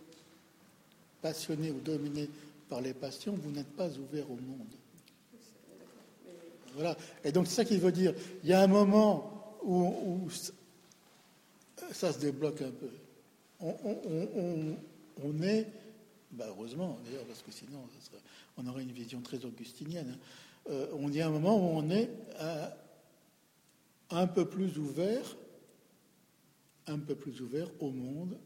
passionné 1.22 1.72
ou 1.72 1.82
dominé 1.82 2.30
par 2.70 2.80
les 2.80 2.94
passions, 2.94 3.34
vous 3.34 3.52
n'êtes 3.52 3.76
pas 3.76 3.90
ouvert 3.90 4.32
au 4.32 4.36
monde. 4.36 4.72
Voilà. 6.76 6.96
Et 7.26 7.34
donc 7.34 7.48
c'est 7.48 7.56
ça 7.56 7.66
qu'il 7.66 7.82
veut 7.82 7.92
dire. 7.92 8.14
Il 8.46 8.50
y 8.50 8.54
a 8.54 8.62
un 8.62 8.68
moment 8.68 9.58
où, 9.62 10.30
ça 11.92 12.14
se 12.14 12.20
débloque 12.20 12.62
un 12.62 12.72
peu. 12.72 12.92
On, 13.60 15.44
est, 15.44 15.68
bah 16.36 16.46
heureusement 16.50 17.00
d'ailleurs, 17.06 17.26
parce 17.26 17.42
que 17.42 17.52
sinon 17.52 17.88
on 18.58 18.68
aurait 18.68 18.84
une 18.84 18.92
vision 18.92 19.22
très 19.22 19.44
augustinienne. 19.46 20.16
Hein. 20.16 20.70
Euh, 20.70 20.88
on 20.94 21.12
y 21.12 21.22
a 21.22 21.28
un 21.28 21.32
moment 21.32 21.58
où 21.58 21.78
on 21.78 21.90
est 21.90 22.10
euh, 22.40 22.68
un 24.10 24.28
peu 24.28 24.46
plus 24.46 24.78
ouvert, 24.78 25.36
un 26.88 27.00
peu 27.00 27.16
plus 27.16 27.42
ouvert 27.42 27.70
au 27.80 27.92
monde. 27.92 28.38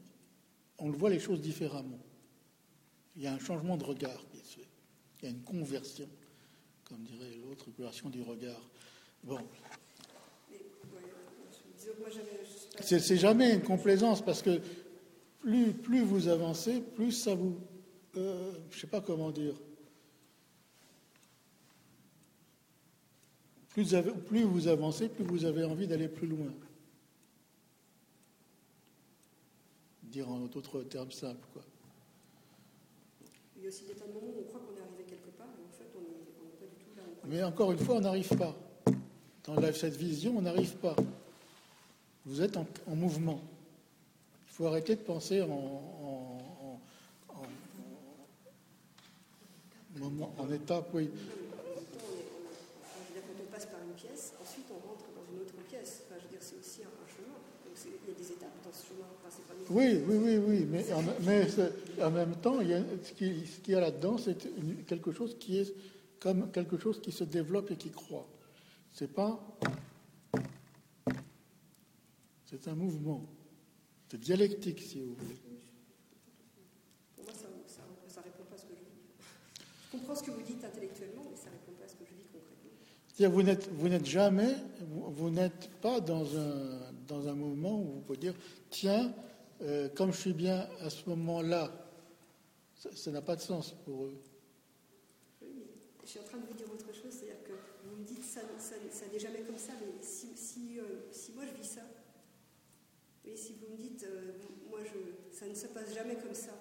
On 0.78 0.90
le 0.90 0.98
voit 0.98 1.10
les 1.10 1.20
choses 1.20 1.41
différemment. 1.41 1.99
Il 3.16 3.24
y 3.24 3.28
a 3.28 3.34
un 3.34 3.40
changement 3.40 3.78
de 3.78 3.84
regard 3.84 4.22
qui 4.32 4.38
se 4.40 4.56
fait. 4.56 4.68
Il 5.22 5.26
y 5.26 5.28
a 5.28 5.32
une 5.32 5.44
conversion, 5.44 6.07
comme 6.86 7.03
dirait 7.03 7.36
l'autre, 7.44 7.66
conversion 7.76 8.10
du 8.10 8.22
regard. 8.22 8.61
Bon. 9.24 9.40
C'est 12.82 13.18
jamais 13.18 13.53
une 13.53 13.61
complaisance 13.61 14.24
parce 14.24 14.41
que 14.41 14.61
plus 15.41 16.02
vous 16.02 16.28
avancez, 16.28 16.82
plus 16.82 17.11
ça 17.11 17.36
vous. 17.36 17.57
Euh, 18.18 18.52
je 18.69 18.76
ne 18.76 18.81
sais 18.81 18.88
pas 18.88 19.02
comment 19.02 19.31
dire. 19.31 19.56
Plus, 23.69 23.95
plus 24.27 24.44
vous 24.44 24.68
avancez, 24.68 25.10
plus 25.10 25.23
vous 25.23 25.45
avez 25.45 25.64
envie 25.64 25.88
d'aller 25.88 26.07
plus 26.07 26.27
loin. 26.27 26.52
Dire 30.03 30.30
en 30.30 30.40
d'autres 30.48 30.81
termes 30.84 31.11
simples, 31.11 31.48
quoi. 31.53 31.61
Il 33.56 33.64
y 33.64 33.65
a 33.65 33.69
aussi 33.69 33.86
des 33.86 33.94
tas 33.94 34.07
de 34.07 34.14
moments 34.14 34.27
où 34.27 34.40
on 34.40 34.44
croit 34.44 34.61
qu'on 34.61 34.76
est 34.76 34.81
arrivé 34.81 35.03
quelque 35.03 35.30
part, 35.38 35.48
et 35.48 35.68
en 35.68 35.72
fait, 35.72 35.90
on 35.95 36.02
n'est 36.02 36.57
pas 36.57 36.65
du 36.65 36.84
tout 36.84 36.95
là. 36.98 37.03
Mais 37.27 37.44
encore 37.44 37.72
une 37.72 37.77
fois, 37.77 37.95
on 37.98 38.02
n'arrive 38.02 38.36
pas. 38.36 38.56
Dans 39.44 39.73
cette 39.73 39.95
vision, 39.95 40.38
on 40.38 40.41
n'arrive 40.41 40.76
pas. 40.77 40.95
Vous 42.26 42.41
êtes 42.41 42.57
en, 42.57 42.65
mouvement. 42.95 43.41
Il 44.48 44.53
faut 44.53 44.65
arrêter 44.68 44.95
de 44.95 45.02
penser 45.02 45.41
en, 45.41 45.48
en, 45.48 46.48
en, 50.03 50.43
en 50.43 50.51
étape, 50.51 50.89
oui. 50.93 51.09
Quand 53.13 53.21
on 53.41 53.51
passe 53.51 53.65
par 53.65 53.80
une 53.81 53.93
pièce, 53.93 54.34
ensuite 54.41 54.65
on 54.71 54.88
rentre 54.88 55.05
dans 55.15 55.26
une 55.34 55.41
autre 55.41 55.53
pièce. 55.69 56.03
Enfin, 56.05 56.19
je 56.19 56.26
veux 56.26 56.31
dire, 56.31 56.41
c'est 56.41 56.59
aussi 56.59 56.81
un, 56.84 57.07
chemin. 57.07 57.38
Donc 57.65 57.76
il 57.85 58.09
y 58.09 58.15
a 58.15 58.17
des 58.17 58.31
étapes 58.31 58.57
dans 58.63 58.73
ce 58.73 58.88
chemin. 58.88 59.07
Enfin, 59.26 59.30
pas 59.47 59.53
oui, 59.69 60.01
oui, 60.07 60.17
oui, 60.17 60.38
oui. 60.38 60.67
Mais 60.69 60.91
en, 60.93 61.03
mais 61.21 61.47
en 62.03 62.11
même 62.11 62.35
temps, 62.35 62.61
il 62.61 62.69
y 62.69 62.73
a, 62.73 62.81
ce 63.03 63.13
qu'il 63.13 63.73
y 63.73 63.76
a 63.76 63.81
là-dedans, 63.81 64.17
c'est 64.17 64.38
quelque 64.85 65.11
chose 65.11 65.38
qui 65.39 65.59
est 65.59 65.73
comme 66.19 66.51
quelque 66.51 66.77
chose 66.77 66.99
qui 67.01 67.11
se 67.11 67.23
développe 67.23 67.71
et 67.71 67.76
qui 67.76 67.89
croît. 67.91 68.27
C'est 68.93 69.13
pas 69.13 69.39
c'est 72.49 72.67
un 72.67 72.73
mouvement. 72.73 73.23
C'est 74.09 74.19
dialectique, 74.19 74.81
si 74.81 75.01
vous 75.01 75.13
voulez. 75.13 75.38
Pour 77.15 77.26
moi, 77.26 77.34
ça 77.35 77.47
ne 77.47 78.23
répond 78.23 78.43
pas 78.49 78.55
à 78.55 78.57
ce 78.57 78.63
que 78.63 78.73
je 78.73 78.80
vis. 78.80 78.89
Je 79.91 79.98
comprends 79.98 80.16
ce 80.16 80.24
que 80.24 80.32
vous 80.32 80.41
dites 80.41 80.64
intellectuellement, 80.64 81.24
mais 81.30 81.36
ça 81.36 81.48
ne 81.48 81.53
répond 81.53 81.72
pas 81.80 81.86
à 81.86 81.88
ce 81.88 81.95
que 81.95 82.06
je 82.06 82.14
vis 82.14 82.28
concrètement. 82.32 83.34
Vous 83.36 83.44
n'êtes, 83.44 83.68
vous 83.70 83.90
n'êtes 83.90 84.06
jamais, 84.06 84.56
vous, 84.88 85.30
n'êtes 85.32 85.70
pas 85.82 85.99
dans 85.99 86.38
un, 86.38 86.94
dans 87.07 87.28
un 87.28 87.34
mouvement 87.34 87.82
où 87.82 87.84
vous 87.86 88.02
pouvez 88.02 88.20
dire 88.20 88.36
tiens, 88.70 89.11
euh, 89.61 89.90
comme 89.90 90.14
je 90.14 90.20
suis 90.20 90.34
bien 90.34 90.70
à 90.82 90.90
ce 90.90 91.10
moment-là, 91.10 91.72
ça 92.76 93.11
n'a 93.11 93.22
pas 93.22 93.36
de 93.36 93.41
sens 93.41 93.76
pour 93.84 94.06
eux. 94.06 94.22
Oui, 95.41 95.49
mais 95.56 95.66
je 96.03 96.10
suis 96.10 96.20
en 96.20 96.24
train 96.24 96.38
de 96.38 96.45
vous 96.45 96.53
dire 96.53 96.68
autre 96.72 96.94
chose, 96.94 97.11
c'est-à-dire 97.11 97.44
que 97.44 97.53
vous 97.84 97.98
me 97.98 98.06
dites 98.06 98.24
ça, 98.24 98.41
ça, 98.60 98.76
ça 98.91 99.06
n'est 99.11 99.20
jamais 99.20 99.41
comme 99.41 99.57
ça, 99.57 99.74
mais 99.82 99.91
si, 100.02 100.28
si, 100.36 100.80
euh, 100.80 101.10
si 101.11 101.32
moi 101.34 101.44
je 101.45 101.61
vis 101.61 101.68
ça, 101.68 101.82
et 103.26 103.36
si 103.36 103.53
vous 103.53 103.76
me 103.76 103.78
dites, 103.78 104.03
euh, 104.03 104.34
moi, 104.70 104.80
je, 104.84 105.38
ça 105.38 105.48
ne 105.48 105.53
se 105.53 105.68
passe 105.68 105.94
jamais 105.94 106.16
comme 106.16 106.34
ça, 106.34 106.52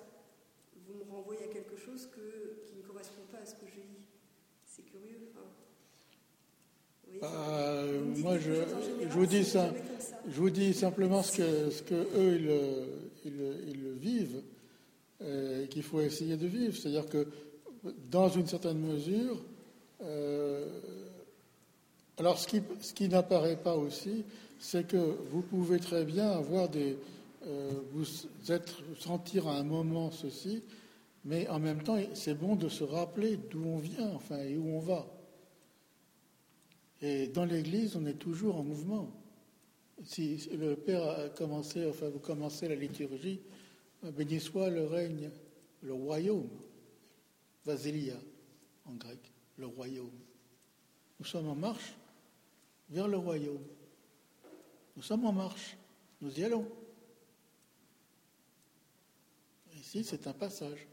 vous 0.89 1.05
me 1.05 1.11
renvoyez 1.11 1.45
à 1.45 1.49
quelque 1.49 1.77
chose 1.77 2.09
que, 2.15 2.65
qui 2.67 2.77
ne 2.77 2.83
correspond 2.83 3.23
pas 3.31 3.39
à 3.39 3.47
ce 3.47 3.55
que 3.55 3.67
je 3.67 3.81
vis. 3.81 4.05
C'est 4.65 4.83
curieux. 4.83 5.19
Bah, 7.21 7.83
moi, 8.19 8.39
je, 8.39 8.53
je, 9.03 9.09
vous 9.09 9.27
dis 9.27 9.45
ça, 9.45 9.73
je 10.29 10.35
vous 10.35 10.51
dis 10.51 10.75
simplement 10.75 11.23
ce 11.23 11.39
que, 11.39 11.71
ce 11.71 11.83
que 11.83 11.95
eux 11.95 12.37
ils, 13.25 13.33
ils, 13.33 13.71
ils 13.71 13.93
vivent 13.93 14.43
euh, 15.23 15.65
et 15.65 15.69
qu'il 15.69 15.83
faut 15.83 16.01
essayer 16.01 16.37
de 16.37 16.47
vivre. 16.47 16.77
C'est-à-dire 16.77 17.07
que, 17.07 17.27
dans 18.11 18.29
une 18.29 18.47
certaine 18.47 18.79
mesure, 18.79 19.43
euh, 20.03 20.67
alors 22.19 22.39
ce 22.39 22.47
qui, 22.47 22.63
ce 22.81 22.93
qui 22.93 23.09
n'apparaît 23.09 23.57
pas 23.57 23.77
aussi, 23.77 24.25
c'est 24.59 24.87
que 24.87 24.97
vous 25.31 25.43
pouvez 25.43 25.79
très 25.79 26.05
bien 26.05 26.31
avoir 26.31 26.69
des. 26.69 26.97
Euh, 27.47 27.71
vous 27.93 28.05
être, 28.49 28.83
sentir 28.99 29.47
à 29.47 29.59
un 29.59 29.63
moment 29.63 30.11
ceci, 30.11 30.63
mais 31.25 31.49
en 31.49 31.61
même 31.61 31.83
temps, 31.83 31.99
c'est 32.15 32.35
bon 32.35 32.57
de 32.57 32.69
se 32.69 32.83
rappeler 32.83 33.37
d'où 33.37 33.65
on 33.65 33.79
vient, 33.79 34.11
enfin, 34.15 34.39
et 34.39 34.57
où 34.57 34.67
on 34.69 34.81
va. 34.81 35.07
Et 37.01 37.29
dans 37.29 37.45
l'Église, 37.45 37.97
on 37.97 38.07
est 38.07 38.19
toujours 38.19 38.57
en 38.57 38.65
mouvement. 38.65 39.11
Si 40.05 40.49
le 40.53 40.75
Père 40.75 41.09
a 41.09 41.29
commencé, 41.29 41.87
enfin, 41.87 42.09
vous 42.09 42.19
commencez 42.19 42.69
la 42.69 42.75
liturgie, 42.75 43.41
béni 44.03 44.41
soit 44.41 44.71
le 44.71 44.85
règne, 44.87 45.31
le 45.83 45.93
royaume, 45.93 46.49
Vasilia 47.65 48.17
en 48.87 48.95
grec, 48.95 49.19
le 49.59 49.67
royaume. 49.67 50.11
Nous 51.21 51.27
sommes 51.27 51.49
en 51.49 51.55
marche 51.55 51.95
vers 52.91 53.07
le 53.07 53.17
royaume. 53.17 53.65
Nous 54.97 55.03
sommes 55.03 55.25
en 55.27 55.33
marche, 55.33 55.77
nous 56.21 56.41
y 56.41 56.45
allons. 56.45 56.67
Ici, 59.89 60.05
c'est 60.05 60.27
un 60.27 60.35
passage, 60.35 60.87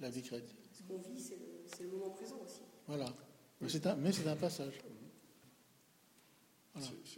la 0.00 0.08
vie 0.08 0.22
chrétienne. 0.22 0.56
Ce 0.72 0.82
qu'on 0.82 0.96
vit, 0.96 1.20
c'est 1.20 1.36
le, 1.82 1.90
moment 1.90 2.08
présent 2.08 2.40
aussi. 2.42 2.62
Voilà, 2.86 3.12
mais 3.60 3.68
c'est 3.68 3.86
un, 3.86 4.02
un, 4.02 4.36
passage. 4.36 4.80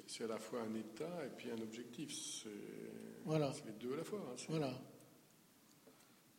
C'est 0.08 0.24
à 0.24 0.26
la 0.26 0.38
fois 0.40 0.62
un 0.62 0.74
état 0.74 1.24
et 1.24 1.28
puis 1.28 1.52
un 1.52 1.62
objectif. 1.62 2.12
C'est 2.12 2.48
voilà. 3.24 3.52
les 3.66 3.72
deux 3.74 3.92
à 3.92 3.98
la 3.98 4.02
fois. 4.02 4.18
Hein, 4.18 4.34
voilà. 4.48 4.82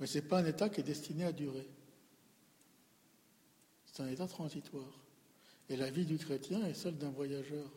Mais 0.01 0.05
ce 0.05 0.17
n'est 0.17 0.25
pas 0.25 0.39
un 0.39 0.45
état 0.45 0.67
qui 0.67 0.81
est 0.81 0.83
destiné 0.83 1.23
à 1.23 1.31
durer. 1.31 1.69
C'est 3.85 4.03
un 4.03 4.09
état 4.09 4.27
transitoire. 4.27 4.99
Et 5.69 5.77
la 5.77 5.89
vie 5.89 6.05
du 6.05 6.17
chrétien 6.17 6.61
est 6.65 6.73
celle 6.73 6.97
d'un 6.97 7.11
voyageur. 7.11 7.71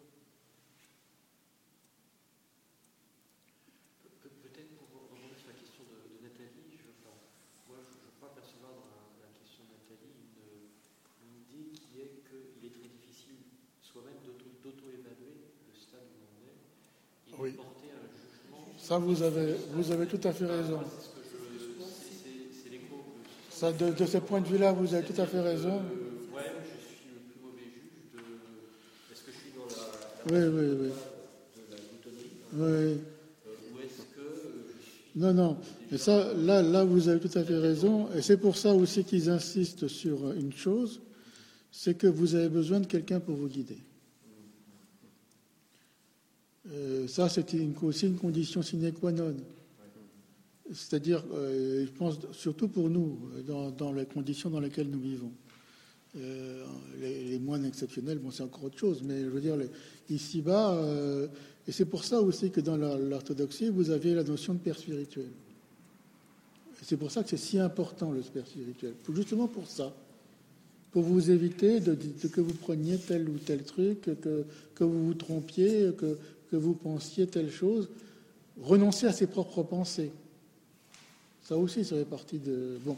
Ça, 18.91 18.99
vous 18.99 19.23
avez, 19.23 19.55
vous 19.73 19.93
avez 19.93 20.07
tout 20.07 20.19
à 20.25 20.33
fait 20.33 20.47
raison. 20.47 20.81
Ça, 23.49 23.71
de, 23.71 24.05
ce 24.05 24.19
point 24.19 24.41
de 24.41 24.49
vue-là, 24.49 24.73
vous 24.73 24.93
avez 24.93 25.07
tout 25.07 25.23
à 25.23 25.27
fait 25.27 25.39
raison. 25.39 25.81
Oui, 30.29 30.39
oui, 30.39 30.67
oui. 30.81 30.91
Oui. 32.55 32.99
Non, 35.15 35.35
non. 35.35 35.57
Mais 35.93 35.99
ça, 35.99 36.35
là, 36.35 36.61
là, 36.61 36.83
vous 36.83 37.09
avez 37.09 37.21
tout 37.21 37.39
à 37.39 37.45
fait 37.45 37.59
raison. 37.59 38.09
Et 38.17 38.23
c'est 38.23 38.39
pour 38.39 38.57
ça 38.57 38.75
aussi 38.75 39.05
qu'ils 39.05 39.31
insistent 39.31 39.87
sur 39.87 40.33
une 40.33 40.53
chose, 40.53 41.01
c'est 41.71 41.97
que 41.97 42.09
vous 42.09 42.35
avez 42.35 42.49
besoin 42.49 42.81
de 42.81 42.87
quelqu'un 42.87 43.21
pour 43.21 43.37
vous 43.37 43.47
guider. 43.47 43.79
Euh, 46.73 47.09
ça, 47.09 47.29
c'est 47.29 47.55
aussi 47.83 48.07
une 48.07 48.17
condition 48.17 48.63
sine 48.63 48.93
qua 48.93 49.13
non. 49.13 49.35
C'est-à-dire, 50.73 51.25
euh, 51.35 51.85
je 51.85 51.91
pense 51.91 52.19
surtout 52.33 52.69
pour 52.69 52.89
nous, 52.89 53.19
dans, 53.47 53.93
les 53.93 54.07
conditions 54.07 54.51
dans 54.51 54.61
lesquelles 54.61 54.89
nous 54.89 55.01
vivons. 55.01 55.33
Euh, 56.17 56.65
les, 57.01 57.39
moines 57.41 57.65
exceptionnels, 57.65 58.19
bon, 58.19 58.31
c'est 58.31 58.45
encore 58.45 58.65
autre 58.65 58.79
chose, 58.79 59.03
mais 59.03 59.21
je 59.21 59.29
veux 59.29 59.41
dire, 59.41 59.57
ici-bas, 60.09 60.81
et 61.67 61.73
c'est 61.73 61.87
pour 61.87 62.05
ça 62.05 62.21
aussi 62.21 62.51
que 62.51 62.61
dans 62.61 62.77
l'orthodoxie, 62.77 63.69
vous 63.69 63.91
avez 63.91 64.15
la 64.15 64.23
notion 64.23 64.55
de 64.55 64.59
père 64.59 64.79
spirituel. 64.79 65.31
c'est 66.83 66.97
pour 66.97 67.11
ça 67.11 67.25
que 67.25 67.31
c'est 67.31 67.37
si 67.37 67.59
important 67.59 68.13
le 68.13 68.21
père 68.21 68.47
spirituel. 68.47 68.95
Justement 69.13 69.49
pour 69.49 69.69
ça 69.69 69.93
pour 70.93 71.03
vous 71.03 71.31
éviter 71.31 71.81
de, 71.81 71.97
que 72.33 72.41
vous 72.41 72.55
preniez 72.55 72.99
tel 72.99 73.29
ou 73.29 73.39
tel 73.39 73.63
truc, 73.63 74.01
que, 74.01 74.45
que 74.75 74.85
vous 74.85 75.07
vous 75.07 75.15
trompiez, 75.15 75.93
que, 75.97 76.19
que 76.51 76.57
vous 76.57 76.75
pensiez 76.75 77.27
telle 77.27 77.51
chose, 77.51 77.89
renoncer 78.61 79.07
à 79.07 79.13
ses 79.13 79.27
propres 79.27 79.63
pensées. 79.63 80.13
Ça 81.43 81.57
aussi, 81.57 81.85
ça 81.85 81.97
fait 81.97 82.05
partie 82.05 82.39
de, 82.39 82.79
bon, 82.85 82.97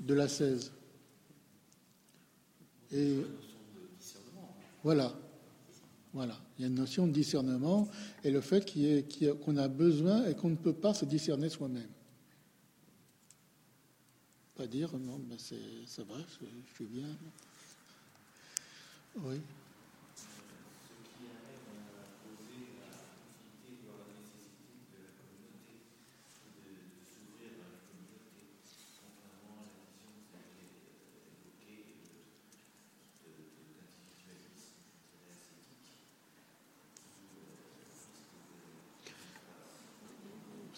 de 0.00 0.14
la 0.14 0.28
16. 0.28 0.70
Et 2.92 3.16
voilà, 4.82 5.12
voilà. 6.12 6.38
Il 6.58 6.62
y 6.62 6.64
a 6.64 6.68
une 6.68 6.76
notion 6.76 7.06
de 7.08 7.12
discernement 7.12 7.88
et 8.22 8.30
le 8.30 8.40
fait 8.40 8.72
qu'on 9.44 9.56
a 9.56 9.66
besoin 9.66 10.26
et 10.26 10.34
qu'on 10.34 10.50
ne 10.50 10.56
peut 10.56 10.72
pas 10.72 10.94
se 10.94 11.04
discerner 11.04 11.48
soi-même. 11.48 11.88
Pas 14.54 14.68
dire 14.68 14.92
non, 14.96 15.18
ben 15.18 15.36
ça 15.38 16.02
va, 16.04 16.14
je, 16.18 16.46
je 16.68 16.74
suis 16.74 16.84
bien. 16.84 17.08
Oui. 19.16 19.40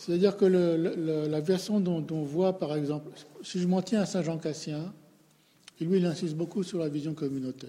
C'est-à-dire 0.07 0.37
que 0.37 0.45
le- 0.45 0.77
le- 0.77 1.27
la 1.27 1.41
version 1.41 1.81
dont, 1.81 2.01
dont 2.01 2.19
on 2.19 2.23
voit, 2.23 2.59
par 2.59 2.77
exemple, 2.77 3.11
si 3.43 3.59
je 3.59 3.67
m'en 3.67 3.83
tiens 3.83 4.03
à 4.03 4.07
Saint 4.07 4.23
Jean 4.23 4.39
Cassien, 4.39 4.93
lui, 5.81 5.99
il 5.99 6.07
insiste 6.07 6.35
beaucoup 6.37 6.63
sur 6.63 6.79
la 6.79 6.89
vision 6.89 7.13
communautaire. 7.13 7.69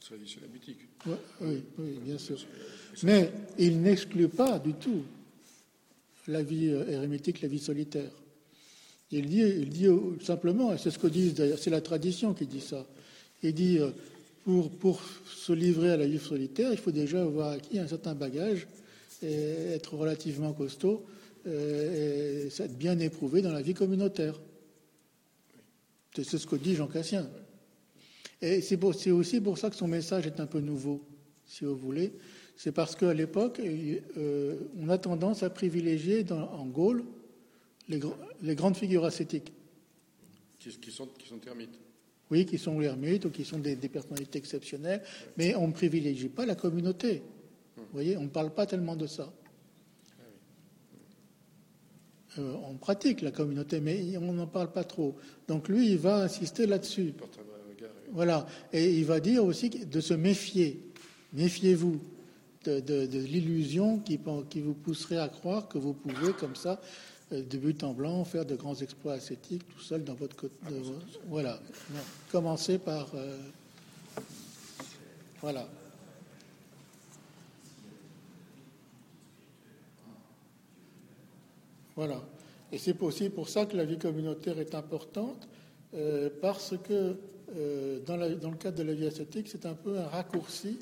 sur 0.00 0.14
la 0.42 0.46
boutique. 0.48 0.78
Ouais, 1.06 1.16
oui, 1.40 1.62
oui, 1.78 1.98
bien 2.04 2.18
sûr. 2.18 2.38
Mais 3.02 3.30
il 3.58 3.80
n'exclut 3.82 4.28
pas 4.28 4.58
du 4.58 4.72
tout 4.74 5.02
la 6.28 6.42
vie 6.42 6.68
euh, 6.68 6.86
érémitique, 6.88 7.40
la 7.42 7.48
vie 7.48 7.58
solitaire. 7.58 8.10
Il 9.10 9.26
dit, 9.26 9.40
il 9.40 9.68
dit 9.68 9.86
euh, 9.86 9.98
simplement, 10.22 10.72
et 10.72 10.78
c'est 10.78 10.90
ce 10.90 10.98
que 10.98 11.06
disent 11.08 11.34
d'ailleurs, 11.34 11.58
c'est 11.58 11.70
la 11.70 11.80
tradition 11.80 12.34
qui 12.34 12.46
dit 12.46 12.60
ça. 12.60 12.86
Il 13.42 13.52
dit 13.54 13.78
euh, 13.78 13.90
pour, 14.44 14.70
pour 14.70 15.00
se 15.26 15.52
livrer 15.52 15.90
à 15.90 15.96
la 15.96 16.06
vie 16.06 16.18
solitaire, 16.18 16.70
il 16.70 16.78
faut 16.78 16.92
déjà 16.92 17.22
avoir 17.22 17.50
acquis 17.52 17.78
un 17.78 17.88
certain 17.88 18.14
bagage 18.14 18.66
et 19.22 19.32
être 19.74 19.94
relativement 19.96 20.52
costaud 20.52 21.02
euh, 21.46 22.48
être 22.58 22.76
bien 22.78 22.98
éprouvé 22.98 23.42
dans 23.42 23.52
la 23.52 23.62
vie 23.62 23.74
communautaire. 23.74 24.40
C'est 26.14 26.24
ce 26.38 26.46
que 26.46 26.56
dit 26.56 26.74
Jean 26.76 26.86
Cassien. 26.86 27.28
Et 28.40 28.60
c'est 28.60 29.10
aussi 29.10 29.40
pour 29.40 29.58
ça 29.58 29.70
que 29.70 29.76
son 29.76 29.88
message 29.88 30.26
est 30.26 30.38
un 30.40 30.46
peu 30.46 30.60
nouveau, 30.60 31.02
si 31.46 31.64
vous 31.64 31.76
voulez. 31.76 32.12
C'est 32.56 32.72
parce 32.72 32.94
qu'à 32.94 33.12
l'époque, 33.14 33.60
euh, 33.60 34.56
on 34.78 34.88
a 34.88 34.98
tendance 34.98 35.42
à 35.42 35.50
privilégier 35.50 36.22
dans- 36.22 36.50
en 36.52 36.66
Gaule 36.66 37.04
les, 37.88 37.98
gr- 37.98 38.14
les 38.42 38.54
grandes 38.54 38.76
figures 38.76 39.04
ascétiques. 39.04 39.52
Qui, 40.60 40.70
qui 40.78 40.90
sont, 40.92 41.06
qui 41.06 41.28
sont 41.28 41.38
termites. 41.38 41.78
Oui, 42.30 42.46
qui 42.46 42.58
sont 42.58 42.78
l'ermite 42.78 43.24
ou 43.26 43.30
qui 43.30 43.44
sont 43.44 43.58
des, 43.58 43.76
des 43.76 43.88
personnalités 43.88 44.38
exceptionnelles, 44.38 45.02
mais 45.36 45.54
on 45.56 45.68
ne 45.68 45.72
privilégie 45.72 46.28
pas 46.28 46.46
la 46.46 46.54
communauté. 46.54 47.22
Vous 47.76 47.82
voyez, 47.92 48.16
on 48.16 48.22
ne 48.22 48.28
parle 48.28 48.54
pas 48.54 48.66
tellement 48.66 48.96
de 48.96 49.06
ça. 49.06 49.32
Euh, 52.38 52.54
on 52.68 52.74
pratique 52.74 53.20
la 53.22 53.30
communauté, 53.30 53.80
mais 53.80 54.16
on 54.18 54.32
n'en 54.32 54.46
parle 54.46 54.72
pas 54.72 54.84
trop. 54.84 55.14
Donc 55.48 55.68
lui, 55.68 55.90
il 55.92 55.98
va 55.98 56.22
insister 56.22 56.66
là-dessus. 56.66 57.14
Voilà. 58.12 58.46
Et 58.72 58.92
il 58.98 59.04
va 59.04 59.20
dire 59.20 59.44
aussi 59.44 59.70
de 59.70 60.00
se 60.00 60.14
méfier. 60.14 60.80
Méfiez-vous 61.32 62.00
de, 62.64 62.80
de- 62.80 63.06
de 63.06 63.18
l'illusion 63.18 63.98
qui, 63.98 64.18
vous 64.60 64.74
pousserait 64.74 65.18
à 65.18 65.28
croire 65.28 65.68
que 65.68 65.78
vous 65.78 65.92
pouvez, 65.92 66.32
comme 66.32 66.56
ça, 66.56 66.80
euh, 67.32 67.42
de 67.42 67.58
but 67.58 67.82
en 67.84 67.92
blanc, 67.92 68.24
faire 68.24 68.44
de 68.46 68.56
grands 68.56 68.74
exploits 68.76 69.14
ascétiques 69.14 69.66
tout 69.68 69.80
seul 69.80 70.02
dans 70.04 70.14
votre 70.14 70.34
côté. 70.36 70.54
Voilà. 71.28 71.60
Non. 71.92 72.00
Commencez 72.32 72.78
par. 72.78 73.08
euh, 73.14 73.36
voilà. 75.40 75.68
Voilà. 81.96 82.22
Et 82.72 82.78
c'est 82.78 83.00
aussi 83.02 83.30
pour 83.30 83.48
ça 83.48 83.66
que 83.66 83.76
la 83.76 83.84
vie 83.84 83.98
communautaire 83.98 84.58
est 84.58 84.74
importante, 84.74 85.48
euh, 85.94 86.28
parce 86.40 86.74
que 86.82 87.16
euh, 87.56 88.00
dans, 88.00 88.16
le 88.16 88.56
cadre 88.56 88.78
de 88.78 88.82
la 88.82 88.94
vie 88.94 89.06
ascétique, 89.06 89.48
c'est 89.48 89.66
un 89.66 89.74
peu 89.74 89.98
un 89.98 90.06
raccourci. 90.06 90.78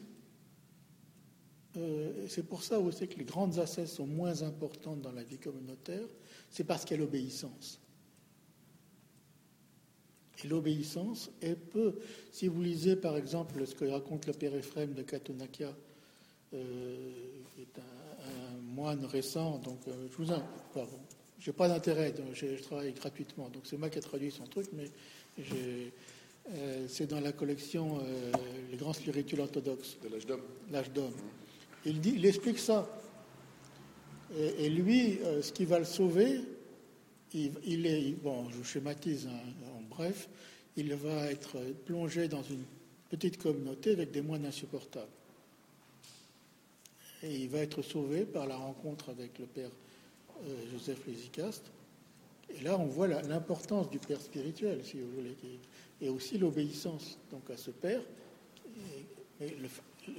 Euh, 1.77 2.27
c'est 2.29 2.47
pour 2.47 2.63
ça 2.63 2.79
aussi 2.79 3.09
que 3.09 3.19
les 3.19 3.25
grandes 3.25 3.59
ascèses 3.59 3.93
sont 3.93 4.07
moins 4.07 4.43
importantes 4.43 5.01
dans 5.01 5.13
la 5.13 5.23
vie 5.23 5.39
communautaire, 5.39 6.07
c'est 6.51 6.65
parce 6.65 6.85
qu'il 6.85 6.97
y 6.97 7.01
a 7.01 7.03
l'obéissance. 7.03 7.81
Et 10.45 10.49
l'obéissance 10.49 11.31
est 11.41 11.57
peu. 11.57 11.99
Si 12.31 12.49
vous 12.49 12.63
lisez 12.63 12.97
par 12.97 13.17
exemple 13.17 13.67
ce 13.67 13.75
que 13.75 13.85
raconte 13.85 14.27
le 14.27 14.33
père 14.33 14.55
Ephrem 14.55 14.93
de 14.93 15.03
Katonakia, 15.03 15.75
euh, 16.55 17.11
qui 17.55 17.63
est 17.63 17.79
un, 17.79 18.55
un 18.55 18.59
moine 18.74 19.05
récent, 19.05 19.59
donc 19.59 19.78
euh, 19.89 19.93
je 20.11 20.16
vous 20.23 20.31
en. 20.32 20.43
Pardon. 20.74 20.99
J'ai 21.39 21.53
pas 21.53 21.69
d'intérêt, 21.69 22.15
je, 22.35 22.57
je 22.57 22.62
travaille 22.62 22.93
gratuitement, 22.93 23.49
donc 23.49 23.62
c'est 23.65 23.77
moi 23.77 23.90
qui 23.90 23.99
ai 23.99 24.01
traduit 24.01 24.31
son 24.31 24.44
truc, 24.44 24.66
mais 24.73 24.89
j'ai- 25.39 25.93
euh, 26.55 26.86
c'est 26.89 27.07
dans 27.09 27.20
la 27.20 27.32
collection 27.32 27.99
euh, 28.01 28.32
Les 28.70 28.77
grands 28.77 28.93
spirituels 28.93 29.40
orthodoxes 29.40 29.97
De 30.03 30.09
l'âge 30.09 30.27
d'homme. 30.27 30.43
l'âge 30.70 30.90
d'homme. 30.93 31.12
Il, 31.85 32.01
dit, 32.01 32.15
il 32.16 32.27
explique 32.27 32.59
ça. 32.59 32.89
Et, 34.36 34.66
et 34.66 34.70
lui, 34.70 35.19
ce 35.43 35.53
qui 35.53 35.65
va 35.65 35.78
le 35.78 35.85
sauver, 35.85 36.40
il, 37.35 37.53
il 37.65 37.86
est, 37.86 38.12
bon, 38.23 38.49
je 38.51 38.62
schématise 38.62 39.27
hein, 39.27 39.39
en 39.77 39.82
bref, 39.94 40.28
il 40.77 40.94
va 40.94 41.27
être 41.31 41.59
plongé 41.85 42.28
dans 42.28 42.43
une 42.43 42.65
petite 43.11 43.36
communauté 43.39 43.93
avec 43.93 44.11
des 44.11 44.23
moines 44.23 44.47
insupportables. 44.47 45.11
Et 47.23 47.35
il 47.35 47.49
va 47.49 47.59
être 47.59 47.82
sauvé 47.82 48.24
par 48.24 48.47
la 48.47 48.57
rencontre 48.57 49.11
avec 49.11 49.39
le 49.39 49.47
père 49.47 49.70
euh, 50.44 50.57
Joseph 50.73 51.07
Lésicaste. 51.07 51.70
Et 52.51 52.62
là, 52.62 52.78
on 52.78 52.86
voit 52.86 53.07
l'importance 53.07 53.89
du 53.90 53.99
père 53.99 54.20
spirituel, 54.20 54.85
si 54.85 55.01
vous 55.01 55.11
voulez, 55.12 55.36
et 56.01 56.09
aussi 56.09 56.36
l'obéissance 56.36 57.19
donc 57.31 57.49
à 57.51 57.57
ce 57.57 57.70
père. 57.70 58.01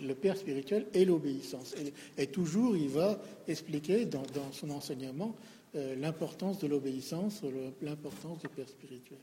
Le, 0.02 0.16
père 0.16 0.38
spirituel 0.38 0.88
et 0.94 1.06
l'obéissance. 1.06 1.76
Et, 2.18 2.28
toujours, 2.28 2.76
il 2.76 2.90
va 2.90 3.22
expliquer 3.48 4.06
dans, 4.06 4.24
son 4.52 4.70
enseignement 4.70 5.36
euh, 5.76 5.96
l'importance 5.96 6.60
de 6.60 6.68
l'obéissance, 6.68 7.42
l'importance 7.82 8.40
du 8.40 8.48
père 8.48 8.68
spirituel. 8.68 9.20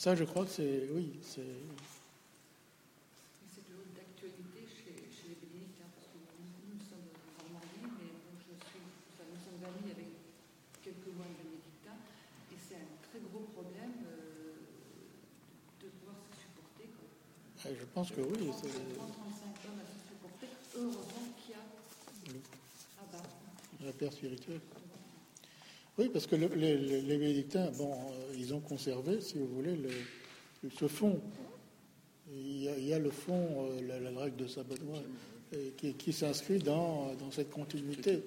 Ça, 0.00 0.16
je 0.16 0.24
crois 0.24 0.44
que 0.46 0.50
c'est, 0.50 0.88
oui, 0.92 1.12
C'est 1.20 1.44
toujours 3.68 3.84
d'actualité 3.94 4.64
chez, 4.64 4.96
chez 5.12 5.28
les 5.28 5.38
bénédictins, 5.44 5.92
parce 5.92 6.08
que 6.08 6.16
nous, 6.16 6.72
nous 6.72 6.80
sommes 6.80 7.04
en 7.04 7.52
Normandie, 7.52 7.84
mais 8.00 8.16
bon, 8.24 8.32
je 8.40 8.56
suis, 8.64 8.80
enfin, 9.12 9.28
nous 9.28 9.36
sommes 9.44 9.60
amis 9.60 9.92
avec 9.92 10.08
quelques 10.80 11.12
moines 11.12 11.36
bénédictins, 11.36 12.00
et 12.48 12.56
c'est 12.56 12.80
un 12.80 12.90
très 13.12 13.20
gros 13.20 13.44
problème 13.52 14.08
euh, 14.08 14.56
de 15.84 15.88
pouvoir 16.00 16.16
se 16.32 16.48
supporter. 16.48 16.88
Quoi. 16.96 17.04
je 17.60 17.60
pense 17.60 17.60
que 17.60 17.68
oui. 17.68 17.76
c'est- 17.76 17.76
30-35 17.76 17.76
hommes 17.76 17.76
à 17.76 17.76
se 17.76 17.76
supporter, 17.76 17.76
heureusement 17.76 17.76
qu'il 17.76 17.76
y 17.76 17.78
a. 17.96 18.68
Ah 22.98 23.04
bah, 23.12 23.18
Le 23.84 23.92
père 23.92 24.12
spirituel. 24.12 24.60
Oui, 25.98 26.08
parce 26.12 26.26
que 26.26 26.36
le- 26.36 26.48
les, 26.54 26.78
les- 26.78 27.00
bénédictins, 27.18 27.70
bon, 27.76 27.92
euh, 27.92 28.34
ils 28.38 28.54
ont 28.54 28.60
conservé, 28.60 29.20
si 29.20 29.38
vous 29.38 29.48
voulez, 29.48 29.76
le, 29.76 29.90
ce 30.78 30.88
fond. 30.88 31.20
Il 32.32 32.62
y 32.62 32.68
a, 32.68 32.78
il 32.78 32.84
y 32.86 32.92
a 32.94 32.98
le 32.98 33.10
fond, 33.10 33.66
euh, 33.72 33.80
la, 33.86 33.98
la 34.10 34.18
règle 34.20 34.36
de 34.36 34.46
Saint-Benoît, 34.46 35.02
euh, 35.54 35.70
qui, 35.76 35.94
qui 35.94 36.12
s'inscrit 36.12 36.58
dans, 36.60 37.12
dans 37.18 37.30
cette 37.32 37.50
continuité, 37.50 38.22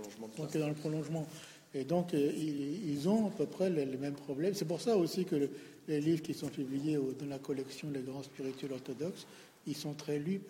dans 0.00 0.42
donc 0.44 0.56
dans 0.56 0.68
le 0.68 0.74
prolongement. 0.74 1.26
Et 1.74 1.84
donc, 1.84 2.12
ils, 2.14 2.90
ils 2.90 3.08
ont 3.08 3.26
à 3.28 3.30
peu 3.30 3.46
près 3.46 3.70
les, 3.70 3.84
les 3.84 3.96
mêmes 3.98 4.14
problèmes. 4.14 4.54
C'est 4.54 4.64
pour 4.64 4.80
ça 4.80 4.96
aussi 4.96 5.24
que 5.26 5.36
le- 5.36 5.50
les 5.88 6.00
livres 6.00 6.22
qui 6.22 6.34
sont 6.34 6.48
publiés 6.48 6.98
dans 7.18 7.26
la 7.26 7.38
collection 7.38 7.90
Les 7.90 8.02
grands 8.02 8.22
spirituels 8.22 8.72
orthodoxes, 8.72 9.26
ils 9.66 9.76
sont 9.76 9.94
très 9.94 10.18
lus 10.18 10.40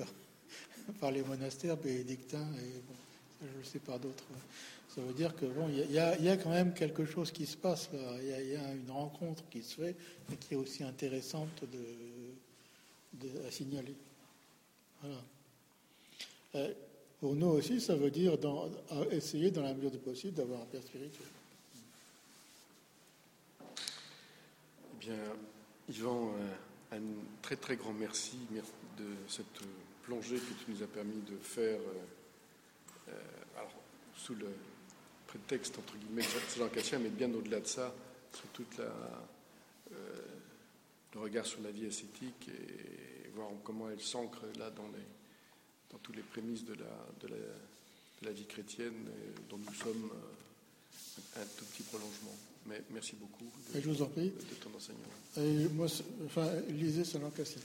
par, 1.01 1.11
les 1.13 1.23
monastères 1.23 1.77
bénédictins 1.77 2.49
et 2.59 2.81
bon, 2.87 2.95
je 3.43 3.59
le 3.59 3.65
sais 3.65 3.79
par 3.79 3.99
d'autres. 3.99 4.25
Ça 4.95 5.01
veut 5.01 5.15
dire 5.15 5.35
que 5.35 5.47
bon, 5.47 5.69
il 5.71 5.91
y 5.91 5.99
a- 5.99 6.37
quand 6.37 6.51
même 6.51 6.75
quelque 6.75 7.07
chose 7.07 7.31
qui 7.31 7.47
se 7.47 7.57
passe. 7.57 7.89
Il 8.21 8.29
y 8.29 8.57
a, 8.57 8.73
une 8.75 8.91
rencontre 8.91 9.43
qui 9.51 9.63
se 9.63 9.77
fait 9.77 9.97
et 10.31 10.37
qui 10.37 10.55
est 10.55 10.57
aussi 10.57 10.85
intéressante 10.85 11.65
à 13.47 13.51
signaler. 13.51 13.95
Voilà. 15.01 15.21
Euh, 16.57 16.75
pour 17.21 17.35
nous 17.35 17.47
aussi, 17.47 17.81
ça 17.81 17.95
veut 17.97 18.11
dire 18.11 18.37
essayer, 19.11 19.51
dans 19.51 19.63
la 19.63 19.73
mesure 19.73 19.91
du 19.91 19.99
possible, 19.99 20.35
d'avoir 20.35 20.61
un 20.61 20.67
père 20.67 20.83
spirituel. 20.83 21.27
Bien, 25.03 25.17
Yvan, 25.89 26.33
euh, 26.39 26.97
un 26.97 27.01
très 27.43 27.57
très 27.57 27.77
grand 27.77 27.93
merci 27.93 28.37
mer- 28.51 28.63
de 28.99 29.07
cette 29.29 29.47
plongée 30.05 30.37
que 30.37 30.53
tu 30.65 30.71
nous 30.71 30.83
as 30.83 30.87
permis 30.87 31.21
de 31.23 31.37
faire, 31.39 31.81
euh, 31.81 33.09
euh, 33.09 33.13
alors, 33.57 33.73
sous 34.17 34.35
le 34.35 34.47
prétexte, 35.27 35.79
entre 35.79 35.97
guillemets, 35.97 36.23
de 36.23 36.59
Jean 36.59 36.69
Cassien, 36.69 36.99
mais 36.99 37.09
bien 37.09 37.33
au-delà 37.33 37.61
de 37.61 37.67
ça, 37.67 37.93
sur 38.33 38.45
euh, 38.81 38.89
le 41.15 41.21
regard 41.21 41.47
sur 41.47 41.61
la 41.63 41.71
vie 41.71 41.87
ascétique 41.87 42.49
et 42.49 43.29
voir 43.35 43.49
comment 43.65 43.91
elle 43.91 44.01
s'ancre 44.01 44.45
là 44.59 44.71
dans, 44.71 44.89
les, 44.89 45.07
dans 45.91 45.99
toutes 45.99 46.17
les 46.17 46.23
prémices 46.23 46.65
de 46.65 46.75
la, 46.75 47.07
de 47.21 47.29
la, 47.29 47.37
de 47.37 48.27
la 48.27 48.33
vie 48.33 48.47
chrétienne 48.47 49.09
dont 49.51 49.59
nous 49.59 49.75
sommes 49.75 50.11
un 51.37 51.45
tout 51.59 51.65
petit 51.67 51.83
prolongement. 51.83 52.37
Mais 52.67 52.83
merci 52.91 53.17
beaucoup 53.17 53.45
de, 53.73 53.79
Et 53.79 53.83
je 53.83 53.89
vous 53.89 54.03
en 54.03 54.07
prie. 54.07 54.31
de 54.31 54.55
ton 54.63 54.71
enseignement. 54.77 55.03
Et 55.37 55.69
moi, 55.75 55.87
enfin, 56.27 56.49
lisez 56.69 57.05
Cassien. 57.31 57.61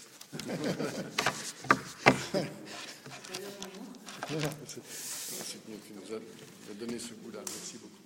Voilà. 4.29 4.49
C'est 4.67 5.69
mieux 5.69 5.77
que 5.77 5.93
nous 5.93 6.15
as 6.15 6.73
donné 6.79 6.99
ce 6.99 7.13
goût-là. 7.13 7.39
Merci 7.45 7.77
beaucoup. 7.77 7.97